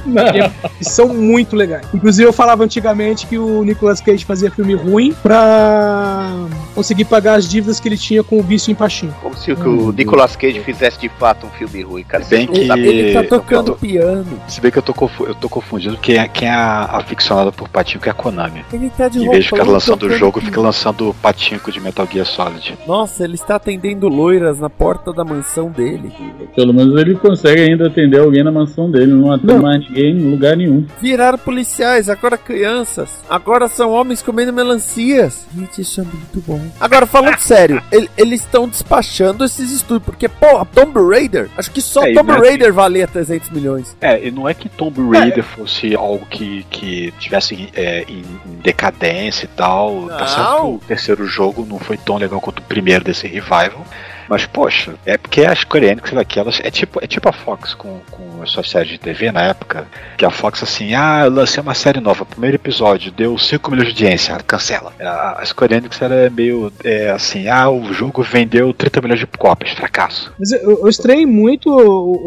Vários. 0.07 0.55
E 0.81 0.85
são 0.85 1.09
muito 1.09 1.55
legais. 1.55 1.87
Inclusive, 1.95 2.27
eu 2.27 2.33
falava 2.33 2.65
antigamente 2.65 3.27
que 3.27 3.39
o 3.39 3.63
Nicolas 3.63 4.01
Cage 4.01 4.25
fazia 4.25 4.51
filme 4.51 4.75
ruim 4.75 5.15
pra 5.23 6.31
conseguir 6.75 7.05
pagar 7.05 7.35
as 7.35 7.49
dívidas 7.49 7.79
que 7.79 7.89
ele 7.89 7.97
tinha 7.97 8.23
com 8.23 8.39
o 8.39 8.43
vício 8.43 8.71
em 8.71 8.75
Pachinko. 8.75 9.15
Como 9.21 9.37
se 9.37 9.53
o, 9.53 9.57
que 9.57 9.69
o 9.69 9.93
Nicolas 9.93 10.37
Cage 10.37 10.61
fizesse 10.61 10.99
de 10.99 11.09
fato 11.09 11.47
um 11.47 11.51
filme 11.51 11.83
ruim, 11.83 12.04
cara. 12.09 12.25
Bem 12.25 12.47
que- 12.47 12.67
sabem. 12.67 12.85
Ele 12.87 13.13
tá 13.13 13.23
tocando 13.25 13.73
eu- 13.73 13.77
piano. 13.77 14.27
Se 14.49 14.61
bem 14.61 14.71
que 14.71 14.79
eu 14.79 14.83
tô, 14.83 14.95
eu 15.27 15.35
tô 15.35 15.49
confundindo 15.49 15.97
quem 15.99 16.17
é, 16.17 16.29
quem 16.29 16.49
é 16.49 16.53
a 16.53 16.85
aficionada 16.99 17.51
por 17.53 17.69
patinco 17.69 18.07
é 18.07 18.11
a 18.11 18.15
Konami. 18.15 18.65
Ele 18.73 18.91
tá 18.91 19.09
de 19.09 19.19
Em 19.25 19.29
vez 19.31 19.45
de 19.45 19.51
ficar 19.51 19.65
lançando 19.65 20.05
o 20.07 20.11
jogo, 20.11 20.39
piano. 20.41 20.47
fica 20.51 20.61
lançando 20.61 21.11
o 21.11 21.15
patinco 21.15 21.71
de 21.73 21.81
Metal 21.81 22.07
Gear 22.11 22.27
Solid. 22.27 22.79
Nossa, 22.87 23.25
ele 23.25 23.35
está 23.35 23.57
atendendo 23.57 24.09
loiras 24.09 24.59
na 24.59 24.71
porta 24.71 25.13
da 25.13 25.25
mansão 25.25 25.71
dele. 25.71 26.13
Pelo 26.55 26.73
menos 26.73 26.99
ele 27.01 27.15
consegue 27.17 27.63
ainda 27.63 27.87
atender 27.89 28.21
alguém 28.21 28.43
na 28.45 28.53
mansão 28.53 28.91
dele, 28.91 29.13
não 29.13 29.33
atende 29.33 29.55
mais 29.55 29.89
ninguém 29.89 30.17
em 30.17 30.31
lugar 30.31 30.57
nenhum. 30.57 30.87
Viraram 31.01 31.39
policiais, 31.39 32.09
agora 32.09 32.37
crianças. 32.39 33.11
Agora 33.29 33.69
são 33.69 33.91
homens 33.93 34.23
comendo 34.23 34.53
melancias. 34.53 35.47
Gente, 35.57 35.81
isso 35.81 36.01
é 36.01 36.05
muito 36.05 36.41
bom. 36.47 36.61
Agora, 36.81 37.07
falando 37.07 37.39
sério, 37.41 37.83
ele- 37.91 38.11
eles 38.17 38.41
estão 38.41 38.69
despachando 38.69 39.45
esses 39.45 39.71
estúdios. 39.71 40.05
Porque, 40.05 40.29
porra, 40.29 40.65
Tomb 40.67 40.99
Raider, 41.09 41.49
acho 41.57 41.71
que 41.71 41.81
só 41.85 42.05
É, 42.05 42.13
Tomb 42.13 42.33
é 42.33 42.39
Raider 42.39 42.73
valia 42.73 43.07
300 43.07 43.51
milhões. 43.51 43.97
É, 44.01 44.27
e 44.27 44.31
não 44.31 44.49
é 44.49 44.55
que 44.55 44.69
Tomb 44.69 45.01
Raider 45.11 45.45
fosse 45.45 45.95
algo 45.95 46.25
que, 46.27 46.65
que 46.71 47.13
tivesse 47.19 47.69
é, 47.75 48.05
em, 48.09 48.25
em 48.47 48.57
decadência 48.63 49.45
e 49.45 49.49
tal. 49.49 50.03
Não. 50.03 50.09
Tá 50.09 50.27
certo 50.27 50.57
que 50.57 50.67
o 50.67 50.81
terceiro 50.87 51.27
jogo 51.27 51.67
não 51.69 51.79
foi 51.79 51.97
tão 51.97 52.17
legal 52.17 52.41
quanto 52.41 52.59
o 52.59 52.63
primeiro 52.63 53.05
desse 53.05 53.27
revival. 53.27 53.85
Mas, 54.29 54.47
poxa, 54.47 54.95
é 55.05 55.17
porque 55.19 55.43
a 55.45 55.55
Square 55.55 55.87
Enix 55.87 56.13
daquelas. 56.13 56.61
É 56.63 56.71
tipo, 56.71 57.03
é 57.03 57.07
tipo 57.07 57.29
a 57.29 57.33
Fox 57.33 57.75
com, 57.75 58.01
com 58.11 58.43
as 58.43 58.51
suas 58.51 58.69
séries 58.71 58.93
de 58.93 58.99
TV 58.99 59.31
na 59.33 59.43
época. 59.43 59.87
Que 60.17 60.25
a 60.25 60.31
Fox, 60.31 60.63
assim, 60.63 60.95
ah, 60.95 61.23
eu 61.25 61.31
lancei 61.31 61.63
uma 61.63 61.75
série 61.75 62.01
nova, 62.01 62.25
primeiro 62.25 62.57
episódio, 62.57 63.13
deu 63.13 63.37
5 63.39 63.71
milhões 63.71 63.89
de 63.95 64.05
audiência, 64.05 64.37
cancela. 64.47 64.93
A, 65.01 65.41
a 65.41 65.45
Square 65.45 65.75
Enix 65.75 66.01
era 66.01 66.29
meio 66.31 66.73
é, 66.83 67.11
assim, 67.11 67.49
ah, 67.49 67.69
o 67.71 67.93
jogo 67.93 68.23
vendeu 68.23 68.73
30 68.73 69.01
milhões 69.01 69.21
de 69.21 69.27
cópias, 69.27 69.73
fracasso. 69.73 70.33
Mas 70.39 70.53
eu, 70.53 70.79
eu 70.81 70.89
estranhei 70.89 71.27
muito 71.27 71.71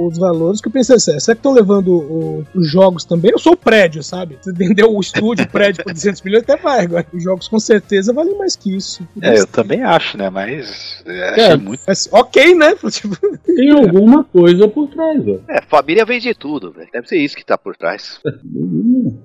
os 0.08 0.18
valores, 0.18 0.62
que 0.62 0.68
eu 0.68 0.72
pensei 0.72 0.96
assim, 0.96 1.20
será 1.20 1.36
que 1.36 1.40
estão 1.40 1.54
levando 1.54 1.88
o- 1.94 2.46
os 2.54 2.70
jogos 2.70 3.04
também? 3.06 3.32
Eu 3.32 3.40
sou 3.40 3.54
o 3.54 3.58
prédio, 3.58 4.04
sabe? 4.04 4.38
Você 4.42 4.52
vendeu 4.54 4.94
o 4.96 5.00
estúdio, 5.00 5.46
o 5.46 5.50
prédio 5.50 5.84
por 5.84 5.94
200 5.94 6.22
milhões, 6.22 6.44
até 6.44 6.58
vai. 6.58 6.82
Agora, 6.82 7.06
os 7.14 7.24
jogos 7.24 7.48
com 7.48 7.60
certeza 7.60 8.14
valem 8.14 8.38
mais 8.38 8.56
que 8.56 8.76
isso. 8.76 9.08
É, 9.22 9.40
eu 9.40 9.48
também 9.48 9.84
acho, 9.84 10.18
né? 10.18 10.30
Mas 10.30 11.02
é, 11.06 11.30
achei 11.30 11.44
É. 11.46 11.58
muito. 11.58 11.82
Mas, 11.88 12.10
ok, 12.12 12.54
né? 12.56 12.76
Tipo, 12.92 13.16
Tem 13.46 13.72
alguma 13.72 14.24
coisa 14.24 14.68
por 14.68 14.88
trás, 14.90 15.24
ó. 15.28 15.40
É, 15.52 15.62
família 15.62 16.04
vende 16.06 16.34
tudo, 16.34 16.72
velho. 16.72 16.90
Deve 16.92 17.08
ser 17.08 17.18
isso 17.18 17.36
que 17.36 17.46
tá 17.46 17.58
por 17.58 17.76
trás. 17.78 18.20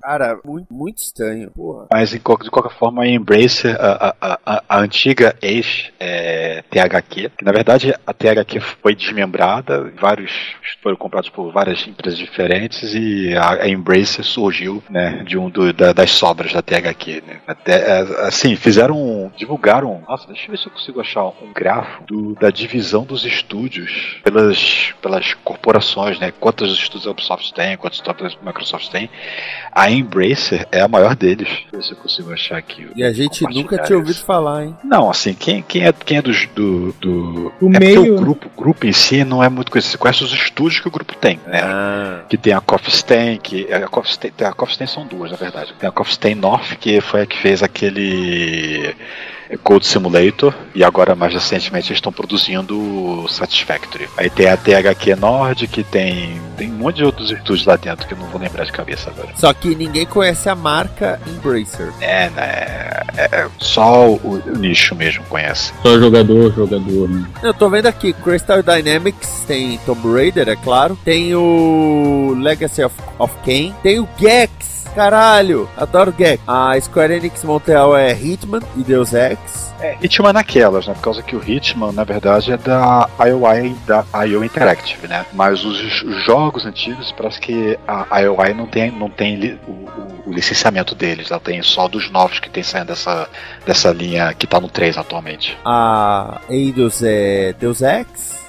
Cara, 0.01 0.39
muito, 0.45 0.73
muito 0.73 0.97
estranho, 0.99 1.51
porra. 1.51 1.87
Mas 1.91 2.09
de 2.11 2.19
qual- 2.19 2.37
de 2.37 2.49
qualquer 2.49 2.73
forma, 2.77 3.03
a 3.03 3.07
Embracer, 3.07 3.75
a, 3.79 4.15
a, 4.21 4.39
a, 4.45 4.63
a 4.69 4.79
antiga 4.79 5.35
ex-THQ, 5.41 7.29
que 7.37 7.45
na 7.45 7.51
verdade 7.51 7.93
a 8.05 8.13
THQ 8.13 8.59
foi 8.81 8.95
desmembrada, 8.95 9.91
vários 9.99 10.31
foram 10.81 10.95
comprados 10.97 11.29
por 11.29 11.51
várias 11.51 11.85
empresas 11.87 12.17
diferentes 12.19 12.93
e 12.93 13.33
a, 13.35 13.63
a 13.63 13.69
Embracer 13.69 14.23
surgiu 14.23 14.83
né, 14.89 15.23
de 15.25 15.37
um 15.37 15.49
do- 15.49 15.71
da- 15.73 15.93
das 15.93 16.11
sobras 16.11 16.51
da 16.53 16.61
THQ. 16.61 17.23
Né. 17.25 17.41
Até, 17.47 17.73
é, 17.73 17.99
assim, 18.27 18.55
fizeram, 18.55 19.31
divulgaram, 19.37 20.01
nossa, 20.07 20.27
deixa 20.27 20.47
eu 20.47 20.51
ver 20.51 20.57
se 20.57 20.67
eu 20.67 20.71
consigo 20.71 20.99
achar 21.01 21.25
um 21.27 21.53
grafo 21.53 22.03
do- 22.05 22.35
da 22.35 22.49
divisão 22.53 23.03
dos 23.03 23.25
estúdios 23.25 24.17
pelas, 24.23 24.93
pelas 25.01 25.33
corporações, 25.43 26.19
né, 26.19 26.31
quantos 26.39 26.71
estúdios 26.77 27.07
a 27.07 27.11
Ubisoft 27.11 27.53
tem, 27.53 27.75
quantos 27.75 27.99
estúdios 27.99 28.37
a 28.41 28.45
Microsoft 28.45 28.89
tem. 28.89 29.09
A 29.71 29.89
Embracer 29.91 30.67
é 30.71 30.79
a 30.81 30.87
maior 30.87 31.15
deles. 31.15 31.47
Deixa 31.49 31.65
eu 31.73 31.79
ver 31.79 31.83
se 31.85 31.91
eu 31.91 31.97
consigo 31.97 32.31
achar 32.33 32.57
aqui. 32.57 32.87
E 32.95 33.03
a 33.03 33.11
gente 33.11 33.43
nunca 33.43 33.77
tinha 33.79 33.97
ouvido 33.97 34.19
falar, 34.19 34.65
hein? 34.65 34.75
Não, 34.83 35.09
assim, 35.09 35.33
quem, 35.33 35.61
quem 35.63 35.85
é, 35.85 35.91
quem 35.91 36.17
é 36.17 36.21
dos- 36.21 36.45
do. 36.55 36.93
do, 37.01 37.51
Do 37.59 37.75
é 37.75 37.79
meio, 37.79 38.15
o 38.15 38.17
grupo, 38.19 38.47
o 38.55 38.61
grupo 38.61 38.85
em 38.85 38.93
si 38.93 39.23
não 39.23 39.43
é 39.43 39.49
muito 39.49 39.71
conhecido. 39.71 39.91
Você 39.93 39.97
conhece 39.97 40.23
os 40.23 40.31
estúdios 40.33 40.79
que 40.79 40.87
o 40.87 40.91
grupo 40.91 41.15
tem, 41.15 41.39
né? 41.47 41.61
Ah. 41.63 42.23
Que 42.29 42.37
tem 42.37 42.53
a 42.53 42.61
Coffee 42.61 42.91
Stain, 42.93 43.37
que. 43.37 43.71
A 43.73 43.87
Coffee 43.87 44.11
Stain, 44.11 44.31
a 44.47 44.53
Coffee 44.53 44.73
Stain 44.73 44.87
são 44.87 45.07
duas, 45.07 45.31
na 45.31 45.37
verdade. 45.37 45.73
Tem 45.79 45.89
a 45.89 45.91
Coffee 45.91 46.13
Stain 46.13 46.35
North, 46.35 46.75
que 46.79 47.01
foi 47.01 47.21
a 47.21 47.25
que 47.25 47.37
fez 47.39 47.63
aquele. 47.63 48.95
Code 49.57 49.85
Simulator 49.85 50.53
e 50.73 50.83
agora 50.83 51.15
mais 51.15 51.33
recentemente 51.33 51.87
eles 51.89 51.97
estão 51.97 52.11
produzindo 52.11 52.77
o 52.77 53.27
Satisfactory. 53.27 54.09
Aí 54.17 54.29
tem 54.29 54.47
a 54.47 54.57
THQ 54.57 55.15
Nord 55.15 55.67
que 55.67 55.83
tem 55.83 56.41
tem 56.57 56.71
um 56.71 56.75
monte 56.75 56.97
de 56.97 57.03
outros 57.03 57.31
estúdios 57.31 57.65
lá 57.65 57.75
dentro 57.75 58.07
que 58.07 58.13
eu 58.13 58.17
não 58.17 58.27
vou 58.27 58.39
lembrar 58.39 58.63
de 58.63 58.71
cabeça 58.71 59.09
agora. 59.09 59.29
Só 59.35 59.51
que 59.53 59.75
ninguém 59.75 60.05
conhece 60.05 60.47
a 60.49 60.55
marca 60.55 61.19
Embracer. 61.27 61.91
É, 61.99 62.29
né? 62.29 63.03
É, 63.17 63.23
é, 63.31 63.47
só 63.59 64.09
o, 64.09 64.41
o 64.45 64.57
nicho 64.57 64.95
mesmo 64.95 65.23
conhece. 65.25 65.73
Só 65.81 65.97
jogador, 65.99 66.53
jogador, 66.53 67.09
né? 67.09 67.25
Eu 67.41 67.53
tô 67.53 67.69
vendo 67.69 67.87
aqui, 67.87 68.13
Crystal 68.13 68.61
Dynamics, 68.61 69.43
tem 69.47 69.77
Tomb 69.79 70.13
Raider, 70.13 70.49
é 70.49 70.55
claro. 70.55 70.97
Tem 71.03 71.35
o 71.35 72.35
Legacy 72.37 72.83
of, 72.83 72.95
of 73.17 73.33
Kain. 73.43 73.73
Tem 73.81 73.99
o 73.99 74.07
Gex. 74.19 74.72
Caralho, 74.95 75.69
adoro 75.75 76.13
Gex. 76.17 76.41
A 76.47 76.79
Square 76.79 77.13
Enix 77.15 77.43
Montreal 77.43 77.95
é 77.97 78.11
Hitman 78.13 78.61
e 78.77 78.81
Deus 78.83 79.13
Ex. 79.13 79.73
É, 79.81 79.97
Hitman 80.01 80.31
naquelas, 80.33 80.87
né? 80.87 80.93
Por 80.93 81.01
causa 81.01 81.21
que 81.21 81.35
o 81.35 81.43
Hitman, 81.43 81.91
na 81.91 82.03
verdade, 82.03 82.51
é 82.53 82.57
da 82.57 83.09
IOI 83.19 83.75
da 83.87 84.05
IO 84.25 84.43
Interactive, 84.43 85.07
né? 85.07 85.25
Mas 85.33 85.65
os, 85.65 86.03
os 86.03 86.23
jogos 86.23 86.65
antigos, 86.65 87.11
parece 87.11 87.39
que 87.39 87.77
a 87.87 88.19
IOI 88.21 88.53
não 88.53 88.65
tem, 88.67 88.91
não 88.91 89.09
tem 89.09 89.59
o, 89.67 89.71
o- 89.71 90.13
o 90.27 90.31
licenciamento 90.31 90.95
deles, 90.95 91.29
ela 91.31 91.39
tem 91.39 91.61
só 91.61 91.87
dos 91.89 92.09
novos 92.09 92.39
que 92.39 92.49
tem 92.49 92.63
saindo 92.63 92.87
dessa, 92.87 93.27
dessa 93.65 93.91
linha 93.91 94.33
que 94.33 94.47
tá 94.47 94.57
no 94.61 94.69
3 94.69 94.97
atualmente. 94.97 95.57
A 95.65 96.39
Eidos 96.49 97.01
é 97.03 97.53
Deus 97.59 97.81
Ex. 97.81 98.39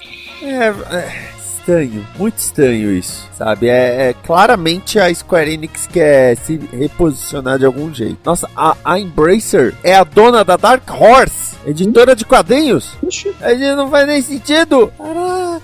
É, 0.42 0.66
é 0.96 1.33
estranho, 1.64 2.06
muito 2.18 2.38
estranho 2.38 2.92
isso, 2.92 3.26
sabe? 3.36 3.68
É, 3.68 4.10
é 4.10 4.14
claramente 4.24 4.98
a 4.98 5.12
Square 5.12 5.50
Enix 5.50 5.86
quer 5.86 6.36
se 6.36 6.58
reposicionar 6.72 7.58
de 7.58 7.64
algum 7.64 7.92
jeito. 7.92 8.18
Nossa, 8.22 8.48
a, 8.54 8.76
a 8.84 9.00
Embracer 9.00 9.74
é 9.82 9.94
a 9.94 10.04
dona 10.04 10.44
da 10.44 10.56
Dark 10.56 10.88
Horse, 10.90 11.56
editora 11.66 12.14
de 12.14 12.24
quadrinhos. 12.24 12.92
Oxi. 13.02 13.34
A 13.40 13.54
gente 13.54 13.74
não 13.74 13.90
faz 13.90 14.06
nem 14.06 14.20
sentido. 14.20 14.92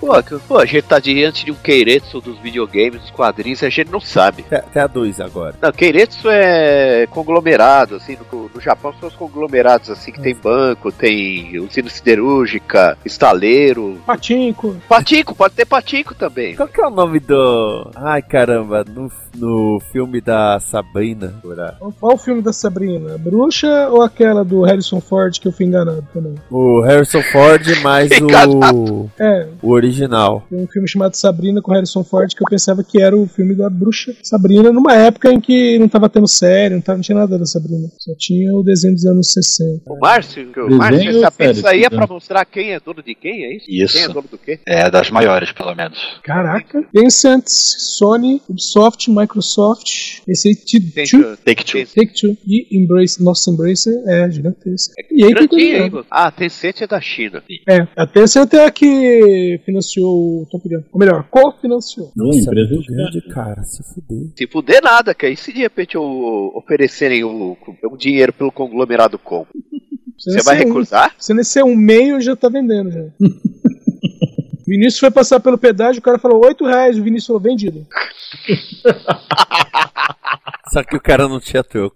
Pô, 0.01 0.21
que- 0.23 0.39
pô, 0.47 0.57
a 0.57 0.65
gente 0.65 0.83
tá 0.83 0.99
diante 0.99 1.45
de 1.45 1.51
um 1.51 1.55
Keiretsu 1.55 2.19
dos 2.19 2.37
videogames, 2.39 2.99
dos 3.01 3.11
quadrinhos, 3.11 3.61
a 3.63 3.69
gente 3.69 3.91
não 3.91 4.01
sabe. 4.01 4.43
Até, 4.47 4.57
até 4.57 4.79
a 4.81 4.87
2 4.87 5.19
agora. 5.21 5.55
Não, 5.61 5.71
Keiretsu 5.71 6.27
é 6.29 7.07
conglomerado, 7.11 7.95
assim, 7.95 8.17
no, 8.33 8.49
no 8.53 8.59
Japão 8.59 8.93
são 8.99 9.07
os 9.07 9.15
conglomerados, 9.15 9.89
assim, 9.91 10.11
que 10.11 10.19
tem 10.19 10.33
banco, 10.35 10.91
tem 10.91 11.57
usina 11.59 11.87
siderúrgica, 11.89 12.97
estaleiro. 13.05 13.99
Patinco. 14.05 14.75
Patinco, 14.89 15.35
pode 15.35 15.53
ter 15.53 15.65
patinco 15.65 16.15
também. 16.15 16.55
Qual 16.55 16.67
que 16.67 16.81
é 16.81 16.87
o 16.87 16.89
nome 16.89 17.19
do. 17.19 17.91
Ai 17.95 18.21
caramba, 18.23 18.83
no, 18.83 19.11
no 19.37 19.79
filme 19.91 20.19
da 20.19 20.59
Sabrina. 20.59 21.33
Qual 21.99 22.15
o 22.15 22.17
filme 22.17 22.41
da 22.41 22.51
Sabrina? 22.51 23.15
A 23.15 23.17
Bruxa 23.19 23.87
ou 23.89 24.01
aquela 24.01 24.43
do 24.43 24.63
Harrison 24.63 24.99
Ford 24.99 25.37
que 25.39 25.47
eu 25.47 25.51
fui 25.51 25.67
enganado 25.67 26.05
também? 26.13 26.35
O 26.49 26.81
Harrison 26.81 27.21
Ford 27.21 27.63
mais 27.83 28.09
o. 28.19 29.09
É, 29.19 29.47
O 29.61 29.69
original. 29.71 29.90
Tem 30.49 30.59
um 30.59 30.67
filme 30.67 30.87
chamado 30.87 31.15
Sabrina 31.15 31.61
com 31.61 31.71
Harrison 31.71 32.03
Ford 32.03 32.33
que 32.33 32.43
eu 32.43 32.47
pensava 32.49 32.83
que 32.83 33.01
era 33.01 33.15
o 33.15 33.27
filme 33.27 33.55
da 33.55 33.69
Bruxa 33.69 34.15
Sabrina, 34.23 34.71
numa 34.71 34.93
época 34.95 35.31
em 35.31 35.39
que 35.39 35.77
não 35.79 35.87
tava 35.87 36.09
tendo 36.09 36.27
série, 36.27 36.75
não, 36.75 36.81
tava, 36.81 36.97
não 36.97 37.03
tinha 37.03 37.17
nada 37.17 37.37
da 37.37 37.45
Sabrina. 37.45 37.89
Só 37.97 38.13
tinha 38.17 38.53
o 38.53 38.63
desenho 38.63 38.93
dos 38.93 39.05
anos 39.05 39.31
60. 39.31 39.81
O 39.87 39.99
Márcio, 39.99 40.51
o 40.55 40.75
Márcio, 40.75 41.09
essa 41.17 41.31
pizza 41.31 41.69
aí 41.69 41.83
é 41.83 41.89
pra 41.89 42.07
mostrar 42.07 42.45
quem 42.45 42.71
é 42.73 42.79
dono 42.79 43.01
de 43.03 43.15
quem, 43.15 43.43
é 43.45 43.55
isso? 43.57 43.65
Isso. 43.69 43.93
Quem 43.93 44.03
é 44.03 44.07
dono 44.07 44.27
do 44.29 44.37
quê? 44.37 44.59
É 44.65 44.89
das 44.89 45.09
maiores, 45.09 45.51
pelo 45.51 45.75
menos. 45.75 45.97
Caraca. 46.23 46.83
Tencent, 46.93 47.47
Sony, 47.47 48.41
Ubisoft, 48.49 49.09
Microsoft, 49.09 50.21
esse 50.27 50.49
aí, 50.49 50.55
T2, 50.55 50.93
Tem- 50.93 51.55
Take 51.55 51.65
Two. 51.65 51.85
Take-Two 51.85 52.37
e 52.45 52.77
Embrace, 52.77 53.23
nossa, 53.23 53.49
Embracer 53.51 53.93
é 54.07 54.29
gigantesca. 54.29 54.93
E 55.11 55.23
aí 55.25 55.47
que 55.47 55.55
aí. 55.55 55.91
Ah, 56.09 56.31
Tencent 56.31 56.81
é 56.81 56.87
da 56.87 57.01
China. 57.01 57.43
É, 57.67 57.87
a 57.95 58.07
Tencent 58.07 58.53
é 58.53 58.65
a 58.65 58.71
que 58.71 59.59
financiou 59.65 59.80
o 59.99 60.45
Top 60.51 60.67
Gun. 60.67 60.83
Ou 60.91 60.99
melhor, 60.99 61.23
co-financiou. 61.29 62.11
Não, 62.15 62.27
Nossa, 62.27 62.39
é 62.39 62.41
empresa 62.43 62.75
de 62.77 62.87
grande, 62.87 63.21
cara. 63.29 63.63
Se 63.63 63.83
fuder. 63.83 64.31
Se 64.37 64.47
fuder 64.47 64.81
nada, 64.83 65.13
que 65.13 65.25
aí 65.25 65.35
se 65.37 65.51
de 65.53 65.59
repente 65.59 65.97
o, 65.97 66.51
oferecerem 66.55 67.23
o, 67.23 67.57
o 67.85 67.97
dinheiro 67.97 68.31
pelo 68.33 68.51
conglomerado 68.51 69.17
com, 69.19 69.45
você 70.17 70.41
vai 70.43 70.55
um- 70.63 70.67
recusar? 70.67 71.15
Se 71.17 71.33
nem 71.33 71.43
ser 71.43 71.63
um 71.63 71.75
meio, 71.75 72.21
já 72.21 72.35
tá 72.35 72.49
vendendo 72.49 72.91
já. 72.91 73.03
Vinícius 74.67 74.99
foi 74.99 75.11
passar 75.11 75.39
pelo 75.41 75.57
pedágio, 75.57 75.99
o 75.99 76.03
cara 76.03 76.17
falou 76.19 76.45
8 76.45 76.65
reais, 76.65 76.97
o 76.97 77.03
Vinícius 77.03 77.27
falou 77.27 77.41
vendido. 77.41 77.85
Só 80.71 80.81
que 80.83 80.95
o 80.95 81.01
cara 81.01 81.27
não 81.27 81.39
tinha 81.41 81.61
troco. 81.63 81.95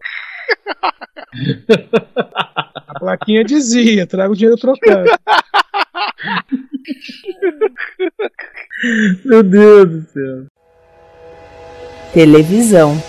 A 2.87 2.99
plaquinha 2.99 3.43
dizia, 3.43 4.05
traga 4.05 4.31
o 4.31 4.35
dinheiro 4.35 4.57
trocado. 4.57 5.09
Meu 9.23 9.41
Deus 9.43 9.89
do 9.89 10.01
céu. 10.11 10.45
Televisão. 12.13 13.01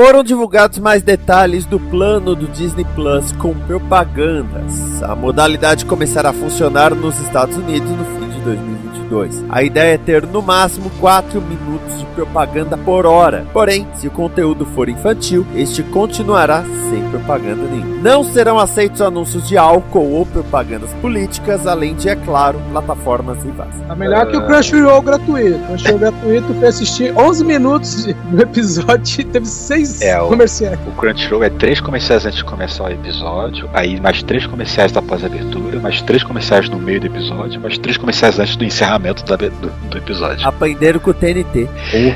Foram 0.00 0.22
divulgados 0.22 0.78
mais 0.78 1.02
detalhes 1.02 1.66
do 1.66 1.80
plano 1.80 2.36
do 2.36 2.46
Disney 2.46 2.86
Plus 2.94 3.32
com 3.32 3.52
propagandas. 3.52 5.02
A 5.02 5.16
modalidade 5.16 5.84
começará 5.84 6.30
a 6.30 6.32
funcionar 6.32 6.94
nos 6.94 7.18
Estados 7.18 7.56
Unidos 7.56 7.90
no 7.90 8.04
fim 8.04 8.28
de 8.28 8.40
2022. 8.42 9.44
A 9.48 9.60
ideia 9.64 9.94
é 9.94 9.98
ter 9.98 10.24
no 10.24 10.40
máximo 10.40 10.88
4 11.00 11.40
minutos 11.40 11.98
de 11.98 12.06
propaganda 12.14 12.76
por 12.76 13.06
hora. 13.06 13.44
Porém, 13.52 13.88
se 13.96 14.06
o 14.06 14.10
conteúdo 14.12 14.64
for 14.66 14.88
infantil, 14.88 15.44
este 15.56 15.82
continuará 15.82 16.62
sem 16.88 17.02
propaganda 17.10 17.64
nenhuma. 17.64 18.00
Não 18.00 18.22
serão 18.22 18.58
aceitos 18.58 19.02
anúncios 19.02 19.48
de 19.48 19.58
álcool 19.58 20.12
ou 20.12 20.24
propagandas 20.24 20.92
políticas, 20.94 21.66
além 21.66 21.96
de, 21.96 22.08
é 22.08 22.14
claro, 22.14 22.60
plataformas 22.70 23.42
rivais. 23.42 23.74
Tá 23.88 23.96
melhor 23.96 24.30
que 24.30 24.36
o 24.36 24.46
Crunchyroll 24.46 25.02
gratuito. 25.02 25.58
O 25.58 25.66
Crunchyroll 25.66 25.98
gratuito 25.98 26.54
foi 26.54 26.68
assistir 26.68 27.18
11 27.18 27.44
minutos 27.44 28.04
do 28.04 28.40
episódio 28.40 29.20
e 29.20 29.24
teve 29.24 29.46
6 29.46 29.87
É, 30.00 30.20
o- 30.20 30.28
comerciais. 30.28 30.78
O 30.86 30.90
Crunchyroll 30.92 31.44
é 31.44 31.50
três 31.50 31.80
comerciais 31.80 32.24
antes 32.26 32.38
de 32.38 32.44
começar 32.44 32.84
o 32.84 32.88
episódio, 32.90 33.68
aí 33.72 34.00
mais 34.00 34.22
três 34.22 34.46
comerciais 34.46 34.96
após 34.96 35.22
a 35.22 35.26
abertura, 35.26 35.78
mais 35.80 36.00
três 36.02 36.22
comerciais 36.22 36.68
no 36.68 36.78
meio 36.78 37.00
do 37.00 37.06
episódio, 37.06 37.60
mais 37.60 37.78
três 37.78 37.96
comerciais 37.96 38.38
antes 38.38 38.56
do 38.56 38.64
encerramento 38.64 39.24
da- 39.24 39.36
do, 39.36 39.50
do 39.88 39.98
episódio. 39.98 40.46
Aprenderam 40.46 41.00
com 41.00 41.10
o 41.10 41.14
TNT. 41.14 41.68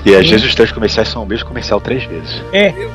E 0.04 0.14
às 0.14 0.28
vezes 0.28 0.46
os 0.46 0.54
três 0.54 0.70
comerciais 0.72 1.08
são 1.08 1.22
o 1.22 1.26
mesmo 1.26 1.46
comercial 1.46 1.80
três 1.80 2.04
vezes. 2.04 2.42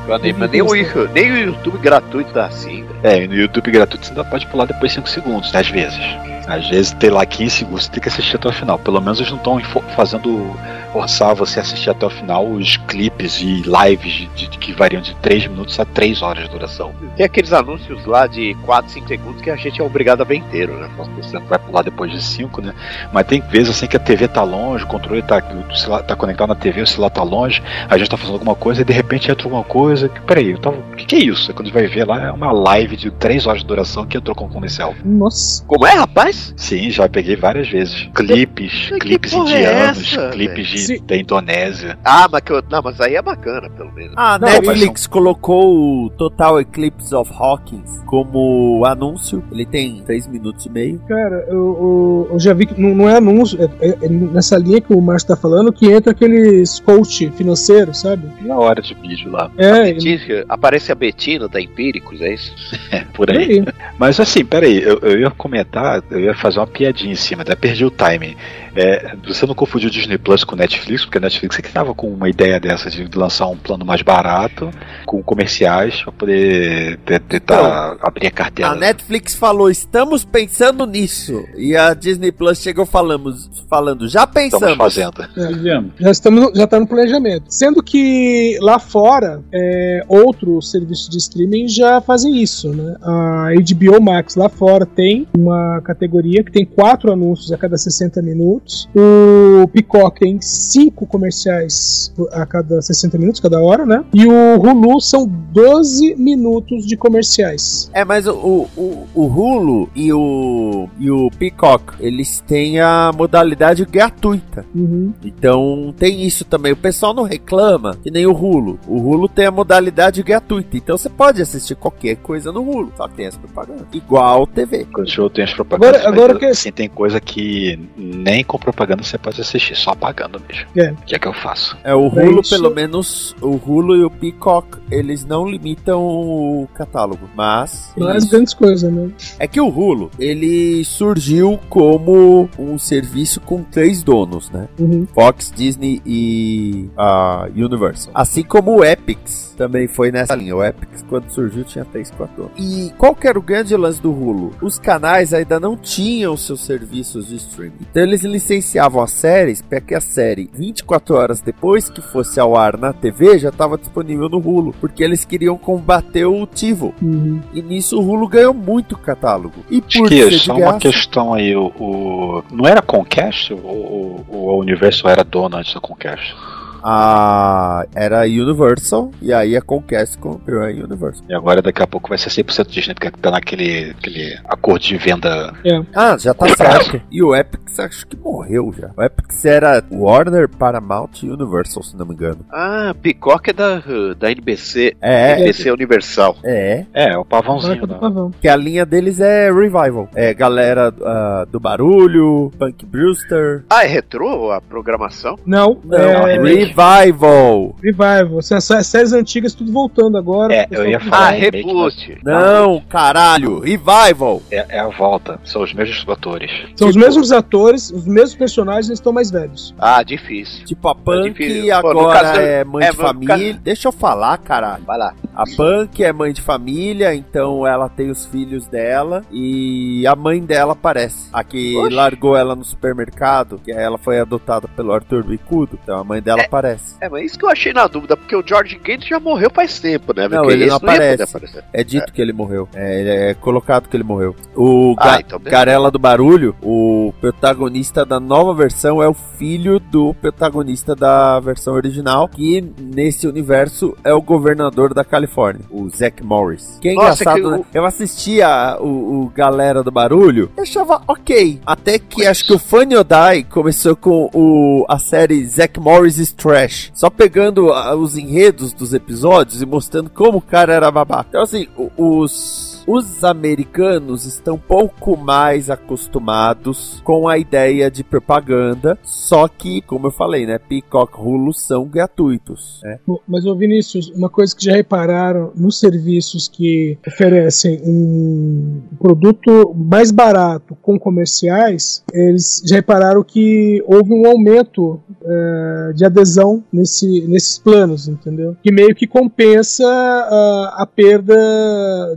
Mas 0.07 0.21
nem, 0.21 0.33
mas 0.33 0.51
nem 0.51 0.61
o, 0.61 0.67
nem 1.13 1.31
o 1.31 1.37
YouTube 1.37 1.77
gratuito 1.79 2.33
dá 2.33 2.45
assim. 2.45 2.85
É, 3.03 3.23
e 3.23 3.27
no 3.27 3.35
YouTube 3.35 3.71
gratuito 3.71 4.05
você 4.05 4.11
ainda 4.11 4.23
pode 4.25 4.47
pular 4.47 4.65
depois 4.65 4.91
5 4.91 5.07
segundos, 5.09 5.53
às 5.55 5.69
vezes. 5.69 5.99
Às 6.47 6.69
vezes 6.69 6.91
tem 6.93 7.09
lá 7.09 7.25
15 7.25 7.55
segundos, 7.57 7.83
você 7.85 7.91
tem 7.91 8.01
que 8.01 8.07
assistir 8.09 8.35
até 8.37 8.47
o 8.47 8.53
final. 8.53 8.79
Pelo 8.79 9.01
menos 9.01 9.19
eles 9.19 9.31
não 9.31 9.37
estão 9.37 9.59
fazendo 9.95 10.55
forçar 10.93 11.35
você 11.35 11.59
a 11.59 11.61
assistir 11.61 11.89
até 11.89 12.05
o 12.05 12.09
final 12.09 12.47
os 12.47 12.77
clipes 12.77 13.41
e 13.41 13.61
lives 13.63 14.13
de, 14.35 14.47
de- 14.47 14.57
que 14.57 14.71
variam 14.73 15.01
de 15.01 15.13
3 15.15 15.47
minutos 15.47 15.79
a 15.79 15.85
3 15.85 16.21
horas 16.21 16.45
de 16.45 16.49
duração. 16.49 16.93
Tem 17.15 17.25
aqueles 17.25 17.51
anúncios 17.53 18.05
lá 18.05 18.25
de 18.25 18.55
4, 18.65 18.91
5 18.91 19.07
segundos 19.07 19.41
que 19.41 19.49
a 19.49 19.55
gente 19.57 19.81
é 19.81 19.83
obrigado 19.83 20.21
a 20.21 20.23
ver 20.23 20.35
inteiro, 20.35 20.77
né? 20.79 20.89
Você 21.21 21.37
não 21.37 21.45
vai 21.45 21.59
pular 21.59 21.81
depois 21.81 22.11
de 22.11 22.21
5, 22.21 22.61
né? 22.61 22.73
Mas 23.11 23.27
tem 23.27 23.41
vezes 23.41 23.69
assim 23.75 23.85
que 23.87 23.97
a 23.97 23.99
TV 23.99 24.27
tá 24.27 24.43
longe, 24.43 24.83
o 24.85 24.87
controle 24.87 25.21
tá, 25.21 25.37
o 25.69 25.75
celular 25.75 26.03
tá 26.03 26.15
conectado 26.15 26.49
na 26.49 26.55
TV, 26.55 26.81
o 26.81 26.87
celular 26.87 27.09
tá 27.09 27.21
longe, 27.23 27.61
a 27.89 27.97
gente 27.97 28.09
tá 28.09 28.15
fazendo 28.17 28.35
alguma 28.35 28.55
coisa 28.55 28.81
e 28.81 28.85
de 28.85 28.93
repente 28.93 29.29
entra 29.29 29.45
alguma 29.45 29.63
coisa. 29.65 30.07
Que, 30.09 30.21
peraí, 30.21 30.51
eu 30.51 30.57
tava. 30.57 30.77
O 30.77 30.95
que, 30.95 31.05
que 31.05 31.15
é 31.15 31.19
isso? 31.19 31.53
Quando 31.53 31.71
vai 31.71 31.85
ver 31.87 32.05
lá, 32.07 32.21
é 32.27 32.31
uma 32.31 32.51
live 32.51 32.95
de 32.95 33.11
3 33.11 33.45
horas 33.45 33.61
de 33.61 33.67
duração 33.67 34.05
que 34.05 34.17
entrou 34.17 34.35
com 34.35 34.47
comercial. 34.47 34.95
Nossa. 35.03 35.63
Como 35.65 35.85
é, 35.85 35.93
rapaz? 35.93 36.36
Sim, 36.55 36.89
já 36.89 37.07
peguei 37.09 37.35
várias 37.35 37.69
vezes. 37.69 38.09
Clipes, 38.13 38.87
Que 38.89 38.99
clipes 38.99 39.33
é 39.33 39.37
indianos, 39.37 39.97
essa, 40.13 40.29
clipes 40.29 40.67
de, 40.67 40.77
Sim. 40.79 41.03
da 41.05 41.15
Indonésia. 41.17 41.97
Ah, 42.03 42.27
mas, 42.31 42.41
que 42.41 42.51
eu, 42.51 42.63
não, 42.69 42.81
mas 42.83 42.99
aí 43.01 43.15
é 43.15 43.21
bacana, 43.21 43.69
pelo 43.69 43.91
menos. 43.93 44.13
A 44.15 44.37
Não, 44.39 44.47
Netflix 44.47 45.07
colocou 45.07 46.05
o 46.05 46.09
Total 46.11 46.59
Eclipse 46.59 47.13
of 47.15 47.31
Hawkins 47.33 48.01
como 48.05 48.83
anúncio. 48.85 49.43
Ele 49.51 49.65
tem 49.65 50.01
3 50.05 50.27
minutos 50.27 50.65
e 50.65 50.69
meio. 50.69 50.99
Cara, 51.07 51.45
eu, 51.47 51.55
eu- 51.55 52.27
eu 52.33 52.39
já 52.39 52.53
vi 52.53 52.65
que 52.65 52.79
não, 52.79 52.93
não 52.95 53.09
é 53.09 53.17
anúncio, 53.17 53.57
é, 53.61 53.87
é- 53.87 53.97
é 54.05 54.09
nessa 54.09 54.57
linha 54.57 54.81
que 54.81 54.93
o 54.93 55.01
Márcio 55.01 55.29
tá 55.29 55.35
falando, 55.35 55.71
que 55.71 55.85
entra 55.91 56.11
aqueles 56.11 56.79
coach 56.79 57.29
financeiros, 57.31 57.99
sabe? 57.99 58.27
Na 58.41 58.55
hora 58.57 58.81
de 58.81 58.93
vídeo 58.93 59.31
lá. 59.31 59.49
É, 59.57 59.93
Betina- 59.93 60.45
aparece 60.49 60.91
a 60.91 60.95
Betina 60.95 61.47
da 61.47 61.59
Empíricos, 61.61 62.21
é 62.21 62.33
isso? 62.33 62.53
É, 62.91 63.03
por 63.13 63.29
aí. 63.29 63.59
aí. 63.59 63.65
Mas 63.99 64.19
assim, 64.19 64.45
peraí, 64.45 64.81
eu, 64.81 64.99
eu 65.01 65.19
ia 65.19 65.29
comentar, 65.31 66.01
eu 66.09 66.19
ia 66.21 66.26
fazer 66.33 66.59
uma 66.59 66.67
piadinha 66.67 67.11
em 67.11 67.15
cima, 67.15 67.41
até 67.41 67.55
perdi 67.55 67.85
o 67.85 67.91
timing. 67.91 68.35
É, 68.77 69.15
você 69.27 69.45
não 69.47 69.55
confundiu 69.55 69.89
Disney 69.89 70.17
Plus 70.19 70.43
com 70.43 70.55
Netflix, 70.55 71.03
porque 71.03 71.17
a 71.17 71.21
Netflix 71.21 71.57
é 71.57 71.61
que 71.63 71.71
tava 71.71 71.95
com 71.95 72.07
uma 72.07 72.29
ideia 72.29 72.59
dessa 72.59 72.89
de 72.91 73.09
lançar 73.17 73.47
um 73.47 73.57
plano 73.57 73.83
mais 73.83 74.01
barato, 74.03 74.69
com 75.05 75.21
comerciais, 75.23 76.01
pra 76.03 76.11
poder 76.11 76.99
te- 77.05 77.19
tentar 77.19 77.97
abrir 78.01 78.27
a 78.27 78.31
carteira. 78.31 78.71
A 78.71 78.75
Netflix 78.75 79.33
falou: 79.35 79.69
estamos 79.69 80.23
pensando 80.23 80.85
nisso. 80.85 81.43
E 81.57 81.75
a 81.75 81.93
Disney 81.93 82.31
Plus 82.31 82.59
chegou 82.61 82.85
falamos, 82.85 83.49
falando: 83.69 84.07
já 84.07 84.25
Estamos 84.25 84.51
pensamos. 84.59 84.77
fazendo. 84.77 85.23
Fizemos. 85.33 85.91
Já 85.99 86.11
estamos 86.11 86.51
já 86.55 86.63
está 86.65 86.79
no 86.79 86.87
planejamento. 86.87 87.45
Sendo 87.49 87.81
que 87.81 88.57
lá 88.61 88.77
fora, 88.79 89.41
é, 89.51 90.03
outros 90.07 90.69
serviços 90.69 91.09
de 91.09 91.17
streaming 91.17 91.67
já 91.67 91.99
fazem 92.01 92.37
isso, 92.41 92.69
né? 92.73 92.95
A 93.01 93.47
HBO 93.55 93.99
Max 94.01 94.35
lá 94.35 94.49
fora 94.49 94.85
tem 94.85 95.27
uma 95.35 95.81
categoria 95.81 96.43
que 96.43 96.51
tem 96.51 96.65
quatro 96.65 97.11
anúncios 97.11 97.51
a 97.51 97.57
cada 97.57 97.77
60 97.77 98.21
minutos. 98.21 98.66
O 98.95 99.67
Peacock 99.67 100.19
tem 100.19 100.39
cinco 100.41 101.05
comerciais 101.05 102.13
a 102.31 102.45
cada 102.45 102.81
60 102.81 103.17
minutos, 103.17 103.39
cada 103.39 103.61
hora, 103.61 103.85
né? 103.85 104.03
E 104.13 104.25
o 104.25 104.59
Hulu 104.59 104.99
são 104.99 105.25
12 105.27 106.15
minutos 106.15 106.85
de 106.85 106.97
comerciais. 106.97 107.89
É, 107.93 108.03
mas 108.03 108.27
o, 108.27 108.67
o, 108.75 109.07
o 109.15 109.25
Hulu 109.25 109.89
e 109.95 110.11
o, 110.11 110.89
e 110.99 111.09
o 111.09 111.29
Peacock, 111.37 111.93
eles 111.99 112.43
têm 112.47 112.79
a 112.79 113.11
modalidade 113.15 113.85
gratuita. 113.85 114.65
Uhum. 114.75 115.13
Então 115.23 115.93
tem 115.97 116.23
isso 116.23 116.43
também. 116.45 116.71
O 116.73 116.77
pessoal 116.77 117.13
não 117.13 117.23
reclama 117.23 117.95
que 118.03 118.11
nem 118.11 118.25
o 118.25 118.31
Hulu. 118.33 118.79
O 118.87 118.97
Hulu 118.97 119.29
tem 119.29 119.45
a 119.45 119.51
modalidade 119.51 120.21
gratuita. 120.23 120.75
Então 120.77 120.97
você 120.97 121.09
pode 121.09 121.41
assistir 121.41 121.75
qualquer 121.75 122.15
coisa 122.17 122.51
no 122.51 122.61
Hulu. 122.61 122.91
Só 122.97 123.07
que 123.07 123.15
tem 123.15 123.25
essa 123.27 123.39
propaganda. 123.39 123.87
Igual 123.93 124.45
TV. 124.47 124.85
Crunchyroll 124.85 125.29
tem 125.29 125.43
as 125.43 125.53
propagandas, 125.53 126.01
Agora- 126.01 126.09
agora 126.13 126.33
mas 126.33 126.39
que- 126.39 126.45
assim, 126.47 126.71
tem 126.71 126.89
coisa 126.89 127.19
que 127.19 127.79
nem 127.97 128.43
com 128.43 128.56
propaganda 128.59 129.03
você 129.03 129.17
pode 129.17 129.39
assistir, 129.41 129.75
só 129.75 129.93
pagando 129.95 130.41
mesmo. 130.47 130.67
É. 130.75 130.93
Que 131.05 131.15
é 131.15 131.19
que 131.19 131.27
eu 131.27 131.33
faço. 131.33 131.77
É, 131.83 131.93
o 131.93 132.07
Hulu, 132.07 132.41
isso- 132.41 132.49
pelo 132.55 132.73
menos, 132.73 133.35
o 133.41 133.51
Hulu 133.55 133.95
e 133.95 134.03
o 134.03 134.09
Peacock, 134.09 134.77
eles 134.91 135.25
não 135.25 135.47
limitam 135.47 136.01
o 136.01 136.67
catálogo. 136.73 137.29
Mas. 137.35 137.91
Não 137.97 138.09
é 138.09 138.17
grandes 138.19 138.53
coisas, 138.53 138.91
né? 138.91 139.09
É 139.39 139.47
que 139.47 139.59
o 139.61 139.67
Hulu, 139.67 140.09
ele 140.19 140.83
surgiu 140.85 141.59
como 141.69 142.49
um 142.57 142.77
serviço 142.77 143.39
com 143.41 143.63
três 143.63 144.01
donos, 144.03 144.49
né? 144.49 144.67
Uhum. 144.79 145.07
Fox, 145.13 145.51
Disney 145.55 146.01
e 146.05 146.89
a 146.97 147.47
Universal. 147.55 148.11
Assim 148.13 148.43
como 148.43 148.77
o 148.79 148.83
Epix 148.85 149.53
também 149.57 149.87
foi 149.87 150.11
nessa 150.11 150.35
linha. 150.35 150.55
O 150.55 150.63
Epix, 150.63 151.03
quando 151.09 151.29
surgiu, 151.31 151.63
tinha 151.63 151.83
três, 151.85 152.11
quatro 152.11 152.43
donos. 152.43 152.51
E 152.57 152.91
qual 152.97 153.15
que 153.15 153.27
era 153.27 153.37
o 153.37 153.41
grande 153.41 153.75
lance 153.75 154.01
do 154.01 154.11
Hulu? 154.11 154.53
Os 154.61 154.77
canais 154.77 155.33
ainda 155.33 155.59
não 155.59 155.75
tinham 155.75 156.35
seus 156.37 156.61
serviços 156.61 157.27
de 157.27 157.35
streaming. 157.37 157.73
Então 157.89 158.03
eles 158.03 158.23
licenciavam 158.47 159.03
as 159.03 159.11
séries 159.11 159.61
para 159.61 159.81
que 159.81 159.93
a 159.93 159.99
série, 159.99 160.49
24 160.53 161.15
horas 161.15 161.41
depois 161.41 161.89
que 161.89 162.01
fosse 162.01 162.39
ao 162.39 162.55
ar 162.55 162.77
na 162.77 162.93
TV, 162.93 163.37
já 163.37 163.49
estava 163.49 163.77
disponível 163.77 164.29
no 164.29 164.37
Hulu, 164.37 164.73
porque 164.79 165.03
eles 165.03 165.25
queriam 165.25 165.57
combater 165.57 166.25
o 166.25 166.45
TiVo. 166.47 166.93
Uhum. 167.01 167.41
E 167.53 167.61
nisso 167.61 167.99
o 167.99 168.07
Hulu 168.09 168.27
ganhou 168.27 168.53
muito 168.53 168.97
catálogo. 168.97 169.65
E 169.69 169.81
por 169.81 170.09
de 170.09 170.39
só 170.39 170.53
uma 170.53 170.59
graça, 170.61 170.79
questão 170.79 171.33
aí. 171.33 171.55
O, 171.55 171.65
o- 171.77 172.43
não 172.51 172.65
era 172.65 172.81
Comcast? 172.81 173.53
O, 173.53 173.57
o, 173.57 174.25
o 174.29 174.59
Universo 174.59 175.07
era 175.07 175.23
dono 175.23 175.57
antes 175.57 175.73
da 175.73 175.81
Comcast? 175.81 176.35
A 176.83 177.85
era 177.95 178.23
a 178.23 178.25
Universal 178.25 179.11
e 179.21 179.33
aí 179.33 179.55
a 179.55 179.61
Comcast 179.61 180.17
comprou 180.17 180.61
a 180.61 180.67
Universal. 180.67 181.25
E 181.29 181.33
agora 181.33 181.61
daqui 181.61 181.81
a 181.81 181.87
pouco 181.87 182.09
vai 182.09 182.17
ser 182.17 182.29
100% 182.29 182.67
Disney, 182.67 182.93
porque 182.93 183.11
tá 183.11 183.31
naquele 183.31 183.91
aquele 183.91 184.37
acordo 184.45 184.83
de 184.83 184.97
venda. 184.97 185.53
Ah, 185.95 186.17
já 186.17 186.33
tá 186.33 186.47
certo. 186.55 187.01
E 187.11 187.23
o 187.23 187.35
Epix 187.35 187.79
acho 187.79 188.07
que 188.07 188.17
morreu 188.17 188.73
já. 188.77 188.91
O 188.95 189.03
Epix 189.03 189.45
era 189.45 189.83
Warner, 189.91 190.49
Paramount 190.49 191.23
e 191.23 191.29
Universal, 191.29 191.83
se 191.83 191.97
não 191.97 192.05
me 192.05 192.13
engano. 192.13 192.39
Ah, 192.51 192.93
Picoca 193.01 193.51
é 193.51 193.53
da, 193.53 193.81
da 194.17 194.31
NBC. 194.31 194.95
É, 195.01 195.39
NBC 195.39 195.71
Universal. 195.71 196.37
é. 196.43 196.85
É, 196.93 197.13
é 197.13 197.17
o 197.17 197.25
pavãozinho, 197.25 197.85
né? 197.87 197.97
pavão. 197.99 198.31
Que 198.41 198.47
a 198.47 198.55
linha 198.55 198.85
deles 198.85 199.19
é 199.19 199.51
Revival. 199.51 200.09
É 200.15 200.33
galera 200.33 200.93
ah, 201.03 201.45
do 201.49 201.59
barulho, 201.59 202.51
Punk 202.57 202.85
Brewster. 202.85 203.63
Ah, 203.69 203.83
é 203.83 203.87
retrô 203.87 204.51
a 204.51 204.61
programação? 204.61 205.37
Não, 205.45 205.79
Não, 205.83 206.27
é, 206.27 206.37
Revival. 206.75 207.75
Revival. 207.83 208.39
Essas 208.39 208.71
as 208.71 208.87
séries 208.87 209.13
antigas 209.13 209.53
tudo 209.53 209.71
voltando 209.71 210.17
agora. 210.17 210.53
É, 210.53 210.67
eu 210.71 210.85
ia 210.87 210.99
falar. 210.99 211.27
Ah, 211.27 211.31
reboot. 211.31 212.17
Não, 212.23 212.81
caralho, 212.81 213.59
Revival. 213.59 214.41
É, 214.51 214.65
é 214.69 214.79
a 214.79 214.87
volta. 214.87 215.39
São 215.43 215.63
os 215.63 215.73
mesmos 215.73 216.07
atores. 216.07 216.51
São 216.75 216.87
os 216.89 216.95
mesmos 216.95 217.31
atores, 217.31 217.89
os 217.91 218.05
mesmos 218.05 218.35
personagens, 218.35 218.87
eles 218.87 218.99
estão 218.99 219.13
mais 219.13 219.31
velhos. 219.31 219.73
Ah, 219.79 220.03
difícil. 220.03 220.65
Tipo, 220.65 220.87
a 220.89 220.95
Punk 220.95 221.29
difícil. 221.33 221.81
Pô, 221.81 221.93
no 221.93 221.99
agora 222.01 222.19
caso- 222.21 222.39
é 222.41 222.63
mãe 222.63 222.85
é, 222.85 222.91
de 222.91 222.95
família. 222.97 223.35
caso- 223.53 223.59
Deixa 223.63 223.87
eu 223.87 223.91
falar, 223.91 224.37
caralho. 224.39 224.83
Vai 224.85 224.97
lá. 224.97 225.13
A 225.35 225.43
Punk 225.55 226.03
é 226.03 226.11
mãe 226.11 226.33
de 226.33 226.41
família, 226.41 227.13
então 227.13 227.65
ela 227.65 227.87
tem 227.89 228.09
os 228.09 228.25
filhos 228.25 228.65
dela 228.67 229.23
e 229.31 230.05
a 230.07 230.15
mãe 230.15 230.41
dela 230.41 230.73
aparece. 230.73 231.29
A 231.31 231.43
que 231.43 231.75
Oxe. 231.77 231.93
largou 231.93 232.35
ela 232.35 232.55
no 232.55 232.63
supermercado, 232.63 233.59
que 233.63 233.71
ela 233.71 233.97
foi 233.97 234.19
adotada 234.19 234.67
pelo 234.67 234.91
Arthur 234.93 235.23
Bicudo, 235.23 235.77
então 235.81 235.99
a 235.99 236.03
mãe 236.03 236.21
dela 236.21 236.41
aparece. 236.41 236.56
É, 237.01 237.09
mas 237.09 237.25
isso 237.25 237.39
que 237.39 237.45
eu 237.45 237.49
achei 237.49 237.73
na 237.73 237.87
dúvida, 237.87 238.15
porque 238.17 238.35
o 238.35 238.43
George 238.45 238.75
Gates 238.77 239.07
já 239.07 239.19
morreu 239.19 239.49
faz 239.53 239.79
tempo, 239.79 240.13
né? 240.15 240.27
Não, 240.27 240.39
Porque 240.41 240.53
ele 240.53 240.65
não 240.67 240.75
aparece. 240.77 241.23
aparecer. 241.23 241.63
É 241.73 241.83
dito 241.83 242.11
que 242.11 242.21
ele 242.21 242.33
morreu. 242.33 242.67
É, 242.73 243.29
é 243.29 243.33
colocado 243.33 243.87
que 243.87 243.95
ele 243.95 244.03
morreu. 244.03 244.35
O 244.55 244.95
Ah, 244.97 245.05
Ga- 245.13 245.19
então. 245.21 245.39
Garela 245.39 245.91
do 245.91 245.99
Barulho, 245.99 246.55
o 246.61 247.13
protagonista 247.21 248.05
da 248.05 248.19
nova 248.19 248.53
versão 248.53 249.01
é 249.01 249.07
o 249.07 249.13
filho 249.13 249.79
do 249.79 250.13
protagonista 250.15 250.95
da 250.95 251.39
versão 251.39 251.73
original, 251.73 252.27
que 252.27 252.61
nesse 252.79 253.27
universo 253.27 253.95
é 254.03 254.13
o 254.13 254.21
governador 254.21 254.93
da 254.93 255.03
Califórnia, 255.03 255.63
o 255.69 255.87
Zack 255.89 256.23
Morris. 256.23 256.77
Que 256.81 256.89
é 256.89 256.93
Nossa, 256.93 257.23
engraçado, 257.23 257.41
que 257.43 257.57
né? 257.57 257.65
Eu 257.73 257.85
assistia 257.85 258.77
o, 258.79 259.23
o 259.25 259.31
Galera 259.35 259.83
do 259.83 259.91
Barulho, 259.91 260.49
eu 260.57 260.63
achava 260.63 261.01
ok. 261.07 261.61
Até 261.65 261.99
que 261.99 262.25
acho 262.25 262.45
que 262.45 262.53
o 262.53 262.59
Funny 262.59 262.95
Die 262.95 263.43
começou 263.49 263.95
com 263.95 264.29
o, 264.33 264.85
a 264.89 264.97
série 264.99 265.45
Zack 265.45 265.79
Morris 265.79 266.17
is 266.17 266.31
Trash. 266.47 266.91
Só 266.93 267.09
pegando 267.09 267.73
ah, 267.73 267.95
os 267.95 268.17
enredos 268.17 268.73
dos 268.73 268.93
episódios 268.93 269.61
e 269.61 269.65
mostrando 269.65 270.09
como 270.09 270.37
o 270.37 270.41
cara 270.41 270.73
era 270.73 270.89
babaca. 270.89 271.27
Então, 271.29 271.41
assim, 271.41 271.67
os. 271.97 272.66
Os 272.87 273.21
americanos 273.21 274.25
estão 274.25 274.57
pouco 274.57 275.17
mais 275.17 275.69
acostumados 275.69 277.01
com 277.03 277.27
a 277.27 277.37
ideia 277.37 277.91
de 277.91 278.01
propaganda, 278.01 278.97
só 279.03 279.45
que, 279.49 279.81
como 279.81 280.07
eu 280.07 280.11
falei, 280.11 280.45
né, 280.45 280.57
Peacock 280.57 281.19
Hulu 281.19 281.53
são 281.53 281.85
gratuitos, 281.85 282.79
né? 282.81 282.97
Mas, 283.27 283.45
ô 283.45 283.53
Vinícius, 283.53 284.09
uma 284.11 284.29
coisa 284.29 284.55
que 284.55 284.63
já 284.63 284.71
repararam 284.71 285.51
nos 285.53 285.79
serviços 285.81 286.47
que 286.47 286.97
oferecem 287.05 287.81
um 287.83 288.81
produto 288.97 289.73
mais 289.75 290.09
barato 290.09 290.77
com 290.81 290.97
comerciais, 290.97 292.03
eles 292.13 292.63
já 292.65 292.77
repararam 292.77 293.21
que 293.21 293.83
houve 293.85 294.13
um 294.13 294.25
aumento 294.25 295.01
eh, 295.25 295.91
de 295.93 296.05
adesão 296.05 296.63
nesse, 296.71 297.27
nesses 297.27 297.57
planos, 297.57 298.07
entendeu? 298.07 298.55
Que 298.63 298.71
meio 298.71 298.95
que 298.95 299.05
compensa 299.05 299.83
ah, 299.85 300.75
a 300.77 300.85
perda 300.85 301.35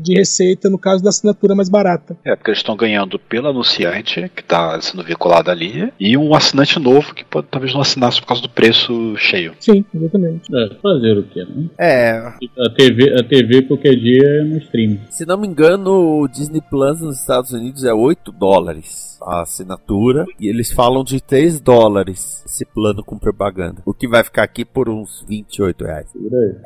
de 0.01 0.15
receita 0.15 0.60
no 0.69 0.79
caso 0.79 1.03
da 1.03 1.11
assinatura 1.11 1.55
mais 1.55 1.69
barata. 1.69 2.17
É, 2.25 2.35
porque 2.37 2.51
eles 2.51 2.59
estão 2.59 2.77
ganhando 2.77 3.19
pelo 3.19 3.49
anunciante, 3.49 4.31
que 4.35 4.43
está 4.43 4.81
sendo 4.81 5.03
vinculado 5.03 5.51
ali, 5.51 5.93
e 5.99 6.17
um 6.17 6.35
assinante 6.35 6.79
novo 6.79 7.15
que 7.15 7.25
pode, 7.25 7.47
talvez 7.51 7.73
não 7.73 7.81
assinasse 7.81 8.21
por 8.21 8.27
causa 8.27 8.43
do 8.43 8.49
preço 8.49 9.17
cheio. 9.17 9.55
Sim, 9.61 9.85
exatamente. 9.95 10.43
É, 10.55 10.75
fazer 10.83 11.19
o 11.19 11.23
quê, 11.25 11.45
né? 11.45 11.69
É, 11.79 12.11
A 12.59 12.71
TV, 12.77 13.15
a 13.19 13.23
TV 13.23 13.63
qualquer 13.63 13.95
dia 13.97 14.23
é 14.25 14.45
no 14.45 14.59
stream. 14.59 14.99
se 15.11 15.25
não 15.25 15.39
me 15.39 15.47
engano, 15.47 16.21
o 16.23 16.29
Disney 16.29 16.61
Plus 16.61 17.01
nos 17.01 17.21
Estados 17.21 17.53
Unidos 17.53 17.85
é 17.85 17.93
8 17.93 18.33
dólares 18.33 19.19
a 19.23 19.43
assinatura 19.43 20.25
e 20.39 20.49
eles 20.49 20.73
falam 20.73 21.05
de 21.05 21.21
3 21.21 21.61
dólares 21.61 22.43
esse 22.47 22.65
plano 22.65 23.05
com 23.05 23.19
propaganda, 23.19 23.83
o 23.85 23.95
que 23.95 24.09
vai 24.09 24.25
ficar 24.25 24.43
aqui 24.43 24.65
por 24.65 24.89
uns 24.89 25.25
28 25.29 25.85
reais. 25.85 26.07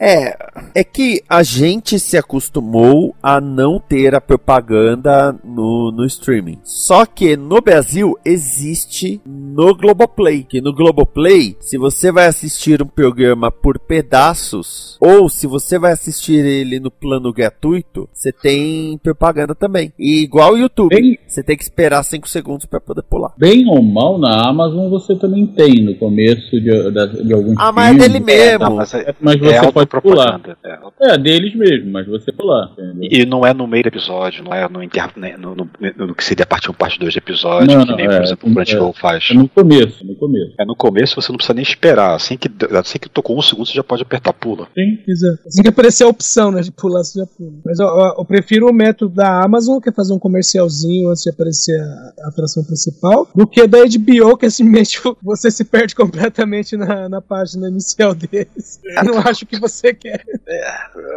É, 0.00 0.36
é 0.74 0.84
que 0.84 1.22
a 1.28 1.42
gente 1.42 1.98
se 1.98 2.16
acostumou 2.16 3.14
a 3.22 3.40
não 3.40 3.78
ter 3.78 4.14
a 4.14 4.20
propaganda 4.20 5.32
no, 5.44 5.92
no 5.92 6.04
streaming. 6.06 6.60
Só 6.62 7.04
que 7.04 7.36
no 7.36 7.60
Brasil 7.60 8.18
existe 8.24 9.20
no 9.26 9.74
Globoplay. 9.74 10.44
Que 10.44 10.60
no 10.60 10.74
Globoplay, 10.74 11.56
se 11.60 11.76
você 11.76 12.10
vai 12.10 12.26
assistir 12.26 12.82
um 12.82 12.86
programa 12.86 13.50
por 13.50 13.78
pedaços, 13.78 14.96
ou 15.00 15.28
se 15.28 15.46
você 15.46 15.78
vai 15.78 15.92
assistir 15.92 16.44
ele 16.44 16.80
no 16.80 16.90
plano 16.90 17.32
gratuito, 17.32 18.08
você 18.12 18.32
tem 18.32 18.98
propaganda 18.98 19.54
também. 19.54 19.92
E 19.98 20.22
igual 20.22 20.54
o 20.54 20.58
YouTube, 20.58 21.18
você 21.26 21.42
tem 21.42 21.56
que 21.56 21.62
esperar 21.62 22.02
5 22.02 22.28
segundos 22.28 22.43
para 22.68 22.80
poder 22.80 23.02
pular. 23.02 23.32
Bem 23.38 23.66
ou 23.68 23.82
mal, 23.82 24.18
na 24.18 24.48
Amazon 24.48 24.88
você 24.90 25.14
também 25.16 25.46
tem 25.46 25.82
no 25.84 25.94
começo 25.96 26.60
de, 26.60 26.90
da- 26.90 27.06
de 27.06 27.32
alguns 27.32 27.54
Ah, 27.58 27.72
mas 27.72 27.94
é 27.96 27.98
dele 27.98 28.20
mesmo. 28.20 28.64
Não, 28.64 28.76
mas 28.76 28.94
é, 28.94 29.14
Mas 29.20 29.42
é 29.42 29.60
você 29.60 29.72
pode 29.72 29.88
pular. 30.02 30.40
É. 30.64 31.14
É, 31.14 31.18
deles 31.18 31.54
mesmo, 31.54 31.90
mas 31.90 32.06
você 32.06 32.30
pular. 32.32 32.70
entendeu? 32.72 33.08
E 33.10 33.26
não 33.26 33.44
é 33.46 33.52
no 33.54 33.66
meio 33.66 33.84
do 33.84 33.88
episódio, 33.88 34.44
não 34.44 34.52
é 34.54 34.68
no, 34.68 34.82
inter... 34.82 35.10
né, 35.16 35.36
no, 35.36 35.54
no, 35.54 35.68
no 35.98 36.14
que 36.14 36.24
seria 36.24 36.46
parte 36.46 36.70
1, 36.70 36.74
parte 36.74 36.98
2 36.98 37.12
do 37.14 37.18
episódio, 37.18 37.76
Não, 37.78 37.84
que 37.84 37.90
não, 37.90 37.96
nem, 37.96 38.06
é, 38.06 38.10
por 38.16 38.22
exemplo, 38.22 38.50
o 38.50 38.54
Crunchyroll 38.54 38.92
faz. 38.92 39.28
É 39.30 39.34
no 39.34 39.48
começo, 39.48 40.04
no 40.06 40.14
começo. 40.16 40.54
É 40.58 40.64
no 40.64 40.76
começo 40.76 41.20
você 41.20 41.30
não 41.32 41.36
precisa 41.36 41.54
nem 41.54 41.62
esperar. 41.62 42.14
Assim 42.14 42.36
que, 42.36 42.48
assim 42.76 42.98
que 42.98 43.08
tocou 43.08 43.38
um 43.38 43.42
segundo, 43.42 43.66
você 43.66 43.74
já 43.74 43.82
pode 43.84 44.02
apertar 44.02 44.32
pula. 44.32 44.66
Sim. 44.74 44.98
Exato. 45.08 45.38
Assim 45.46 45.62
que 45.62 45.68
aparecer 45.68 46.04
a 46.04 46.08
opção, 46.08 46.50
né, 46.50 46.60
de 46.60 46.70
pular, 46.72 47.02
você 47.02 47.20
já 47.20 47.26
pula. 47.26 47.52
Mas 47.64 47.80
ó, 47.80 47.86
ó, 47.86 48.20
eu 48.20 48.24
prefiro 48.24 48.68
o 48.68 48.72
método 48.72 49.14
da 49.14 49.42
Amazon, 49.44 49.78
que 49.80 49.88
é 49.88 49.92
fazer 49.92 50.12
um 50.12 50.18
comercialzinho 50.18 51.08
antes 51.10 51.22
de 51.22 51.30
aparecer 51.30 51.78
a, 51.80 52.28
a 52.28 52.32
atração 52.34 52.64
principal, 52.64 53.28
do 53.34 53.46
que 53.46 53.66
da 53.66 53.78
HBO, 53.78 54.36
que 54.36 54.50
simplesmente 54.50 55.00
você 55.22 55.50
se 55.50 55.64
perde 55.64 55.94
completamente 55.94 56.76
na, 56.76 57.08
na 57.08 57.20
página 57.20 57.68
inicial 57.68 58.14
deles. 58.14 58.80
Eu 58.84 59.04
não 59.04 59.18
acho 59.24 59.46
que 59.46 59.58
você 59.58 59.94
quer. 59.94 60.24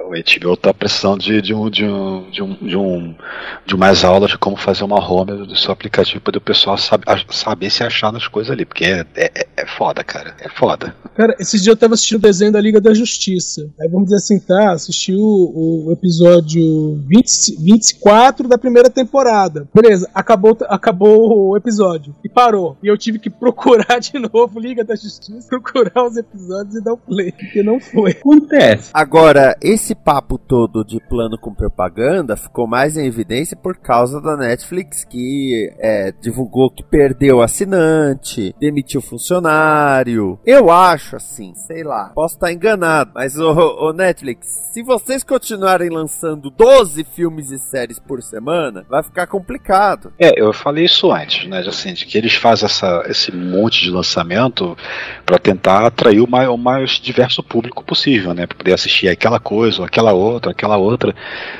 O 0.05 0.11
HBO 0.11 0.55
tá 0.55 0.73
precisando 0.73 1.19
de, 1.19 1.41
de, 1.41 1.53
um, 1.53 1.69
de, 1.69 1.85
um, 1.85 2.29
de, 2.29 2.43
um, 2.43 2.53
de, 2.55 2.77
um, 2.77 3.15
de 3.65 3.75
umas 3.75 4.03
aulas 4.03 4.31
de 4.31 4.37
como 4.37 4.55
fazer 4.55 4.83
uma 4.83 4.99
home 4.99 5.45
do 5.45 5.55
seu 5.55 5.71
aplicativo 5.71 6.21
para 6.21 6.37
o 6.37 6.41
pessoal 6.41 6.77
saber, 6.77 7.05
saber 7.29 7.69
se 7.69 7.83
achar 7.83 8.11
nas 8.11 8.27
coisas 8.27 8.51
ali. 8.51 8.65
Porque 8.65 8.85
é, 8.85 9.05
é, 9.15 9.47
é 9.57 9.65
foda, 9.65 10.03
cara. 10.03 10.35
É 10.39 10.49
foda. 10.49 10.95
Cara, 11.15 11.35
esses 11.39 11.61
dias 11.61 11.67
eu 11.73 11.77
tava 11.77 11.95
assistindo 11.95 12.19
o 12.19 12.21
desenho 12.21 12.51
da 12.51 12.61
Liga 12.61 12.79
da 12.79 12.93
Justiça. 12.93 13.69
Aí 13.79 13.87
vamos 13.89 14.05
dizer 14.05 14.17
assim, 14.17 14.39
tá, 14.39 14.71
assisti 14.71 15.13
o, 15.13 15.87
o 15.87 15.91
episódio 15.91 17.01
20, 17.07 17.57
24 17.59 18.47
da 18.47 18.57
primeira 18.57 18.89
temporada. 18.89 19.67
Beleza, 19.73 20.09
acabou, 20.13 20.57
acabou 20.67 21.06
o 21.07 21.57
episódio. 21.57 22.15
E 22.23 22.29
parou. 22.29 22.77
E 22.81 22.87
eu 22.87 22.97
tive 22.97 23.19
que 23.19 23.29
procurar 23.29 23.99
de 24.01 24.19
novo 24.19 24.59
Liga 24.59 24.83
da 24.83 24.95
Justiça, 24.95 25.47
procurar 25.47 26.05
os 26.05 26.17
episódios 26.17 26.75
e 26.75 26.83
dar 26.83 26.93
o 26.93 26.97
play. 26.97 27.31
Porque 27.31 27.63
não 27.63 27.79
foi. 27.79 28.11
Acontece. 28.11 28.91
Agora, 28.93 29.55
esse 29.61 29.95
papo 29.95 30.37
todo 30.37 30.83
de 30.83 30.99
plano 30.99 31.37
com 31.37 31.53
propaganda 31.53 32.35
ficou 32.35 32.67
mais 32.67 32.97
em 32.97 33.05
evidência 33.05 33.55
por 33.55 33.77
causa 33.77 34.21
da 34.21 34.35
Netflix, 34.35 35.03
que 35.03 35.71
é, 35.79 36.11
divulgou 36.11 36.69
que 36.69 36.83
perdeu 36.83 37.41
assinante, 37.41 38.55
demitiu 38.59 39.01
funcionário. 39.01 40.39
Eu 40.45 40.69
acho 40.69 41.15
assim, 41.15 41.53
sei 41.55 41.83
lá, 41.83 42.11
posso 42.15 42.35
estar 42.35 42.51
enganado, 42.51 43.11
mas 43.13 43.37
o 43.37 43.93
Netflix, 43.93 44.47
se 44.73 44.83
vocês 44.83 45.23
continuarem 45.23 45.89
lançando 45.89 46.49
12 46.49 47.03
filmes 47.03 47.51
e 47.51 47.57
séries 47.57 47.99
por 47.99 48.21
semana, 48.21 48.85
vai 48.89 49.03
ficar 49.03 49.27
complicado. 49.27 50.13
É, 50.19 50.41
eu 50.41 50.53
falei 50.53 50.85
isso 50.85 50.96
isso 50.97 51.11
antes, 51.11 51.47
né? 51.47 51.59
Assim, 51.59 51.93
de 51.93 52.05
que 52.05 52.17
eles 52.17 52.33
fazem 52.33 52.65
essa, 52.65 53.03
esse 53.07 53.31
monte 53.31 53.83
de 53.83 53.91
lançamento 53.91 54.75
para 55.25 55.37
tentar 55.37 55.85
atrair 55.85 56.19
o 56.19 56.29
mais, 56.29 56.49
o 56.49 56.57
mais 56.57 56.91
diverso 56.91 57.43
público 57.43 57.83
possível, 57.83 58.33
né? 58.33 58.47
Para 58.47 58.57
poder 58.57 58.73
assistir 58.73 59.07
aquela 59.07 59.39
coisa, 59.39 59.79
ou 59.79 59.85
aquela 59.85 60.11
outra, 60.13 60.51
aquela 60.51 60.77
outra. 60.77 61.15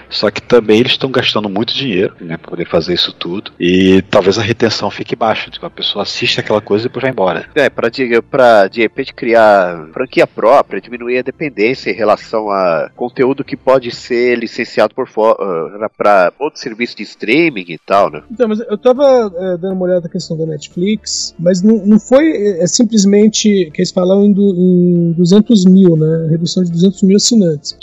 Só 0.09 0.31
que 0.31 0.41
também 0.41 0.79
eles 0.79 0.93
estão 0.93 1.11
gastando 1.11 1.49
muito 1.49 1.73
dinheiro, 1.73 2.15
né? 2.19 2.37
Para 2.37 2.49
poder 2.49 2.67
fazer 2.67 2.93
isso 2.93 3.13
tudo. 3.13 3.51
E 3.59 4.01
talvez 4.09 4.37
a 4.37 4.41
retenção 4.41 4.89
fique 4.89 5.15
baixa. 5.15 5.51
Tipo, 5.51 5.65
a 5.65 5.69
pessoa 5.69 6.03
assiste 6.03 6.39
aquela 6.39 6.61
coisa 6.61 6.85
e 6.85 6.87
depois 6.87 7.01
vai 7.01 7.11
embora. 7.11 7.45
É, 7.55 7.69
pra 7.69 7.89
de, 7.89 8.21
pra 8.21 8.67
de 8.67 8.81
repente 8.81 9.13
criar 9.13 9.87
franquia 9.93 10.25
própria, 10.25 10.81
diminuir 10.81 11.19
a 11.19 11.23
dependência 11.23 11.91
em 11.91 11.95
relação 11.95 12.49
a 12.49 12.89
conteúdo 12.95 13.43
que 13.43 13.55
pode 13.55 13.91
ser 13.93 14.37
licenciado 14.37 14.95
por 14.95 15.07
fora 15.07 15.89
pra 15.97 16.31
outro 16.39 16.59
serviço 16.59 16.97
de 16.97 17.03
streaming 17.03 17.65
e 17.67 17.77
tal, 17.77 18.09
né? 18.09 18.23
Então, 18.31 18.47
mas 18.47 18.59
eu 18.59 18.77
tava 18.77 19.26
é, 19.35 19.57
dando 19.57 19.73
uma 19.73 19.85
olhada 19.85 20.01
na 20.01 20.09
questão 20.09 20.37
da 20.37 20.45
Netflix, 20.45 21.33
mas 21.39 21.61
não, 21.61 21.85
não 21.85 21.99
foi 21.99 22.59
é, 22.59 22.67
simplesmente 22.67 23.69
que 23.73 23.81
eles 23.81 23.91
falam 23.91 24.23
em, 24.23 24.31
em 24.31 25.11
200 25.13 25.65
mil, 25.65 25.95
né? 25.95 26.27
Redução 26.29 26.63
de 26.63 26.71
200 26.71 27.03
mil 27.03 27.17
assinantes. 27.17 27.77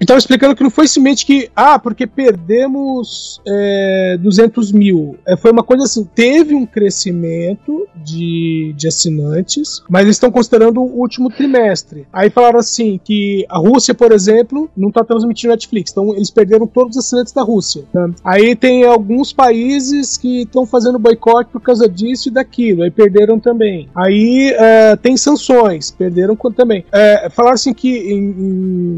E 0.00 0.04
tava 0.06 0.18
explicando 0.18 0.54
que 0.56 0.62
não 0.62 0.70
foi 0.70 0.86
simplesmente 0.88 1.24
que, 1.26 1.50
ah, 1.54 1.78
porque 1.78 2.06
perdemos 2.06 3.40
é, 3.46 4.16
200 4.20 4.72
mil. 4.72 5.16
É, 5.26 5.36
foi 5.36 5.50
uma 5.50 5.62
coisa 5.62 5.84
assim, 5.84 6.04
teve 6.14 6.54
um 6.54 6.66
crescimento 6.66 7.86
de, 8.04 8.74
de 8.76 8.88
assinantes, 8.88 9.82
mas 9.88 10.02
eles 10.02 10.16
estão 10.16 10.30
considerando 10.30 10.80
o 10.80 10.98
último 11.00 11.30
trimestre. 11.30 12.06
Aí 12.12 12.30
falaram 12.30 12.58
assim 12.58 13.00
que 13.02 13.44
a 13.48 13.58
Rússia, 13.58 13.94
por 13.94 14.12
exemplo, 14.12 14.68
não 14.76 14.90
tá 14.90 15.04
transmitindo 15.04 15.52
Netflix, 15.52 15.90
então 15.92 16.14
eles 16.14 16.30
perderam 16.30 16.66
todos 16.66 16.96
os 16.96 17.04
assinantes 17.04 17.32
da 17.32 17.42
Rússia. 17.42 17.84
né? 17.92 18.10
Aí 18.24 18.54
tem 18.56 18.84
alguns 18.84 19.32
países 19.32 20.16
que 20.16 20.42
estão 20.42 20.66
fazendo 20.66 20.98
boicote 20.98 21.50
por 21.50 21.60
causa 21.60 21.88
disso 21.88 22.28
e 22.28 22.32
daquilo, 22.32 22.82
aí 22.82 22.90
perderam 22.90 23.38
também. 23.38 23.88
Aí 23.94 24.52
é, 24.56 24.96
tem 24.96 25.16
sanções, 25.16 25.90
perderam 25.90 26.34
também. 26.54 26.84
É, 26.92 27.30
falaram 27.30 27.54
assim 27.54 27.72
que, 27.72 27.88
em- 27.88 28.34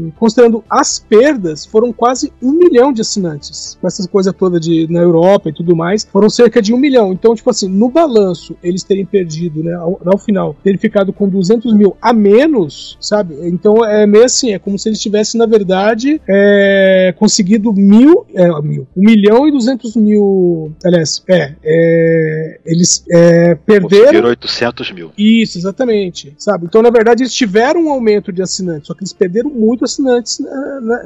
em- 0.07 0.13
considerando 0.19 0.56
as 0.69 0.99
perdas, 0.99 1.65
foram 1.65 1.91
quase 1.91 2.31
um 2.41 2.51
milhão 2.51 2.91
de 2.91 3.01
assinantes. 3.01 3.77
Com 3.79 3.87
essa 3.87 4.07
coisa 4.07 4.33
toda 4.33 4.59
de, 4.59 4.87
na 4.91 4.99
Europa 4.99 5.49
e 5.49 5.53
tudo 5.53 5.75
mais, 5.75 6.05
foram 6.05 6.29
cerca 6.29 6.61
de 6.61 6.73
um 6.73 6.77
milhão. 6.77 7.13
Então, 7.13 7.35
tipo 7.35 7.49
assim, 7.49 7.67
no 7.67 7.89
balanço, 7.89 8.55
eles 8.63 8.83
terem 8.83 9.05
perdido, 9.05 9.63
né, 9.63 9.73
ao, 9.73 9.99
ao 10.05 10.17
final, 10.17 10.55
terem 10.63 10.77
ficado 10.77 11.11
com 11.11 11.27
200 11.27 11.73
mil 11.73 11.95
a 12.01 12.13
menos, 12.13 12.97
sabe? 12.99 13.35
Então, 13.47 13.83
é 13.85 14.05
meio 14.05 14.25
assim, 14.25 14.53
é 14.53 14.59
como 14.59 14.77
se 14.77 14.89
eles 14.89 14.99
tivessem, 14.99 15.39
na 15.39 15.45
verdade, 15.45 16.21
é, 16.27 17.13
conseguido 17.17 17.73
mil, 17.73 18.25
é, 18.33 18.47
mil, 18.61 18.87
um 18.95 19.01
milhão 19.01 19.47
e 19.47 19.51
duzentos 19.51 19.95
mil, 19.95 20.71
aliás, 20.83 21.23
é, 21.29 21.53
é, 21.63 22.59
eles 22.65 23.03
é, 23.09 23.55
perderam... 23.55 24.05
Conseguiram 24.05 24.29
800 24.29 24.91
mil. 24.91 25.11
Isso, 25.17 25.57
exatamente. 25.57 26.33
Sabe? 26.37 26.65
Então, 26.65 26.81
na 26.81 26.89
verdade, 26.89 27.23
eles 27.23 27.33
tiveram 27.33 27.85
um 27.85 27.91
aumento 27.91 28.31
de 28.31 28.41
assinantes, 28.41 28.87
só 28.87 28.93
que 28.93 29.01
eles 29.01 29.13
perderam 29.13 29.49
muito 29.49 29.85
assinantes 29.85 30.39
né, 30.39 30.46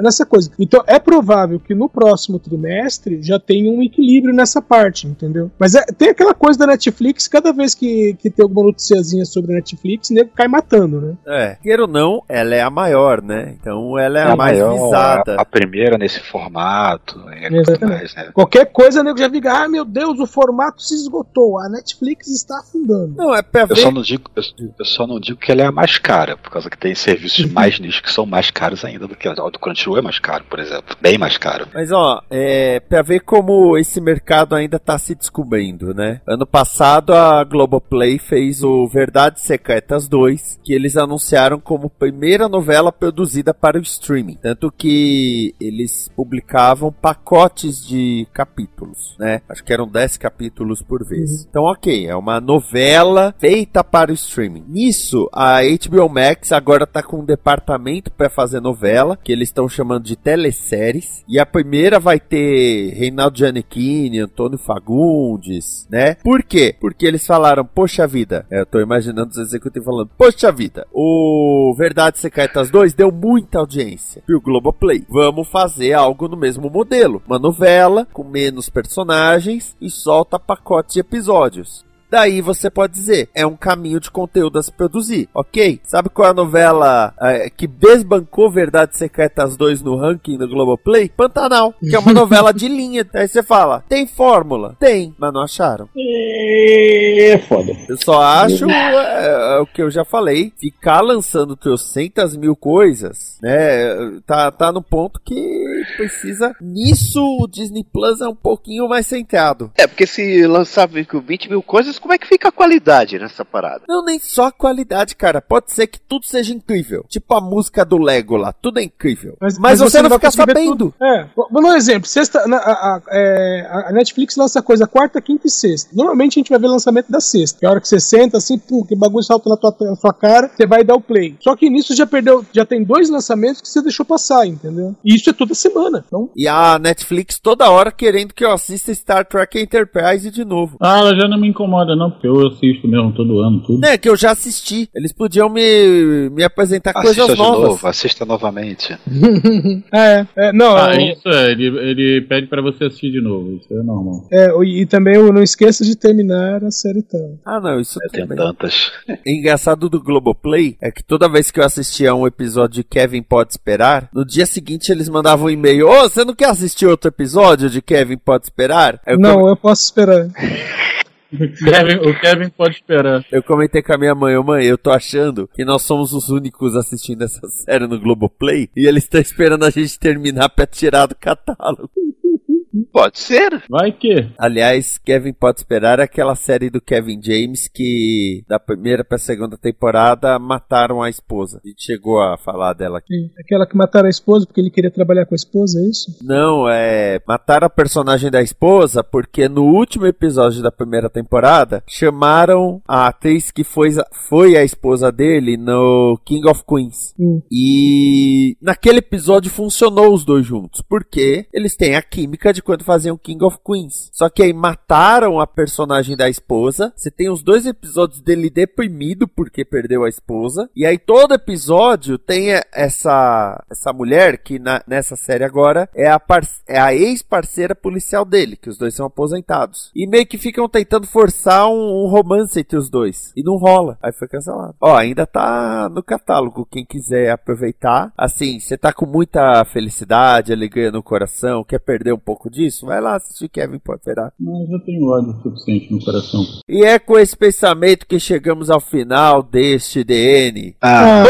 nessa 0.02 0.26
coisa. 0.26 0.52
Então, 0.60 0.84
é 0.88 1.00
provável 1.00 1.60
que 1.60 1.74
no 1.74 1.90
próximo 1.90 2.40
trimestre 2.40 3.22
já 3.22 3.40
tenha 3.40 3.72
um 3.72 3.82
equilíbrio 3.82 4.34
nessa 4.34 4.62
parte, 4.62 5.08
entendeu? 5.08 5.52
Mas 5.58 5.76
é- 5.76 5.86
tem 5.98 6.10
aquela 6.10 6.34
coisa 6.34 6.60
da 6.60 6.68
Netflix, 6.68 7.28
cada 7.28 7.52
vez 7.52 7.74
que, 7.74 8.14
que 8.20 8.30
tem 8.30 8.44
alguma 8.44 8.66
noticiazinha 8.68 9.26
sobre 9.26 9.52
a 9.52 9.56
Netflix, 9.56 10.10
o 10.10 10.14
nego 10.14 10.32
cai 10.36 10.48
matando, 10.48 11.02
né? 11.02 11.14
É, 11.28 11.56
queira 11.62 11.84
ou 11.84 11.88
não, 11.88 12.24
ela 12.28 12.56
é 12.56 12.62
a 12.62 12.70
maior, 12.70 13.22
né? 13.22 13.56
Então 13.60 13.98
ela 13.98 14.20
é, 14.20 14.24
É 14.24 14.32
a 14.32 14.36
mais 14.36 14.58
maior, 14.58 14.84
visada. 14.86 15.36
A, 15.38 15.42
a 15.42 15.46
primeira 15.46 15.98
nesse 15.98 16.20
formato. 16.20 17.20
É 17.30 17.48
Exatamente. 17.54 17.86
mais, 18.00 18.16
né? 18.16 18.30
Qualquer 18.34 18.66
coisa, 18.72 19.02
o 19.02 19.04
nego 19.04 19.18
já 19.18 19.30
fica, 19.30 19.64
ah, 19.64 19.68
meu 19.70 19.86
Deus, 19.86 20.20
o 20.20 20.26
formato 20.28 20.82
se 20.82 20.94
esgotou, 20.96 21.60
a 21.60 21.70
Netflix 21.70 22.28
está 22.28 22.60
afundando. 22.60 23.16
Não, 23.18 23.34
é 23.36 23.42
pra 23.42 23.62
Eu 23.62 23.68
ver. 23.68 23.76
só, 23.78 23.92
não 23.92 24.02
digo, 24.02 24.30
eu, 24.36 24.44
eu 24.80 24.86
só 24.86 25.06
não 25.08 25.20
digo 25.20 25.40
que 25.40 25.52
ela 25.52 25.62
é 25.62 25.66
a 25.66 25.72
mais 25.72 25.98
cara, 25.98 26.38
por 26.38 26.50
causa 26.52 26.70
que 26.70 26.78
tem 26.78 26.94
serviços 26.96 27.46
mais 27.52 27.80
nichos 27.80 28.02
que 28.02 28.12
são 28.12 28.26
mais 28.26 28.52
caros 28.52 28.84
ainda 28.86 29.08
do 29.08 29.16
que 29.16 29.28
a 29.28 29.31
do 29.34 29.60
Crunchyroll 29.60 30.00
é 30.00 30.02
mais 30.02 30.20
caro, 30.20 30.44
por 30.50 30.60
exemplo. 30.60 30.96
Bem 31.02 31.18
mais 31.18 31.38
caro. 31.38 31.68
Mas 31.74 31.92
ó, 31.92 32.22
é 32.30 32.80
pra 32.80 33.02
ver 33.02 33.22
como 33.22 33.78
esse 33.78 34.00
mercado 34.00 34.56
ainda 34.56 34.80
tá 34.80 34.98
se 34.98 35.16
descobrindo, 35.16 35.94
né? 35.94 36.22
Ano 36.28 36.46
passado 36.46 37.14
a 37.14 37.44
Globoplay 37.44 38.18
fez 38.20 38.64
o 38.64 38.88
Verdades 38.88 39.44
Secretas 39.44 40.08
2, 40.08 40.60
que 40.64 40.74
eles 40.74 40.98
anunciaram 40.98 41.60
como 41.60 41.90
primeira 41.90 42.48
novela 42.48 42.92
produzida 42.92 43.54
para 43.54 43.78
o 43.78 43.82
streaming. 43.82 44.38
Tanto 44.42 44.72
que 44.72 45.54
eles 45.60 46.10
publicavam 46.16 46.92
pacotes 46.92 47.86
de 47.86 48.28
capítulos, 48.34 49.16
né? 49.20 49.42
Acho 49.50 49.64
que 49.64 49.74
eram 49.74 49.88
10 49.88 50.18
capítulos 50.18 50.82
por 50.82 51.06
vez. 51.06 51.46
Então, 51.50 51.64
ok, 51.64 52.08
é 52.08 52.16
uma 52.16 52.40
novela 52.40 53.34
feita 53.40 53.84
para 53.84 54.12
o 54.12 54.14
streaming. 54.14 54.66
Nisso, 54.68 55.30
a 55.34 55.60
HBO 55.62 56.10
Max 56.10 56.52
agora 56.52 56.86
tá 56.86 57.02
com 57.02 57.20
um 57.20 57.26
departamento 57.26 58.12
para 58.12 58.30
fazer 58.30 58.60
novela, 58.60 59.18
que 59.24 59.32
eles 59.32 59.50
estão 59.50 59.68
chamando 59.68 60.04
de 60.04 60.16
teleséries. 60.16 61.24
E 61.28 61.40
a 61.40 61.46
primeira 61.46 62.00
vai 62.00 62.20
ter 62.20 62.94
Reinaldo 62.94 63.38
Giannichini, 63.38 64.20
Antônio 64.20 64.58
Fagundes, 64.58 65.88
né? 65.90 66.16
Por 66.16 66.44
quê? 66.44 66.76
Porque 66.80 67.06
eles 67.06 67.26
falaram, 67.26 67.66
poxa 67.66 68.08
vida, 68.08 68.46
é, 68.50 68.62
eu 68.62 68.66
tô 68.66 68.80
imaginando 68.80 69.32
os 69.32 69.38
executivos 69.38 69.86
falando, 69.86 70.10
poxa 70.18 70.52
vida, 70.52 70.86
o 70.92 71.74
Verdades 71.78 72.22
Secretas 72.22 72.70
2 72.70 72.94
deu 72.94 73.12
muita 73.12 73.60
audiência 73.60 74.24
pro 74.26 74.42
Globoplay. 74.42 75.06
Vamos 75.10 75.48
fazer 75.48 75.94
algo 75.94 76.28
no 76.28 76.38
mesmo 76.38 76.70
modelo. 76.70 77.22
Uma 77.28 77.40
novela 77.40 78.08
com 78.12 78.24
menos 78.24 78.70
personagens 78.70 79.76
e 79.80 79.90
solta 79.90 80.40
pacotes 80.40 80.94
de 80.94 81.00
episódios. 81.00 81.86
Daí 82.12 82.42
você 82.42 82.70
pode 82.70 82.94
dizer, 82.94 83.30
é 83.34 83.46
um 83.46 83.56
caminho 83.56 83.98
de 83.98 84.12
conteúdo 84.12 84.60
a 84.60 84.64
se 84.64 84.70
produzir, 84.70 85.30
ok? 85.34 85.80
Sabe 85.82 86.10
qual 86.10 86.28
é 86.28 86.32
a 86.32 86.34
novela 86.34 87.14
eh, 87.22 87.50
que 87.50 87.66
desbancou 87.66 88.52
Verdades 88.52 88.98
Secretas 88.98 89.56
2 89.56 89.82
no 89.82 89.96
ranking 89.96 90.38
do 90.38 90.46
Globoplay? 90.46 91.08
Pantanal, 91.08 91.74
que 91.80 91.96
é 91.96 92.00
uma 92.00 92.12
novela 92.14 92.52
de 92.54 92.68
linha. 92.68 93.08
Aí 93.16 93.30
você 93.30 93.42
fala, 93.42 93.82
tem 93.88 94.06
fórmula? 94.06 94.76
Tem, 94.78 95.16
mas 95.18 95.32
não 95.32 95.42
acharam. 95.42 95.88
É 95.96 97.38
foda. 97.48 97.72
Eu 97.88 97.98
só 97.98 98.22
acho 98.22 98.70
é, 98.70 99.56
é, 99.56 99.60
o 99.60 99.66
que 99.66 99.82
eu 99.82 99.90
já 99.90 100.04
falei, 100.04 100.52
ficar 100.60 101.00
lançando 101.00 101.56
trocentas 101.56 102.36
mil 102.36 102.58
coisas, 102.58 103.38
né? 103.42 104.20
Tá, 104.28 104.52
tá 104.52 104.70
no 104.70 104.82
ponto 104.82 105.22
que 105.24 105.62
precisa. 105.96 106.54
Nisso 106.60 107.22
o 107.40 107.48
Disney 107.48 107.86
Plus 107.86 108.20
é 108.20 108.28
um 108.28 108.36
pouquinho 108.36 108.90
mais 108.90 109.08
centrado. 109.08 109.72
É, 109.78 109.88
porque 109.88 110.06
se 110.06 110.46
lançar 110.46 110.90
com 111.10 111.22
20 111.22 111.50
mil 111.50 111.64
coisas, 111.64 112.01
como 112.02 112.14
é 112.14 112.18
que 112.18 112.28
fica 112.28 112.50
a 112.50 112.52
qualidade 112.52 113.18
nessa 113.20 113.46
parada? 113.46 113.84
Não, 113.88 114.04
nem 114.04 114.20
só 114.20 114.46
a 114.48 114.52
qualidade, 114.52 115.16
cara. 115.16 115.42
Pode 115.42 115.72
ser 115.72 115.88
que 115.88 116.00
tudo 116.00 116.26
seja 116.26 116.54
incrível. 116.54 117.06
Tipo 117.08 117.34
a 117.36 117.42
música 117.42 117.86
do 117.86 117.98
Lego 117.98 118.36
lá, 118.36 118.52
tudo 118.52 118.80
é 118.80 118.84
incrível. 118.84 119.38
Mas, 119.40 119.80
você, 119.80 120.02
não 120.02 120.10
vai 120.10 120.18
fica 120.20 120.28
conseguir 120.30 120.46
ver 120.46 120.54
sabendo. 120.54 120.72
tudo. 120.72 120.94
É, 121.02 121.26
vou 121.36 121.48
dar 121.62 121.70
um 121.70 121.76
exemplo. 121.76 122.08
Sexta, 122.08 122.48
na- 122.48 122.58
a, 122.58 122.72
a- 122.96 123.02
é, 123.12 123.68
a 123.88 123.92
Netflix 123.92 124.36
lança 124.36 124.62
coisa 124.62 124.88
quarta, 124.88 125.22
quinta 125.22 125.48
e 125.48 125.50
sexta. 125.50 125.90
Normalmente 125.94 126.34
a 126.34 126.40
gente 126.40 126.50
vai 126.50 126.60
ver 126.60 126.68
lançamento 126.68 127.12
da 127.12 127.20
sexta. 127.22 127.60
Que 127.60 127.66
é 127.66 127.70
a 127.70 127.72
hora 127.72 127.82
que 127.82 127.88
você 127.88 128.00
senta, 128.00 128.38
assim, 128.38 128.58
pum, 128.58 128.84
que 128.86 128.96
bagulho 128.96 129.24
salta 129.24 129.50
na 129.50 129.58
tua, 129.58 129.76
na 129.82 129.96
sua 129.96 130.14
cara, 130.14 130.50
você 130.56 130.66
vai 130.66 130.84
dar 130.84 130.96
o 130.96 131.02
play. 131.02 131.36
Só 131.40 131.56
que 131.56 131.70
nisso 131.70 131.96
já 131.96 132.06
perdeu, 132.08 132.46
já 132.52 132.66
tem 132.66 132.84
dois 132.84 133.10
lançamentos 133.10 133.62
que 133.62 133.68
você 133.70 133.82
deixou 133.82 134.06
passar, 134.06 134.46
entendeu? 134.48 134.96
E 135.04 135.16
isso 135.16 135.30
é 135.30 135.34
toda 135.34 135.54
semana. 135.54 136.04
Então, 136.08 136.30
E 136.36 136.48
a 136.48 136.80
Netflix 136.80 137.40
toda 137.40 137.70
hora 137.70 137.92
querendo 137.92 138.34
que 138.34 138.44
eu 138.44 138.52
assista 138.52 138.94
Star 138.94 139.26
Trek 139.26 139.60
Enterprise 139.60 140.30
de 140.32 140.44
novo. 140.46 140.78
Ah, 140.82 141.00
ela 141.00 141.16
já 141.16 141.28
não 141.28 141.40
me 141.40 141.48
incomoda, 141.48 141.91
não, 141.96 142.12
porque 142.12 142.28
eu 142.28 142.48
assisto 142.48 142.88
mesmo 142.88 143.12
todo 143.14 143.40
ano, 143.40 143.62
tudo. 143.66 143.86
É, 143.86 143.98
que 143.98 144.10
eu 144.10 144.16
já 144.16 144.32
assisti. 144.32 144.90
Eles 144.96 145.12
podiam 145.14 145.50
me, 145.50 146.30
me 146.30 146.44
apresentar 146.44 146.92
Assista 146.96 147.16
coisas 147.22 147.36
de 147.36 147.42
novas. 147.42 147.70
novo, 147.70 147.88
assista 147.88 148.26
novamente. 148.26 148.98
é, 149.94 150.26
é, 150.36 150.54
não, 150.54 150.76
Ah, 150.76 150.96
eu- 150.96 151.14
isso 151.14 151.28
é, 151.30 151.52
ele, 151.52 151.66
ele 151.68 152.22
pede 152.22 152.48
pra 152.48 152.62
você 152.62 152.86
assistir 152.86 153.12
de 153.12 153.22
novo, 153.22 153.54
isso 153.56 153.72
é 153.74 153.84
normal. 153.84 154.28
é, 154.32 154.50
e 154.64 154.86
também 154.86 155.16
eu 155.16 155.32
não 155.32 155.42
esqueça 155.44 155.84
de 155.84 155.96
terminar 155.96 156.64
a 156.64 156.72
série 156.72 157.00
então. 157.00 157.40
Ah, 157.46 157.60
não, 157.60 157.80
isso 157.80 158.00
Tem 158.12 158.22
também. 158.22 158.38
tantas. 158.38 158.92
Engraçado 159.26 159.90
do 159.90 160.02
Globoplay 160.02 160.78
é 160.82 160.92
que 160.92 161.04
toda 161.04 161.30
vez 161.30 161.52
que 161.52 161.60
eu 161.60 161.64
assistia 161.66 162.14
um 162.16 162.26
episódio 162.28 162.76
de 162.76 162.84
Kevin 162.84 163.22
Pode 163.24 163.52
Esperar, 163.52 164.10
no 164.14 164.26
dia 164.26 164.46
seguinte 164.46 164.92
eles 164.92 165.10
mandavam 165.10 165.48
um 165.48 165.50
e-mail: 165.50 165.88
Ô, 165.88 166.02
você 166.04 166.24
não 166.24 166.34
quer 166.36 166.50
assistir 166.50 166.86
outro 166.86 167.10
episódio 167.10 167.70
de 167.70 167.82
Kevin 167.82 168.18
Pode 168.18 168.46
Esperar? 168.46 169.00
Aí 169.06 169.16
eu 169.16 169.20
não, 169.20 169.48
eu 169.48 169.56
posso 169.56 169.84
esperar. 169.84 170.28
Kevin- 171.64 172.10
o 172.10 172.20
Kevin 172.20 172.50
pode 172.50 172.76
esperar. 172.76 173.24
Eu 173.32 173.42
comentei 173.44 173.82
com 173.82 173.94
a 173.94 173.98
minha 173.98 174.14
mãe, 174.14 174.38
mãe, 174.44 174.66
eu 174.66 174.78
tô 174.78 174.92
achando 174.92 175.48
que 175.54 175.64
nós 175.64 175.82
somos 175.82 176.12
os 176.14 176.30
únicos 176.30 176.76
assistindo 176.76 177.24
essa 177.24 177.48
série 177.48 177.88
no 177.88 178.00
Globoplay 178.00 178.70
e 178.76 178.86
eles 178.86 179.04
estão 179.04 179.22
esperando 179.22 179.64
a 179.66 179.70
gente 179.70 179.98
terminar 179.98 180.50
pra 180.50 180.66
tirar 180.68 181.06
do 181.08 181.16
catálogo. 181.16 181.90
Pode 182.92 183.20
ser. 183.20 183.64
Vai 183.70 183.92
que. 183.92 184.30
Aliás, 184.38 184.98
Kevin 184.98 185.34
pode 185.34 185.60
esperar 185.60 186.00
é 186.00 186.04
aquela 186.04 186.36
série 186.36 186.70
do 186.70 186.82
Kevin 186.82 187.20
James 187.22 187.68
que 187.68 188.44
da 188.48 188.60
primeira 188.60 189.04
pra 189.04 189.18
segunda 189.18 189.58
temporada 189.58 190.38
mataram 190.40 191.02
a 191.02 191.10
esposa. 191.10 191.62
A 191.64 191.68
gente 191.68 191.84
chegou 191.84 192.22
a 192.22 192.38
falar 192.38 192.74
dela 192.74 193.00
aqui. 193.00 193.14
Sim, 193.14 193.30
Aquela 193.40 193.66
que 193.66 193.76
mataram 193.76 194.08
a 194.08 194.10
esposa 194.10 194.46
porque 194.46 194.62
ele 194.62 194.70
queria 194.70 194.92
trabalhar 194.92 195.26
com 195.26 195.34
a 195.34 195.36
esposa, 195.36 195.80
é 195.80 195.90
isso? 195.90 196.18
Não, 196.22 196.70
é. 196.70 197.20
Mataram 197.28 197.68
a 197.68 197.70
personagem 197.70 198.32
da 198.32 198.42
esposa 198.42 199.04
porque 199.04 199.50
no 199.50 199.64
último 199.64 200.06
episódio 200.06 200.62
da 200.62 200.72
primeira 200.72 201.10
temporada 201.10 201.84
chamaram 201.88 202.82
a 202.88 203.08
atriz 203.08 203.52
que 203.52 203.64
foi, 203.64 203.90
foi 204.30 204.58
a 204.58 204.64
esposa 204.64 205.12
dele 205.12 205.58
no 205.58 206.20
King 206.26 206.48
of 206.48 206.64
Queens. 206.68 207.14
Hum. 207.20 207.42
E 207.52 208.56
naquele 208.62 209.00
episódio 209.00 209.52
funcionou 209.52 210.14
os 210.14 210.24
dois 210.24 210.46
juntos, 210.46 210.82
porque 210.88 211.46
eles 211.54 211.76
têm 211.76 211.96
a 211.96 212.02
química 212.02 212.54
de 212.54 212.61
quando 212.62 212.84
faziam 212.84 213.18
King 213.18 213.44
of 213.44 213.58
Queens. 213.66 214.10
Só 214.14 214.30
que 214.30 214.44
aí 214.44 214.54
mataram 214.54 215.40
a 215.40 215.48
personagem 215.48 216.16
da 216.16 216.30
esposa. 216.30 216.94
Você 216.96 217.10
tem 217.12 217.30
os 217.30 217.44
dois 217.44 217.66
episódios 217.66 218.22
dele 218.22 218.50
deprimido 218.50 219.28
porque 219.28 219.64
perdeu 219.66 220.04
a 220.04 220.10
esposa. 220.10 220.70
E 220.76 220.86
aí 220.86 220.98
todo 220.98 221.34
episódio 221.34 222.18
tem 222.18 222.50
essa 222.74 223.64
essa 223.70 223.94
mulher 223.94 224.38
que 224.38 224.60
na- 224.60 224.84
nessa 224.88 225.16
série 225.16 225.44
agora 225.44 225.90
é 225.96 226.10
a, 226.10 226.20
é 226.68 226.80
a 226.80 226.94
ex-parceira 226.94 227.76
policial 227.76 228.26
dele, 228.26 228.56
que 228.56 228.70
os 228.70 228.78
dois 228.78 228.94
são 228.94 229.06
aposentados. 229.06 229.92
E 229.96 230.08
meio 230.08 230.26
que 230.26 230.38
ficam 230.38 230.68
tentando 230.68 231.08
forçar 231.08 231.68
um, 231.68 232.06
um 232.06 232.08
romance 232.10 232.60
entre 232.60 232.78
os 232.78 232.90
dois. 232.90 233.32
E 233.36 233.44
não 233.44 233.56
rola. 233.58 233.98
Aí 234.02 234.12
foi 234.12 234.28
cancelado. 234.28 234.76
Ó, 234.82 234.96
ainda 234.96 235.26
tá 235.26 235.90
no 235.90 236.04
catálogo. 236.04 236.68
Quem 236.70 236.86
quiser 236.86 237.32
aproveitar. 237.32 238.12
Assim, 238.18 238.60
você 238.60 238.78
tá 238.78 238.92
com 238.94 239.06
muita 239.06 239.64
felicidade, 239.66 240.54
alegria 240.54 240.92
no 240.92 241.04
coração, 241.04 241.64
quer 241.64 241.80
perder 241.80 242.14
um 242.14 242.20
pouco 242.20 242.50
disso? 242.52 242.86
Vai 242.86 243.02
lá 243.02 243.16
assistir 243.16 243.50
Kevin 243.50 243.80
pode. 243.80 244.02
Mas 244.40 244.70
eu 244.70 244.80
tenho 244.80 245.08
ódio 245.08 245.34
suficiente 245.42 245.92
no 245.92 246.04
coração. 246.04 246.44
E 246.68 246.84
é 246.84 247.00
com 247.00 247.18
esse 247.18 247.36
pensamento 247.38 248.06
que 248.06 248.20
chegamos 248.20 248.70
ao 248.70 248.80
final 248.80 249.42
deste 249.42 250.04
DN. 250.04 250.76
Ah. 250.82 251.24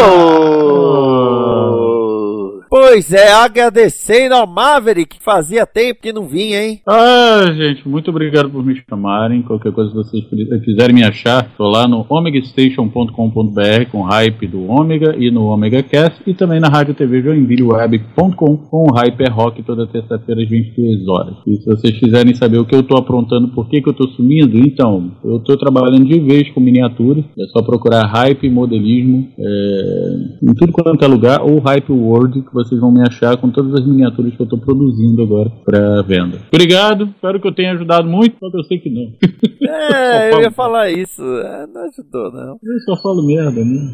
Pois 2.92 3.14
é, 3.14 3.32
agradecendo 3.32 4.36
ao 4.36 4.46
Maverick, 4.46 5.18
que 5.18 5.24
fazia 5.24 5.66
tempo 5.66 6.02
que 6.02 6.12
não 6.12 6.28
vinha, 6.28 6.62
hein? 6.62 6.82
Ah, 6.86 7.46
gente, 7.56 7.88
muito 7.88 8.10
obrigado 8.10 8.50
por 8.50 8.66
me 8.66 8.84
chamarem. 8.90 9.42
Qualquer 9.44 9.72
coisa 9.72 9.92
que 9.92 9.96
vocês 9.96 10.26
quiserem 10.66 10.94
me 10.94 11.02
achar, 11.02 11.50
tô 11.56 11.70
lá 11.70 11.88
no 11.88 12.06
omegastation.com.br 12.10 13.90
com 13.90 14.02
hype 14.02 14.46
do 14.46 14.70
Ômega 14.70 15.16
e 15.18 15.32
no 15.32 15.46
Omega 15.46 15.82
Cast 15.82 16.22
e 16.28 16.34
também 16.34 16.60
na 16.60 16.68
rádio 16.68 16.94
TV 16.94 17.22
joinvilleweb.com 17.22 18.58
com 18.58 18.84
o 18.84 18.94
hype 18.94 19.22
é 19.22 19.30
rock 19.30 19.64
toda 19.64 19.88
terça-feira 19.88 20.42
às 20.42 20.50
22 20.50 21.08
horas. 21.08 21.36
E 21.48 21.62
se 21.62 21.66
vocês 21.66 21.98
quiserem 21.98 22.36
saber 22.36 22.58
o 22.58 22.66
que 22.66 22.76
eu 22.76 22.84
tô 22.84 22.98
aprontando, 22.98 23.48
por 23.54 23.70
que, 23.70 23.82
que 23.82 23.88
eu 23.88 23.94
tô 23.94 24.06
sumindo, 24.10 24.58
então, 24.58 25.12
eu 25.24 25.40
tô 25.40 25.56
trabalhando 25.56 26.04
de 26.04 26.20
vez 26.20 26.50
com 26.50 26.60
miniaturas. 26.60 27.24
É 27.40 27.46
só 27.54 27.62
procurar 27.62 28.06
hype 28.08 28.50
modelismo 28.50 29.30
é, 29.40 30.16
em 30.44 30.54
tudo 30.56 30.74
quanto 30.74 31.06
é 31.06 31.08
lugar 31.08 31.42
ou 31.42 31.60
hype 31.60 31.90
world 31.94 32.42
que 32.42 32.54
vocês 32.54 32.81
vão 32.82 32.92
me 32.92 33.02
achar 33.02 33.38
com 33.38 33.50
todas 33.50 33.74
as 33.76 33.86
miniaturas 33.86 34.36
que 34.36 34.42
eu 34.42 34.48
tô 34.48 34.58
produzindo 34.58 35.22
agora 35.22 35.50
para 35.64 36.02
venda. 36.02 36.40
Obrigado, 36.52 37.06
espero 37.06 37.40
que 37.40 37.48
eu 37.48 37.54
tenha 37.54 37.74
ajudado 37.74 38.08
muito, 38.08 38.38
só 38.40 38.50
que 38.50 38.58
eu 38.58 38.64
sei 38.64 38.80
que 38.80 38.90
não. 38.90 39.14
É, 39.70 40.34
eu 40.36 40.42
ia 40.42 40.52
falar 40.52 40.92
isso. 40.92 41.22
É, 41.22 41.68
não 41.68 41.84
ajudou, 41.86 42.32
não. 42.32 42.60
Eu 42.62 42.80
só 42.86 43.02
falo 43.02 43.26
merda, 43.26 43.64
né? 43.64 43.94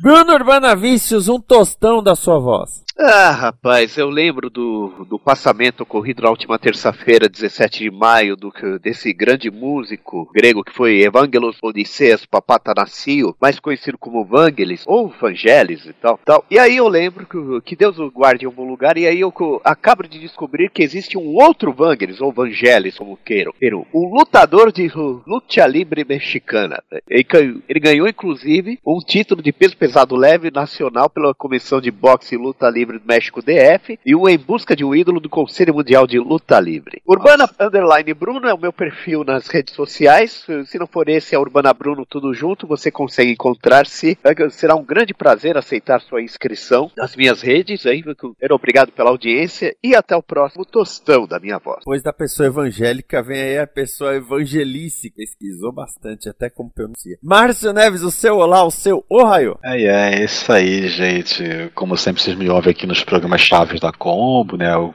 Bruno 0.00 0.32
Urbana 0.32 0.74
Vícios, 0.74 1.28
um 1.28 1.40
tostão 1.40 2.02
da 2.02 2.14
sua 2.14 2.38
voz. 2.38 2.84
Ah, 3.00 3.30
rapaz, 3.30 3.96
eu 3.96 4.10
lembro 4.10 4.50
do, 4.50 5.06
do 5.08 5.20
passamento 5.20 5.84
ocorrido 5.84 6.22
na 6.24 6.30
última 6.30 6.58
terça-feira, 6.58 7.28
17 7.28 7.84
de 7.84 7.90
maio, 7.92 8.34
do, 8.34 8.52
desse 8.82 9.12
grande 9.12 9.52
músico 9.52 10.28
grego 10.34 10.64
que 10.64 10.72
foi 10.72 11.02
Evangelos 11.02 11.58
Odysseus 11.62 12.26
Papatanassio, 12.26 13.36
mais 13.40 13.60
conhecido 13.60 13.96
como 13.96 14.24
Vangelis, 14.24 14.82
ou 14.84 15.06
Vangelis 15.08 15.86
e 15.86 15.92
tal, 15.92 16.18
tal. 16.24 16.44
E 16.50 16.58
aí 16.58 16.76
eu 16.76 16.88
lembro 16.88 17.24
que, 17.24 17.60
que 17.60 17.76
Deus 17.76 18.00
o 18.00 18.10
guarde 18.10 18.46
em 18.46 18.48
um 18.48 18.52
bom 18.52 18.66
lugar, 18.68 18.98
e 18.98 19.06
aí 19.06 19.20
eu 19.20 19.32
acabo 19.62 20.02
de 20.02 20.18
descobrir 20.18 20.68
que 20.68 20.82
existe 20.82 21.16
um 21.16 21.36
outro 21.36 21.72
Vangelis, 21.72 22.20
ou 22.20 22.32
Vangelis, 22.32 22.98
como 22.98 23.16
queiram, 23.24 23.52
um 23.94 24.12
lutador 24.12 24.72
de 24.72 24.90
luta 25.24 25.64
livre 25.68 26.04
mexicana. 26.04 26.82
Ele, 27.08 27.22
ganhou- 27.22 27.62
ele 27.68 27.78
ganhou, 27.78 28.08
inclusive, 28.08 28.80
um 28.84 28.98
título 28.98 29.40
de 29.40 29.52
peso 29.52 29.76
pesado 29.76 30.16
leve 30.16 30.50
nacional 30.50 31.08
pela 31.08 31.32
Comissão 31.32 31.80
de 31.80 31.92
Boxe 31.92 32.34
e 32.34 32.38
Luta 32.38 32.68
Livre 32.68 32.87
do 32.96 33.04
México 33.04 33.42
DF 33.42 33.98
e 34.06 34.14
um 34.14 34.28
em 34.28 34.38
busca 34.38 34.76
de 34.76 34.84
um 34.84 34.94
ídolo 34.94 35.20
do 35.20 35.28
Conselho 35.28 35.74
Mundial 35.74 36.06
de 36.06 36.18
Luta 36.18 36.58
Livre. 36.60 37.02
Urbana 37.06 37.48
Underline 37.60 38.14
Bruno 38.14 38.48
é 38.48 38.54
o 38.54 38.58
meu 38.58 38.72
perfil 38.72 39.24
nas 39.24 39.48
redes 39.48 39.74
sociais. 39.74 40.46
Se 40.66 40.78
não 40.78 40.86
for 40.86 41.08
esse, 41.08 41.34
é 41.34 41.38
Urbana 41.38 41.74
Bruno 41.74 42.06
tudo 42.06 42.32
junto. 42.32 42.66
Você 42.66 42.90
consegue 42.90 43.32
encontrar-se. 43.32 44.16
Será 44.50 44.76
um 44.76 44.84
grande 44.84 45.12
prazer 45.12 45.56
aceitar 45.56 46.00
sua 46.00 46.22
inscrição 46.22 46.90
nas 46.96 47.16
minhas 47.16 47.42
redes. 47.42 47.84
Aí, 47.86 48.02
obrigado 48.50 48.92
pela 48.92 49.10
audiência 49.10 49.76
e 49.82 49.94
até 49.94 50.16
o 50.16 50.22
próximo 50.22 50.64
tostão 50.64 51.26
da 51.26 51.40
minha 51.40 51.58
voz. 51.58 51.80
Depois 51.80 52.02
da 52.02 52.12
pessoa 52.12 52.46
evangélica 52.46 53.22
vem 53.22 53.40
aí 53.40 53.58
a 53.58 53.66
pessoa 53.66 54.14
evangelice. 54.14 55.10
Pesquisou 55.10 55.72
bastante 55.72 56.28
até 56.28 56.48
como 56.48 56.70
pronuncia. 56.70 57.18
Márcio 57.22 57.72
Neves, 57.72 58.02
o 58.02 58.10
seu 58.10 58.36
olá, 58.36 58.64
o 58.64 58.70
seu 58.70 59.04
ohio. 59.10 59.58
É, 59.64 59.82
é 59.82 60.24
isso 60.24 60.52
aí, 60.52 60.88
gente. 60.88 61.70
Como 61.74 61.96
sempre, 61.96 62.22
vocês 62.22 62.36
me 62.36 62.48
ouvem 62.48 62.70
aqui 62.70 62.77
nos 62.86 63.02
programas 63.02 63.40
chaves 63.40 63.80
da 63.80 63.92
Combo, 63.92 64.56
né? 64.56 64.76
O, 64.76 64.94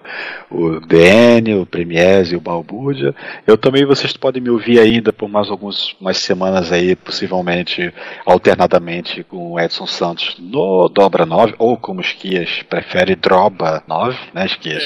o 0.50 0.80
DN, 0.80 1.56
o 1.56 1.66
Premiese 1.66 2.34
e 2.34 2.38
o 2.38 2.42
Balbúrdia. 2.42 3.16
Eu 3.46 3.58
também, 3.58 3.86
vocês 3.86 4.16
podem 4.16 4.42
me 4.42 4.50
ouvir 4.50 4.80
ainda 4.80 5.12
por 5.12 5.30
mais 5.30 5.50
algumas 5.50 5.94
umas 6.00 6.18
semanas 6.18 6.72
aí, 6.72 6.96
possivelmente 6.96 7.94
alternadamente 8.26 9.24
com 9.24 9.54
o 9.54 9.60
Edson 9.60 9.88
Santos 9.88 10.36
no 10.40 10.90
Dobra 10.90 11.26
9, 11.26 11.56
ou 11.58 11.78
como 11.78 12.02
Esquias 12.02 12.62
prefere, 12.70 13.16
Droba 13.16 13.84
9, 13.88 14.18
né, 14.34 14.46
Esquias? 14.46 14.84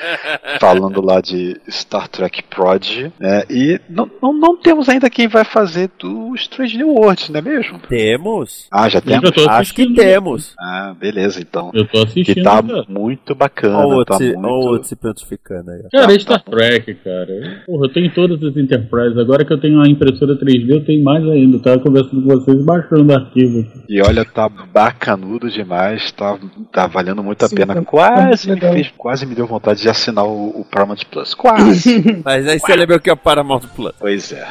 Falando 0.60 1.00
lá 1.00 1.20
de 1.20 1.60
Star 1.68 2.08
Trek 2.08 2.42
Prodigy, 2.44 3.12
né? 3.18 3.42
E 3.48 3.80
não, 3.88 4.10
não, 4.22 4.32
não 4.32 4.56
temos 4.56 4.88
ainda 4.88 5.10
quem 5.10 5.28
vai 5.28 5.44
fazer 5.44 5.90
do 5.98 6.34
Strange 6.34 6.76
New 6.76 6.90
Worlds, 6.90 7.28
não 7.28 7.38
é 7.38 7.42
mesmo? 7.42 7.78
Temos. 7.80 8.66
Ah, 8.70 8.88
já 8.88 9.00
temos? 9.00 9.30
Acho 9.30 9.74
que 9.74 9.82
assistindo. 9.82 9.96
temos. 9.96 10.54
Ah, 10.58 10.94
beleza, 10.98 11.40
então. 11.40 11.70
Eu 11.74 11.86
tô 11.86 12.02
Que 12.34 12.42
tá 12.42 12.62
cara. 12.62 12.84
muito 12.88 13.34
bacana, 13.34 13.78
Olha 13.78 13.86
o 13.86 13.92
outro, 13.96 14.18
tá 14.18 14.24
o 14.24 14.26
muito... 14.40 14.48
outro 14.48 14.88
se 14.88 14.96
prontificando 14.96 15.70
aí. 15.70 15.82
Cara, 15.92 16.06
Tá, 16.06 16.12
é 16.14 16.18
Star 16.18 16.42
Trek, 16.44 16.94
cara. 16.96 17.62
Porra, 17.66 17.86
eu 17.86 17.92
tenho 17.92 18.10
todas 18.12 18.42
as 18.42 18.56
Enterprise. 18.56 19.18
Agora 19.20 19.44
que 19.44 19.52
eu 19.52 19.60
tenho 19.60 19.80
a 19.80 19.88
impressora 19.88 20.36
3D, 20.38 20.70
eu 20.70 20.84
tenho 20.84 21.02
mais 21.04 21.22
ainda. 21.28 21.56
Eu 21.56 21.62
tava 21.62 21.78
conversando 21.80 22.22
com 22.22 22.28
vocês, 22.28 22.64
baixando 22.64 23.12
arquivo. 23.14 23.60
aqui. 23.60 23.70
E 23.88 24.00
olha, 24.02 24.24
tá 24.24 24.48
bacanudo 24.48 25.50
demais, 25.50 26.10
tá, 26.12 26.38
tá 26.72 26.86
valendo 26.86 27.22
muito 27.22 27.44
a 27.44 27.48
Sim, 27.48 27.56
pena. 27.56 27.74
tá- 27.74 27.82
Quase 27.82 28.48
tá 28.48 28.54
me, 28.54 28.74
fez, 28.74 28.92
quase 28.96 29.26
me 29.26 29.34
deu 29.34 29.46
vontade 29.46 29.80
de 29.82 29.88
assinar 29.88 30.24
o, 30.24 30.60
o 30.60 30.64
Paramount 30.70 31.04
Plus. 31.10 31.34
Quase. 31.34 32.20
Mas 32.24 32.46
aí 32.46 32.58
você 32.58 32.76
lembra 32.76 32.98
que 32.98 33.10
é 33.10 33.12
o 33.12 33.16
Paramount 33.16 33.62
Plus. 33.74 33.92
pois 33.98 34.32
é. 34.32 34.46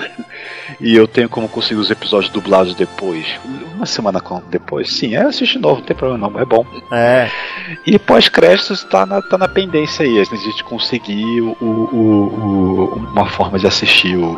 E 0.81 0.95
eu 0.95 1.07
tenho 1.07 1.27
como 1.29 1.47
conseguir 1.49 1.79
os 1.79 1.89
episódios 1.91 2.31
dublados 2.31 2.73
depois. 2.75 3.25
Uma 3.75 3.85
semana 3.85 4.21
depois. 4.49 4.91
Sim, 4.91 5.15
é 5.15 5.21
assistir 5.23 5.59
novo, 5.59 5.79
não 5.79 5.85
tem 5.85 5.95
problema 5.95 6.29
não, 6.29 6.39
é 6.39 6.45
bom. 6.45 6.65
É. 6.91 7.29
E 7.85 7.97
pós-créditos 7.99 8.83
tá 8.83 9.05
na, 9.05 9.21
tá 9.21 9.37
na 9.37 9.47
pendência 9.47 10.05
aí, 10.05 10.19
a 10.19 10.23
gente 10.23 10.63
conseguir 10.63 11.41
o, 11.41 11.55
o- 11.61 11.65
o- 11.65 12.95
uma 13.11 13.25
forma 13.27 13.57
de 13.59 13.67
assistir 13.67 14.15
o, 14.17 14.33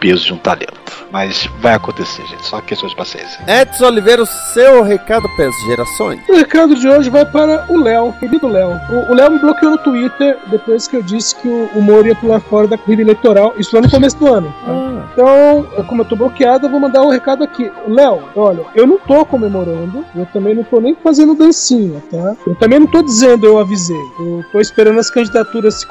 peso 0.00 0.24
de 0.24 0.32
um 0.32 0.38
talento. 0.38 0.80
Mas 1.12 1.48
vai 1.60 1.74
acontecer, 1.74 2.24
gente, 2.26 2.44
só 2.46 2.60
questão 2.60 2.88
de 2.88 2.96
paciência. 2.96 3.38
Edson 3.46 3.86
Oliveira, 3.86 4.22
o 4.22 4.26
seu 4.26 4.82
recado 4.82 5.28
para 5.36 5.48
as 5.48 5.54
gerações. 5.66 6.20
O 6.28 6.34
recado 6.36 6.74
de 6.74 6.88
hoje 6.88 7.10
vai 7.10 7.24
para 7.26 7.66
o 7.68 7.76
Léo, 7.80 8.12
querido 8.18 8.46
Léo. 8.48 8.80
O- 8.90 9.10
O 9.10 9.14
Léo 9.14 9.30
me 9.32 9.38
bloqueou 9.38 9.72
no 9.72 9.78
Twitter 9.78 10.38
depois 10.46 10.86
que 10.88 10.96
eu 10.96 11.02
disse 11.02 11.34
que 11.36 11.48
o 11.48 11.60
o 11.74 11.82
Moro 11.82 12.06
ia 12.06 12.14
pular 12.16 12.40
fora 12.40 12.66
da 12.66 12.76
corrida 12.78 13.02
eleitoral. 13.02 13.54
Isso 13.56 13.74
lá 13.76 13.82
no 13.82 13.90
começo 13.90 14.16
do 14.18 14.26
ano. 14.32 14.52
Ah, 14.66 14.88
Então, 15.12 15.84
como 15.86 16.02
eu 16.02 16.04
tô 16.04 16.14
bloqueado, 16.16 16.66
eu 16.66 16.70
vou 16.70 16.78
mandar 16.80 17.02
um 17.02 17.08
recado 17.10 17.42
aqui. 17.44 17.70
Léo, 17.88 18.22
olha, 18.36 18.64
eu 18.74 18.86
não 18.86 18.98
tô 18.98 19.24
comemorando, 19.24 20.04
eu 20.14 20.26
também 20.26 20.54
não 20.54 20.62
tô 20.64 20.80
nem 20.80 20.94
fazendo 20.96 21.34
dancinha, 21.34 22.00
tá? 22.10 22.36
Eu 22.46 22.54
também 22.56 22.78
não 22.80 22.86
tô 22.86 23.02
dizendo 23.02 23.46
eu 23.46 23.58
avisei. 23.58 23.96
Eu 24.18 24.44
tô 24.52 24.60
esperando 24.60 24.98
as 25.00 25.10
candidaturas 25.10 25.74
se 25.74 25.86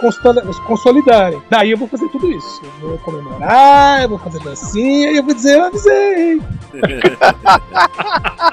consolidarem. 0.65 1.41
Daí 1.49 1.71
eu 1.71 1.77
vou 1.77 1.87
fazer 1.87 2.07
tudo 2.09 2.29
isso. 2.31 2.61
Eu 2.81 2.89
vou 2.89 2.97
comemorar, 2.99 3.98
eu 4.03 4.09
vou 4.09 4.19
fazer 4.19 4.39
dancinha 4.39 5.11
e 5.11 5.17
eu 5.17 5.23
vou 5.23 5.33
dizer 5.33 5.57
eu 5.57 5.65
avisei. 5.65 6.41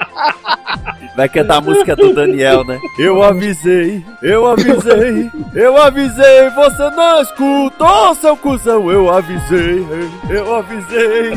vai 1.17 1.27
cantar 1.27 1.57
a 1.57 1.61
música 1.61 1.95
do 1.95 2.13
Daniel, 2.13 2.63
né? 2.63 2.79
Eu 2.99 3.23
avisei, 3.23 4.05
eu 4.21 4.45
avisei, 4.45 5.31
eu 5.55 5.75
avisei, 5.75 6.49
você 6.51 6.89
não 6.91 7.21
escutou, 7.21 8.15
seu 8.15 8.37
cuzão. 8.37 8.91
Eu 8.91 9.09
avisei, 9.09 9.85
eu 10.29 10.55
avisei. 10.55 11.31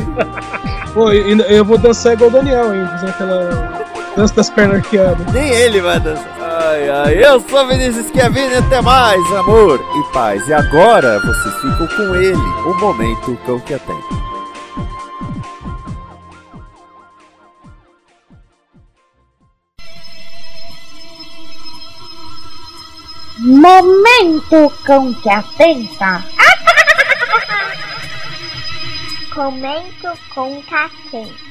Pô, 0.93 1.11
eu 1.11 1.65
vou 1.65 1.79
dançar 1.79 2.13
igual 2.13 2.29
o 2.29 2.33
Daniel, 2.33 2.75
hein? 2.75 2.87
Fazer 2.91 3.07
aquela 3.07 3.81
dança 4.15 4.35
das 4.35 4.49
pernas 4.51 4.77
arqueadas. 4.77 5.33
Nem 5.33 5.49
ele 5.49 5.81
vai 5.81 5.99
dançar. 5.99 6.31
Ai, 6.39 6.89
ai, 6.89 7.25
eu 7.25 7.39
sou 7.39 7.67
Vinícius 7.67 8.11
Kevin, 8.11 8.53
até 8.53 8.81
mais, 8.81 9.25
amor 9.33 9.79
e 9.95 10.13
paz. 10.13 10.47
E 10.47 10.53
agora 10.53 11.19
vocês 11.19 11.55
ficam 11.55 11.87
com 11.87 12.15
ele, 12.15 12.35
o 12.35 12.73
momento 12.75 13.37
cão 13.45 13.59
que 13.61 13.73
atenta. 13.73 14.00
Momento 23.51 24.69
cão 24.85 25.13
que 25.13 25.29
atenta. 25.29 26.23
Comento 29.35 30.17
com 30.33 30.63
catenta. 30.63 31.50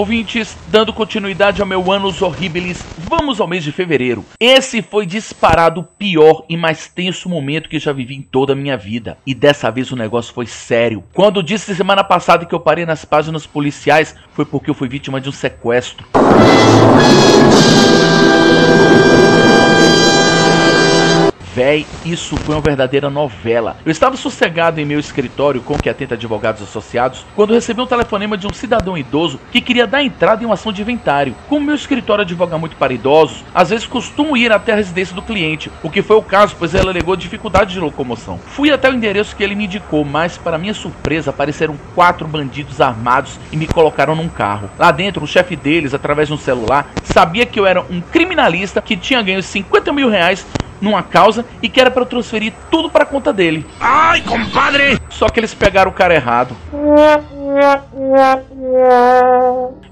Ouvintes, 0.00 0.56
dando 0.68 0.94
continuidade 0.94 1.60
ao 1.60 1.66
meu 1.66 1.92
Anos 1.92 2.22
Horribilis, 2.22 2.82
vamos 2.96 3.38
ao 3.38 3.46
mês 3.46 3.62
de 3.62 3.70
fevereiro. 3.70 4.24
Esse 4.40 4.80
foi 4.80 5.04
disparado 5.04 5.80
o 5.80 5.84
pior 5.84 6.44
e 6.48 6.56
mais 6.56 6.88
tenso 6.88 7.28
momento 7.28 7.68
que 7.68 7.78
já 7.78 7.92
vivi 7.92 8.14
em 8.14 8.22
toda 8.22 8.54
a 8.54 8.56
minha 8.56 8.78
vida. 8.78 9.18
E 9.26 9.34
dessa 9.34 9.70
vez 9.70 9.92
o 9.92 9.96
negócio 9.96 10.32
foi 10.32 10.46
sério. 10.46 11.04
Quando 11.12 11.42
disse 11.42 11.76
semana 11.76 12.02
passada 12.02 12.46
que 12.46 12.54
eu 12.54 12.60
parei 12.60 12.86
nas 12.86 13.04
páginas 13.04 13.46
policiais, 13.46 14.16
foi 14.32 14.46
porque 14.46 14.70
eu 14.70 14.74
fui 14.74 14.88
vítima 14.88 15.20
de 15.20 15.28
um 15.28 15.32
sequestro. 15.32 16.06
Véi, 21.52 21.84
isso 22.04 22.36
foi 22.36 22.54
uma 22.54 22.60
verdadeira 22.60 23.10
novela. 23.10 23.76
Eu 23.84 23.90
estava 23.90 24.16
sossegado 24.16 24.80
em 24.80 24.84
meu 24.84 25.00
escritório 25.00 25.60
com 25.60 25.74
o 25.74 25.78
que 25.82 25.90
atenta 25.90 26.14
advogados 26.14 26.62
associados 26.62 27.26
quando 27.34 27.52
recebi 27.52 27.80
um 27.80 27.86
telefonema 27.88 28.38
de 28.38 28.46
um 28.46 28.52
cidadão 28.52 28.96
idoso 28.96 29.40
que 29.50 29.60
queria 29.60 29.84
dar 29.84 30.00
entrada 30.00 30.44
em 30.44 30.46
uma 30.46 30.54
ação 30.54 30.72
de 30.72 30.80
inventário. 30.80 31.34
Como 31.48 31.66
meu 31.66 31.74
escritório 31.74 32.22
advoga 32.22 32.56
muito 32.56 32.76
para 32.76 32.92
idosos, 32.92 33.44
às 33.52 33.70
vezes 33.70 33.84
costumo 33.84 34.36
ir 34.36 34.52
até 34.52 34.72
a 34.72 34.76
residência 34.76 35.12
do 35.12 35.22
cliente, 35.22 35.72
o 35.82 35.90
que 35.90 36.02
foi 36.02 36.16
o 36.16 36.22
caso, 36.22 36.54
pois 36.56 36.72
ele 36.72 36.88
alegou 36.88 37.16
dificuldade 37.16 37.72
de 37.72 37.80
locomoção. 37.80 38.38
Fui 38.38 38.70
até 38.70 38.88
o 38.88 38.94
endereço 38.94 39.34
que 39.34 39.42
ele 39.42 39.56
me 39.56 39.64
indicou, 39.64 40.04
mas 40.04 40.38
para 40.38 40.56
minha 40.56 40.74
surpresa 40.74 41.30
apareceram 41.30 41.76
quatro 41.96 42.28
bandidos 42.28 42.80
armados 42.80 43.40
e 43.50 43.56
me 43.56 43.66
colocaram 43.66 44.14
num 44.14 44.28
carro. 44.28 44.70
Lá 44.78 44.92
dentro, 44.92 45.24
o 45.24 45.26
chefe 45.26 45.56
deles, 45.56 45.94
através 45.94 46.28
de 46.28 46.34
um 46.34 46.38
celular, 46.38 46.92
sabia 47.02 47.44
que 47.44 47.58
eu 47.58 47.66
era 47.66 47.80
um 47.80 48.00
criminalista 48.00 48.80
que 48.80 48.96
tinha 48.96 49.20
ganho 49.20 49.42
50 49.42 49.92
mil 49.92 50.08
reais 50.08 50.46
numa 50.80 51.02
causa 51.02 51.44
e 51.62 51.68
que 51.68 51.80
era 51.80 51.90
para 51.90 52.02
eu 52.02 52.06
transferir 52.06 52.52
tudo 52.70 52.90
para 52.90 53.04
conta 53.04 53.32
dele. 53.32 53.66
Ai, 53.78 54.20
compadre! 54.22 54.98
Só 55.08 55.28
que 55.28 55.40
eles 55.40 55.54
pegaram 55.54 55.90
o 55.90 55.94
cara 55.94 56.14
errado. 56.14 56.56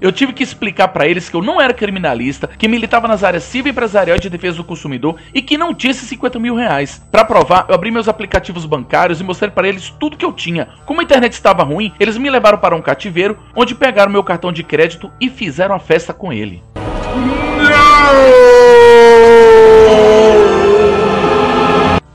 Eu 0.01 0.11
tive 0.11 0.33
que 0.33 0.43
explicar 0.43 0.87
para 0.87 1.07
eles 1.07 1.29
que 1.29 1.35
eu 1.35 1.41
não 1.41 1.59
era 1.59 1.73
criminalista, 1.73 2.47
que 2.47 2.67
militava 2.67 3.07
nas 3.07 3.23
áreas 3.23 3.43
civil, 3.43 3.71
empresarial 3.71 4.17
e 4.17 4.19
de 4.19 4.29
defesa 4.29 4.57
do 4.57 4.63
consumidor 4.63 5.17
e 5.33 5.41
que 5.41 5.57
não 5.57 5.73
tinha 5.73 5.91
esses 5.91 6.07
50 6.07 6.39
mil 6.39 6.55
reais. 6.55 7.05
Para 7.11 7.25
provar, 7.25 7.65
eu 7.67 7.75
abri 7.75 7.91
meus 7.91 8.07
aplicativos 8.07 8.65
bancários 8.65 9.19
e 9.19 9.23
mostrei 9.23 9.51
para 9.51 9.67
eles 9.67 9.89
tudo 9.89 10.17
que 10.17 10.25
eu 10.25 10.31
tinha. 10.31 10.69
Como 10.85 11.01
a 11.01 11.03
internet 11.03 11.33
estava 11.33 11.63
ruim, 11.63 11.93
eles 11.99 12.17
me 12.17 12.29
levaram 12.29 12.57
para 12.57 12.75
um 12.75 12.81
cativeiro, 12.81 13.37
onde 13.55 13.75
pegaram 13.75 14.11
meu 14.11 14.23
cartão 14.23 14.51
de 14.51 14.63
crédito 14.63 15.11
e 15.19 15.29
fizeram 15.29 15.75
a 15.75 15.79
festa 15.79 16.13
com 16.13 16.31
ele. 16.31 16.63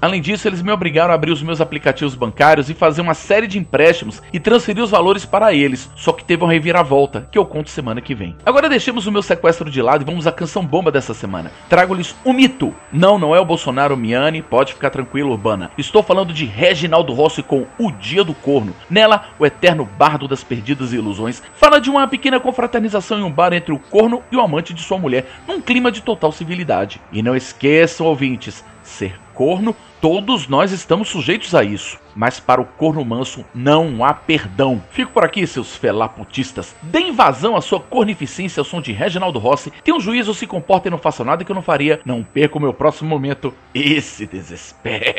Além 0.05 0.21
disso, 0.21 0.47
eles 0.47 0.61
me 0.61 0.71
obrigaram 0.71 1.13
a 1.13 1.15
abrir 1.15 1.33
os 1.33 1.43
meus 1.43 1.63
aplicativos 1.63 2.15
bancários 2.15 2.69
e 2.69 2.75
fazer 2.75 3.01
uma 3.01 3.15
série 3.15 3.47
de 3.47 3.59
empréstimos 3.59 4.21
e 4.35 4.39
transferir 4.39 4.85
os 4.85 4.91
valores 4.91 5.25
para 5.25 5.55
eles. 5.55 5.91
Só 5.97 6.13
que 6.13 6.23
teve 6.23 6.45
uma 6.45 6.53
reviravolta, 6.53 7.27
que 7.33 7.39
eu 7.39 7.47
conto 7.47 7.71
semana 7.71 8.03
que 8.03 8.15
vem. 8.15 8.37
Agora 8.45 8.69
deixemos 8.69 9.07
o 9.07 9.11
meu 9.13 9.23
sequestro 9.23 9.71
de 9.71 9.81
lado 9.81 10.03
e 10.03 10.05
vamos 10.05 10.27
à 10.27 10.33
canção 10.33 10.63
bomba 10.63 10.93
dessa 10.93 11.15
semana. 11.15 11.51
Trago-lhes 11.71 12.15
um 12.23 12.35
mito. 12.35 12.75
Não, 12.93 13.19
não 13.19 13.35
é 13.35 13.41
o 13.41 13.47
Bolsonaro 13.47 13.97
Miani, 13.97 14.43
pode 14.43 14.75
ficar 14.75 14.91
tranquilo, 14.91 15.31
Urbana. 15.31 15.71
Estou 15.79 16.03
falando 16.03 16.35
de 16.35 16.45
Reginaldo 16.45 17.15
Rossi 17.15 17.43
com 17.43 17.67
O 17.79 17.91
Dia 17.91 18.23
do 18.23 18.35
Corno. 18.35 18.77
Nela, 18.91 19.29
o 19.39 19.47
eterno 19.47 19.89
bardo 19.97 20.29
das 20.29 20.45
perdidas 20.45 20.93
ilusões 20.93 21.43
fala 21.55 21.81
de 21.81 21.89
uma 21.89 22.07
pequena 22.07 22.39
confraternização 22.39 23.21
em 23.21 23.23
um 23.23 23.33
bar 23.33 23.55
entre 23.55 23.73
o 23.73 23.79
corno 23.79 24.23
e 24.31 24.37
o 24.37 24.43
amante 24.43 24.75
de 24.75 24.83
sua 24.83 24.99
mulher, 24.99 25.25
num 25.49 25.63
clima 25.63 25.91
de 25.91 26.03
total 26.03 26.31
civilidade. 26.31 27.01
E 27.11 27.23
não 27.23 27.35
esqueçam, 27.35 28.07
ouvintes, 28.07 28.63
ser 28.83 29.24
corno, 29.35 29.77
todos 30.01 30.49
nós 30.49 30.73
estamos 30.73 31.09
sujeitos 31.09 31.55
a 31.55 31.63
isso. 31.63 31.99
Mas 32.15 32.39
para 32.39 32.61
o 32.61 32.65
corno 32.65 33.05
manso 33.05 33.45
não 33.55 34.05
há 34.05 34.15
perdão. 34.15 34.83
Fico 34.91 35.13
por 35.13 35.25
aqui, 35.25 35.47
seus 35.47 35.77
felaputistas. 35.77 36.75
Deem 36.81 37.13
vazão 37.13 37.57
à 37.57 37.61
sua 37.61 37.81
cornificência 37.81 38.61
ao 38.61 38.65
som 38.65 38.81
de 38.81 38.93
Reginaldo 38.93 39.39
Rossi. 39.39 39.73
Tenham 39.83 40.01
juízo, 40.01 40.33
se 40.33 40.47
comportem 40.47 40.89
e 40.89 40.93
não 40.93 40.99
façam 40.99 41.27
nada 41.27 41.45
que 41.45 41.51
eu 41.51 41.57
não 41.57 41.63
faria. 41.63 42.01
Não 42.05 42.23
perca 42.23 42.57
o 42.57 42.61
meu 42.61 42.73
próximo 42.73 43.11
momento. 43.11 43.53
E 43.75 44.01
se 44.01 44.27
desespere. 44.27 45.15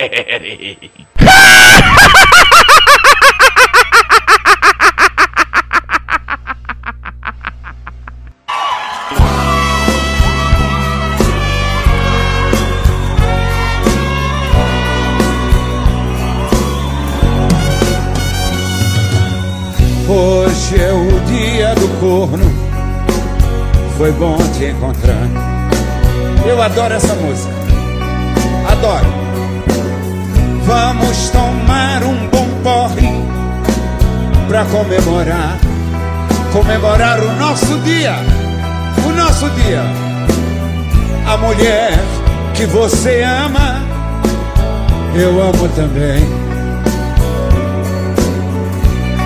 Hoje 20.07 20.79
é 20.79 20.93
o 20.93 21.19
dia 21.21 21.73
do 21.73 21.87
corno. 21.99 22.45
Foi 23.97 24.11
bom 24.11 24.37
te 24.55 24.65
encontrar. 24.65 25.27
Eu 26.45 26.61
adoro 26.61 26.93
essa 26.93 27.15
música. 27.15 27.51
Adoro. 28.71 29.07
Vamos 30.63 31.29
tomar 31.29 32.03
um 32.03 32.27
bom 32.27 32.47
porre 32.61 33.09
pra 34.47 34.63
comemorar. 34.65 35.57
Comemorar 36.53 37.19
o 37.19 37.33
nosso 37.37 37.75
dia. 37.79 38.13
O 39.07 39.11
nosso 39.11 39.49
dia. 39.49 39.81
A 41.27 41.35
mulher 41.35 41.93
que 42.53 42.67
você 42.67 43.23
ama, 43.23 43.81
eu 45.15 45.41
amo 45.41 45.67
também. 45.69 46.23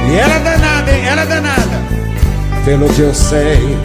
E 0.09 0.15
ela 0.15 0.35
hein? 0.37 0.58
Ela 1.09 1.23
é 1.23 1.25
danada. 1.25 1.79
Pelo 2.63 2.87
que 2.89 3.01
eu 3.01 3.15
sei, 3.15 3.75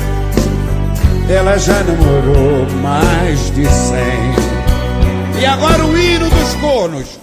ela 1.26 1.56
já 1.56 1.82
namorou 1.82 2.66
mais 2.82 3.50
de 3.54 3.64
cem. 3.64 5.40
E 5.40 5.46
agora 5.46 5.86
o 5.86 5.98
hino 5.98 6.28
dos 6.28 6.54
cornos. 6.56 7.18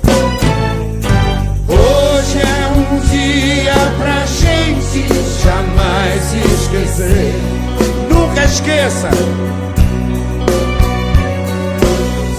Hoje 1.68 2.40
é 2.40 2.68
um 2.76 3.00
dia 3.12 3.76
pra 4.00 4.26
gente 4.26 5.08
jamais 5.44 6.34
esquecer. 6.52 7.36
Nunca 8.10 8.44
esqueça. 8.46 9.10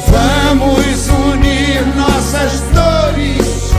Vamos 0.08 1.08
unir 1.30 1.86
nossas 1.94 2.60
dores, 2.74 3.70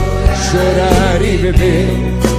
chorar 0.50 1.20
e 1.20 1.36
beber. 1.36 2.33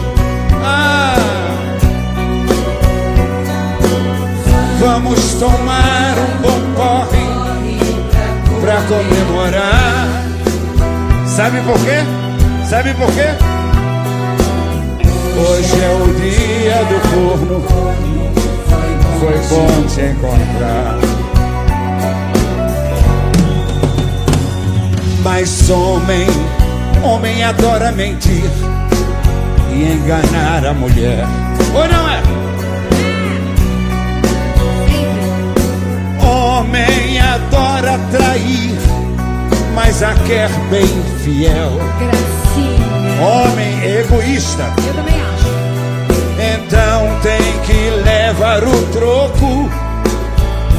Vamos 4.86 5.34
tomar 5.40 6.14
um 6.16 6.42
bom 6.44 6.62
corre 6.76 7.26
pra 8.62 8.76
comemorar. 8.84 10.08
Sabe 11.26 11.60
por 11.62 11.74
quê? 11.80 12.04
Sabe 12.70 12.94
por 12.94 13.08
quê? 13.08 13.34
Hoje 15.40 15.82
é 15.82 15.90
o 15.90 16.14
dia 16.14 16.84
do 16.86 17.00
corno. 17.10 17.64
Foi 19.20 19.38
bom 19.50 19.88
te 19.88 20.02
encontrar. 20.02 21.00
Mas 25.24 25.68
homem, 25.72 26.28
homem 27.04 27.44
adora 27.44 27.92
mentir 27.92 28.52
e 29.74 29.94
enganar 29.94 30.64
a 30.64 30.74
mulher. 30.76 31.26
Ou 31.74 31.88
não 31.88 32.08
é? 32.08 32.15
Homem 36.76 37.20
adora 37.22 37.98
trair, 38.12 38.78
mas 39.74 40.04
a 40.04 40.14
quer 40.28 40.50
bem 40.70 40.86
fiel. 41.24 41.72
Gracinha. 42.00 43.22
Homem 43.22 44.00
egoísta, 44.00 44.64
Eu 44.86 44.94
também 44.94 45.16
acho. 45.16 45.48
então 46.38 47.20
tem 47.22 47.60
que 47.66 47.90
levar 48.04 48.62
o 48.62 48.82
troco. 48.92 49.70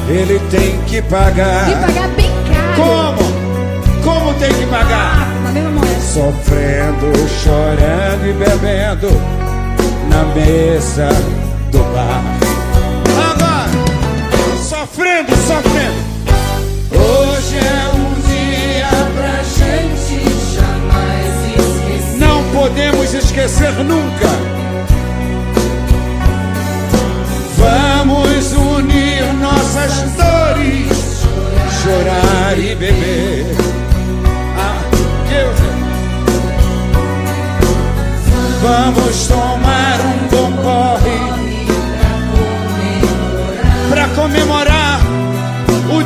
Ele 0.09 0.38
tem 0.51 0.78
que 0.82 1.01
pagar. 1.01 1.66
E 1.70 1.74
pagar 1.76 2.09
bem 2.09 2.30
caro. 2.53 2.76
Como? 2.76 4.05
Como 4.05 4.34
tem 4.34 4.53
que 4.53 4.66
pagar? 4.66 5.28
Na 5.44 5.51
mesma 5.51 5.70
moeda. 5.70 6.01
Sofrendo, 6.01 7.28
chorando 7.42 8.26
e 8.28 8.32
bebendo 8.34 9.09
na 10.11 10.24
mesa 10.34 11.09
do 11.72 11.78
bar. 11.94 12.45
Sofrendo, 14.97 15.36
sofrendo. 15.47 16.01
Hoje 16.90 17.59
é 17.59 17.88
um 17.94 18.14
dia 18.26 18.88
pra 19.14 19.42
gente 19.42 20.24
jamais 20.55 21.36
esquecer. 21.55 22.18
Não 22.18 22.42
podemos 22.44 23.12
esquecer 23.12 23.72
nunca. 23.84 24.26
Vamos 27.59 28.53
unir 28.53 29.34
nossas 29.34 29.92
dores, 30.12 31.26
chorar 31.82 32.59
e 32.59 32.74
beber. 32.74 33.44
Ah, 34.59 34.80
eu- 35.30 35.66
Vamos 38.62 39.26
tomar 39.28 40.01
um 40.01 40.26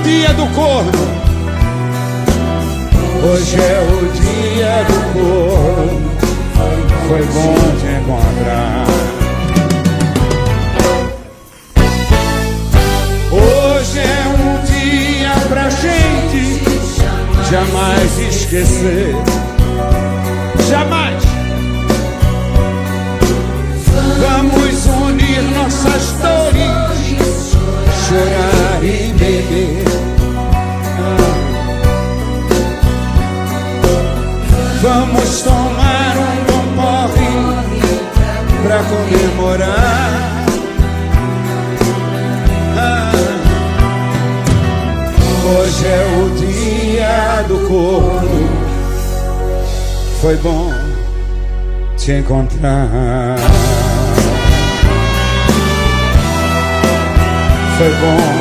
dia 0.02 0.32
do 0.34 0.46
corno. 0.54 0.90
Hoje 3.22 3.56
é 3.56 3.80
o 3.80 4.12
dia 4.12 4.84
do 4.84 4.98
corno. 5.12 6.10
Foi 7.08 7.22
bom 7.26 7.54
te 7.78 7.86
encontrar. 8.00 8.86
Hoje 13.32 13.98
é 13.98 14.24
um 14.28 14.62
dia 14.64 15.32
pra 15.48 15.70
gente 15.70 16.62
jamais 17.50 18.18
esquecer. 18.18 19.14
Jamais. 20.68 20.99
Vamos 34.82 35.42
tomar 35.42 36.16
um 36.16 36.44
bom 36.46 36.64
porre 36.74 37.30
pra 38.62 38.78
comemorar. 38.84 40.46
Ah, 42.78 43.12
Hoje 45.44 45.86
é 45.86 46.02
o 46.16 46.30
dia 46.36 47.42
do 47.46 47.58
corpo. 47.68 48.48
Foi 50.22 50.36
bom 50.36 50.72
te 51.98 52.12
encontrar. 52.12 53.36
Foi 57.76 57.90
bom 57.90 58.39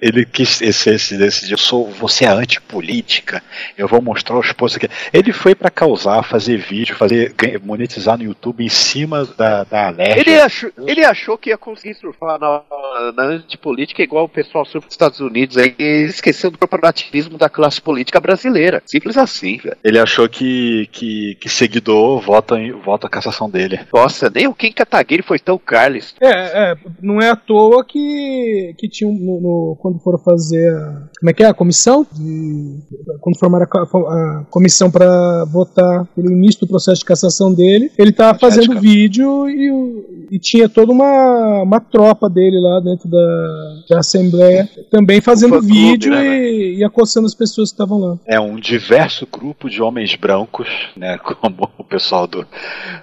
Ele 0.00 0.24
quis 0.24 0.60
esse, 0.62 0.90
esse 0.90 1.16
decidir, 1.16 1.52
eu 1.52 1.58
sou, 1.58 1.90
você 1.90 2.24
é 2.24 2.28
antipolítica, 2.28 3.42
eu 3.76 3.86
vou 3.88 4.00
mostrar 4.00 4.36
aos 4.36 4.52
postos 4.52 4.76
aqui. 4.82 4.92
Ele 5.12 5.32
foi 5.32 5.54
pra 5.54 5.70
causar, 5.70 6.22
fazer 6.22 6.56
vídeo, 6.56 6.96
fazer 6.96 7.34
monetizar 7.62 8.16
no 8.16 8.24
YouTube 8.24 8.64
em 8.64 8.68
cima 8.68 9.24
da, 9.36 9.64
da 9.64 9.88
Alerj. 9.88 10.20
Ele 10.20 10.40
achou, 10.40 10.70
ele 10.86 11.04
achou 11.04 11.36
que 11.38 11.50
ia 11.50 11.58
conseguir 11.58 11.94
surfar 11.94 12.38
na, 12.38 12.62
na 13.16 13.22
antipolítica 13.24 14.02
igual 14.02 14.24
o 14.24 14.28
pessoal 14.28 14.64
surfa 14.64 14.86
nos 14.86 14.94
Estados 14.94 15.20
Unidos 15.20 15.56
aí, 15.56 15.74
e 15.78 16.04
esqueceu 16.04 16.50
do 16.50 16.58
corporativismo 16.58 17.36
da 17.36 17.48
classe 17.48 17.80
política 17.80 18.20
brasileira. 18.20 18.82
Simples 18.86 19.16
assim, 19.16 19.58
velho. 19.58 19.76
Ele 19.84 19.98
achou 19.98 20.28
que, 20.28 20.88
que, 20.92 21.36
que 21.40 21.48
seguidor 21.48 22.20
vota, 22.20 22.56
em, 22.58 22.72
vota 22.72 23.06
a 23.06 23.10
cassação 23.10 23.48
dele. 23.50 23.80
Nossa, 23.92 24.30
nem 24.34 24.46
o 24.46 24.54
Kim 24.54 24.72
Kataguiri 24.72 25.22
foi 25.22 25.38
tão 25.38 25.58
Carlos. 25.58 26.14
É, 26.20 26.28
é, 26.72 26.76
não 27.02 27.20
é 27.20 27.30
à 27.30 27.36
toa 27.36 27.84
que, 27.84 28.74
que 28.78 28.88
tinha 28.88 29.08
um- 29.08 29.12
no, 29.18 29.40
no- 29.40 29.76
quando 29.90 30.00
foram 30.02 30.18
fazer 30.18 30.72
a, 30.74 31.02
como 31.18 31.30
é 31.30 31.32
que 31.32 31.42
é? 31.42 31.46
A 31.46 31.54
comissão? 31.54 32.06
De, 32.12 32.76
quando 33.20 33.38
formaram 33.38 33.66
a, 33.72 33.80
a 33.82 34.44
comissão 34.50 34.90
para 34.90 35.44
votar 35.44 36.06
pelo 36.14 36.30
início 36.30 36.60
do 36.60 36.66
processo 36.66 37.00
de 37.00 37.04
cassação 37.04 37.52
dele, 37.52 37.90
ele 37.98 38.12
tava 38.12 38.38
fazendo 38.38 38.78
vídeo 38.80 39.48
e, 39.48 39.70
o- 39.70 40.04
e 40.30 40.38
tinha 40.38 40.68
toda 40.68 40.92
uma, 40.92 41.62
uma 41.62 41.80
tropa 41.80 42.28
dele 42.28 42.58
lá 42.60 42.80
dentro 42.80 43.08
da, 43.08 43.74
da 43.88 43.98
assembleia 44.00 44.68
também 44.90 45.20
fazendo 45.20 45.60
vídeo 45.60 46.12
né, 46.12 46.38
e, 46.42 46.78
e 46.78 46.84
acossando 46.84 47.26
as 47.26 47.34
pessoas 47.34 47.70
que 47.70 47.74
estavam 47.74 47.98
lá. 47.98 48.18
É 48.26 48.38
um 48.40 48.56
diverso 48.56 49.26
grupo 49.30 49.68
de 49.68 49.82
homens 49.82 50.14
brancos, 50.16 50.68
né? 50.96 51.18
Como 51.40 51.70
o 51.78 51.84
pessoal 51.84 52.26
do, 52.26 52.46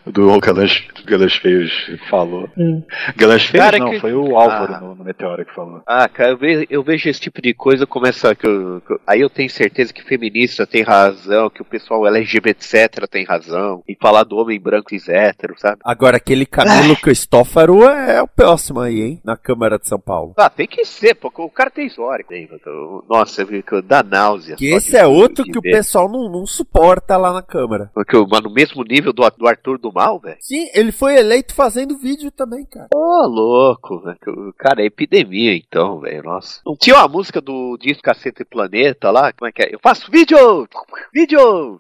do 0.06 0.40
Galãs, 0.40 0.84
Galãs 1.06 1.36
Feios 1.36 1.72
falou. 2.10 2.50
Hum. 2.58 2.82
Galãs 3.16 3.44
Feios 3.44 3.66
Cara, 3.66 3.78
não, 3.80 3.92
que- 3.92 4.00
foi 4.00 4.14
o 4.14 4.36
Álvaro 4.38 4.74
Ah. 4.74 4.80
no, 4.82 4.96
no 4.96 5.04
Meteoro 5.04 5.46
que 5.46 5.54
falou. 5.54 5.82
Ah, 5.86 6.08
cara, 6.08 6.32
eu 6.32 6.38
vejo, 6.38 6.66
eu 6.70 6.84
vejo 6.84 7.10
esse 7.10 7.20
tipo 7.20 7.42
de 7.42 7.54
coisa, 7.54 7.86
começa 7.86 8.34
que 8.36 8.46
eu- 8.48 8.82
que 8.86 8.94
eu- 8.94 9.00
aí 9.08 9.22
eu 9.22 9.30
tenho 9.30 9.50
certeza 9.50 9.94
que 9.94 10.04
feminista 10.04 10.66
tem 10.66 10.84
razão, 10.84 11.50
que 11.50 11.62
o 11.62 11.66
pessoal 11.66 12.06
LGBT 12.08 12.48
etc 12.50 13.08
tem 13.10 13.24
razão, 13.26 13.84
e 13.88 13.96
falar 13.96 14.24
do 14.24 14.38
homem 14.38 14.60
branco 14.60 14.94
e 14.94 15.00
hétero, 15.08 15.54
sabe? 15.58 15.78
Agora, 15.84 16.18
aquele 16.18 16.46
Camilo 16.46 16.96
Cristófaro 17.18 17.84
é 17.84 18.22
o 18.22 18.28
próximo 18.28 18.80
aí, 18.80 19.02
hein? 19.02 19.22
Na 19.26 19.36
Câmara 19.36 19.80
de 19.80 19.88
São 19.88 20.00
Paulo. 20.00 20.36
Ah, 20.38 20.52
tem 20.52 20.68
que 20.68 20.86
ser, 20.86 21.16
porque 21.16 21.42
o 21.42 21.50
cara 21.50 21.72
tem 21.72 21.88
histórico. 21.88 22.32
hein, 22.32 22.48
então, 22.54 23.04
Nossa, 23.10 23.44
que 23.44 23.82
dá 23.82 24.04
náusea. 24.04 24.56
Que 24.56 24.68
esse 24.68 24.96
é 24.96 25.08
outro 25.08 25.44
de 25.44 25.52
que 25.52 25.58
o 25.58 25.62
pessoal 25.64 26.08
não, 26.08 26.30
não 26.30 26.46
suporta 26.46 27.18
lá 27.18 27.34
na 27.34 27.42
Câmara. 27.42 27.90
Porque, 27.92 28.16
mas 28.30 28.42
no 28.44 28.54
mesmo 28.54 28.84
nível 28.84 29.12
do, 29.12 29.28
do 29.32 29.48
Arthur 29.48 29.80
do 29.80 29.92
Mal, 29.92 30.20
velho. 30.20 30.38
Sim, 30.40 30.70
ele 30.76 30.92
foi 30.92 31.18
eleito 31.18 31.56
fazendo 31.56 31.98
vídeo 31.98 32.30
também, 32.30 32.64
cara. 32.66 32.88
Ô, 32.94 33.26
louco, 33.28 34.00
velho. 34.00 34.18
que 34.24 34.54
Cara, 34.60 34.84
é 34.84 34.86
epidemia 34.86 35.56
então, 35.56 36.00
velho. 36.00 36.22
Nossa. 36.22 36.62
Não 36.64 36.78
tinha 36.78 36.98
uma 36.98 37.08
música 37.08 37.42
do 37.42 37.78
disco 37.82 38.04
Cacete 38.04 38.46
Planeta 38.46 39.10
lá? 39.10 39.34
Como 39.34 39.50
é 39.50 39.52
que 39.52 39.64
é? 39.64 39.74
Eu 39.74 39.80
faço 39.82 40.12
vídeo! 40.12 40.68
Vídeo! 41.12 41.80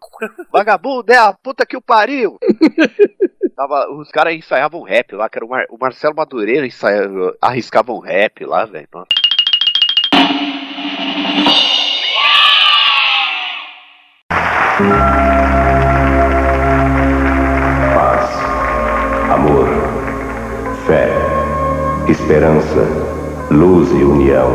Vagabundo 0.52 1.14
é 1.14 1.18
a 1.18 1.32
puta 1.32 1.64
que 1.64 1.78
o 1.78 1.82
pariu! 1.82 2.40
Tava, 3.58 3.92
os 3.92 4.12
caras 4.12 4.36
ensaiavam 4.36 4.84
rap 4.84 5.16
lá, 5.16 5.27
que 5.30 5.38
era 5.38 5.46
o, 5.46 5.50
Mar- 5.50 5.68
o 5.70 5.78
Marcelo 5.80 6.16
Madureira 6.16 6.66
ensaia, 6.66 7.10
arriscava 7.42 7.92
um 7.92 8.00
rap 8.00 8.46
lá, 8.46 8.66
velho. 8.66 8.88
Paz, 17.94 18.30
amor, 19.32 19.68
fé, 20.86 21.10
esperança, 22.08 22.86
luz 23.52 23.90
e 23.92 24.04
união 24.04 24.52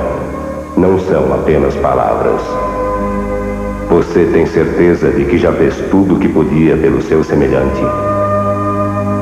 não 0.76 0.98
são 0.98 1.32
apenas 1.34 1.74
palavras. 1.76 2.40
Você 3.90 4.24
tem 4.32 4.46
certeza 4.46 5.10
de 5.10 5.24
que 5.26 5.36
já 5.38 5.52
fez 5.52 5.76
tudo 5.90 6.16
o 6.16 6.18
que 6.18 6.28
podia 6.28 6.76
pelo 6.76 7.02
seu 7.02 7.22
semelhante? 7.22 7.80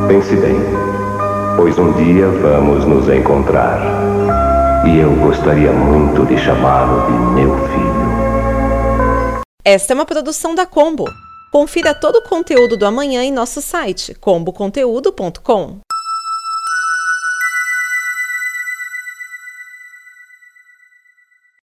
Pense 0.08 0.36
bem, 0.36 0.56
pois 1.56 1.78
um 1.78 1.92
dia 1.92 2.28
vamos 2.28 2.84
nos 2.84 3.08
encontrar. 3.08 3.80
E 4.86 4.98
eu 4.98 5.10
gostaria 5.16 5.72
muito 5.72 6.24
de 6.26 6.38
chamá-lo 6.38 7.06
de 7.06 7.12
meu 7.40 7.54
filho. 7.68 9.40
Esta 9.64 9.92
é 9.92 9.94
uma 9.94 10.06
produção 10.06 10.54
da 10.54 10.64
Combo. 10.64 11.04
Confira 11.52 11.94
todo 11.94 12.16
o 12.16 12.22
conteúdo 12.22 12.76
do 12.76 12.86
amanhã 12.86 13.22
em 13.22 13.32
nosso 13.32 13.60
site 13.60 14.14
comboconteúdo.com. 14.14 15.80